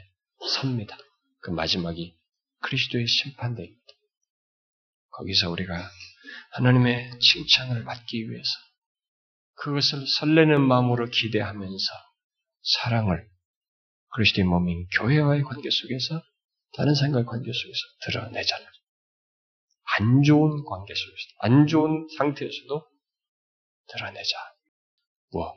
섭니다. 0.53 0.97
그 1.41 1.51
마지막이 1.51 2.17
그리스도의 2.61 3.09
심판대입니다. 3.09 3.93
거기서 5.11 5.51
우리가 5.51 5.91
하나님의 6.53 7.19
칭찬을 7.19 7.83
받기 7.83 8.31
위해서 8.31 8.51
그것을 9.55 10.07
설레는 10.07 10.61
마음으로 10.61 11.11
기대하면서 11.11 11.93
사랑을 12.63 13.29
그리스도의 14.15 14.45
몸인 14.47 14.87
교회와의 14.97 15.43
관계 15.43 15.69
속에서 15.71 16.23
다른 16.77 16.95
사람과의 16.95 17.25
관계 17.25 17.51
속에서 17.53 17.81
드러내잖아요. 18.03 18.69
안 19.99 20.23
좋은 20.23 20.65
관계 20.65 20.95
속에서, 20.95 21.27
안 21.41 21.67
좋은 21.67 22.07
상태에서도 22.17 22.98
드러내자. 23.89 24.37
뭐, 25.33 25.57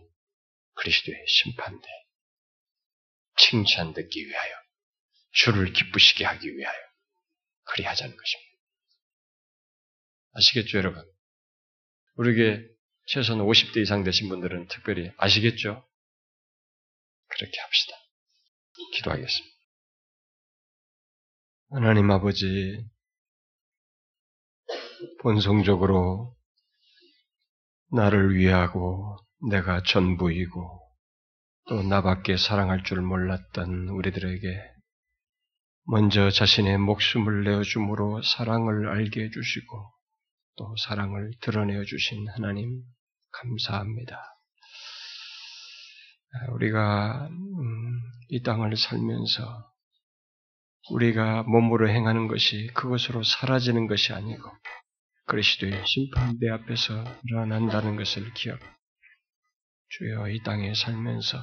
그리스도의 0.76 1.26
심판대. 1.28 1.88
칭찬 3.38 3.94
듣기 3.94 4.28
위하여, 4.28 4.56
주를 5.32 5.72
기쁘시게 5.74 6.26
하기 6.26 6.58
위하여, 6.58 6.78
그리하자는 7.64 8.16
것입니다. 8.16 8.52
아시겠죠, 10.34 10.78
여러분? 10.78 11.04
우리에게 12.16 12.68
최소한 13.08 13.44
50대 13.44 13.78
이상 13.82 14.04
되신 14.04 14.30
분들은 14.30 14.68
특별히 14.68 15.12
아시겠죠? 15.18 15.88
그렇게 17.28 17.60
합시다. 17.60 17.96
기도하겠습니다. 18.94 19.56
하나님 21.72 22.12
아버지, 22.12 22.86
본성적으로 25.22 26.36
나를 27.94 28.36
위하고 28.36 29.18
내가 29.50 29.84
전부이고 29.84 30.80
또 31.68 31.84
나밖에 31.84 32.38
사랑할 32.38 32.84
줄 32.84 33.02
몰랐던 33.02 33.90
우리들에게 33.90 34.72
먼저 35.86 36.30
자신의 36.30 36.78
목숨을 36.78 37.44
내어줌으로 37.44 38.22
사랑을 38.22 38.88
알게 38.88 39.24
해주시고 39.26 39.92
또 40.58 40.76
사랑을 40.86 41.32
드러내어 41.42 41.84
주신 41.86 42.28
하나님 42.30 42.82
감사합니다. 43.32 44.22
우리가 46.54 47.28
음, 47.30 48.02
이 48.30 48.42
땅을 48.42 48.78
살면서 48.78 49.72
우리가 50.92 51.44
몸으로 51.44 51.90
행하는 51.90 52.28
것이 52.28 52.68
그것으로 52.74 53.24
사라지는 53.24 53.88
것이 53.88 54.14
아니고 54.14 54.50
그리스도의 55.32 55.88
심판 55.88 56.38
대 56.40 56.50
앞에서 56.50 57.06
일어난다는 57.24 57.96
것을 57.96 58.34
기억. 58.34 58.60
주여 59.88 60.28
이 60.28 60.44
땅에 60.44 60.74
살면서 60.74 61.42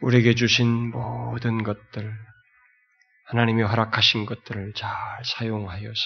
우리에게 0.00 0.34
주신 0.34 0.90
모든 0.90 1.64
것들, 1.64 2.18
하나님이 3.26 3.62
허락하신 3.62 4.24
것들을 4.24 4.72
잘 4.72 4.90
사용하여서 5.22 6.00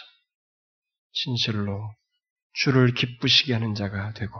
진실로 1.12 1.94
주를 2.54 2.94
기쁘시게 2.94 3.52
하는 3.52 3.76
자가 3.76 4.12
되고 4.14 4.34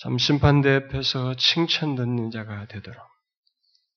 참 0.00 0.18
심판대 0.18 0.68
앞에서 0.74 1.36
칭찬 1.36 1.94
듣는 1.94 2.30
자가 2.30 2.66
되도록 2.66 3.02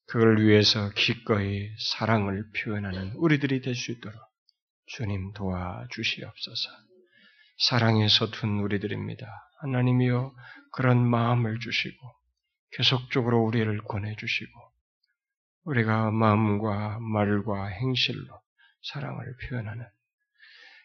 그걸 0.07 0.39
위해서 0.41 0.89
기꺼이 0.91 1.67
사랑을 1.91 2.49
표현하는 2.55 3.15
우리들이 3.17 3.59
될 3.59 3.75
수 3.75 3.91
있도록 3.91 4.28
주님 4.89 5.33
도와주시옵소서. 5.33 6.69
사랑에 7.59 8.07
서툰 8.07 8.59
우리들입니다. 8.61 9.27
하나님이여 9.61 10.33
그런 10.71 11.07
마음을 11.07 11.59
주시고 11.59 11.95
계속적으로 12.71 13.43
우리를 13.43 13.77
권해주시고 13.83 14.51
우리가 15.65 16.09
마음과 16.11 16.99
말과 17.01 17.67
행실로 17.67 18.25
사랑을 18.81 19.35
표현하는 19.43 19.85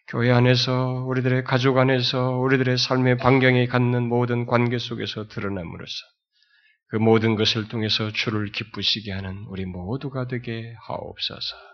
교회 0.08 0.30
안에서 0.32 1.04
우리들의 1.06 1.44
가족 1.44 1.78
안에서 1.78 2.32
우리들의 2.38 2.76
삶의 2.76 3.16
반경에 3.16 3.66
갖는 3.66 4.06
모든 4.06 4.44
관계 4.44 4.76
속에서 4.76 5.28
드러남으로써 5.28 5.96
그 6.88 6.96
모든 6.96 7.36
것을 7.36 7.68
통해서 7.68 8.10
주를 8.12 8.52
기쁘시게 8.52 9.12
하는 9.12 9.46
우리 9.48 9.64
모두가 9.64 10.26
되게 10.26 10.74
하옵소서. 10.82 11.73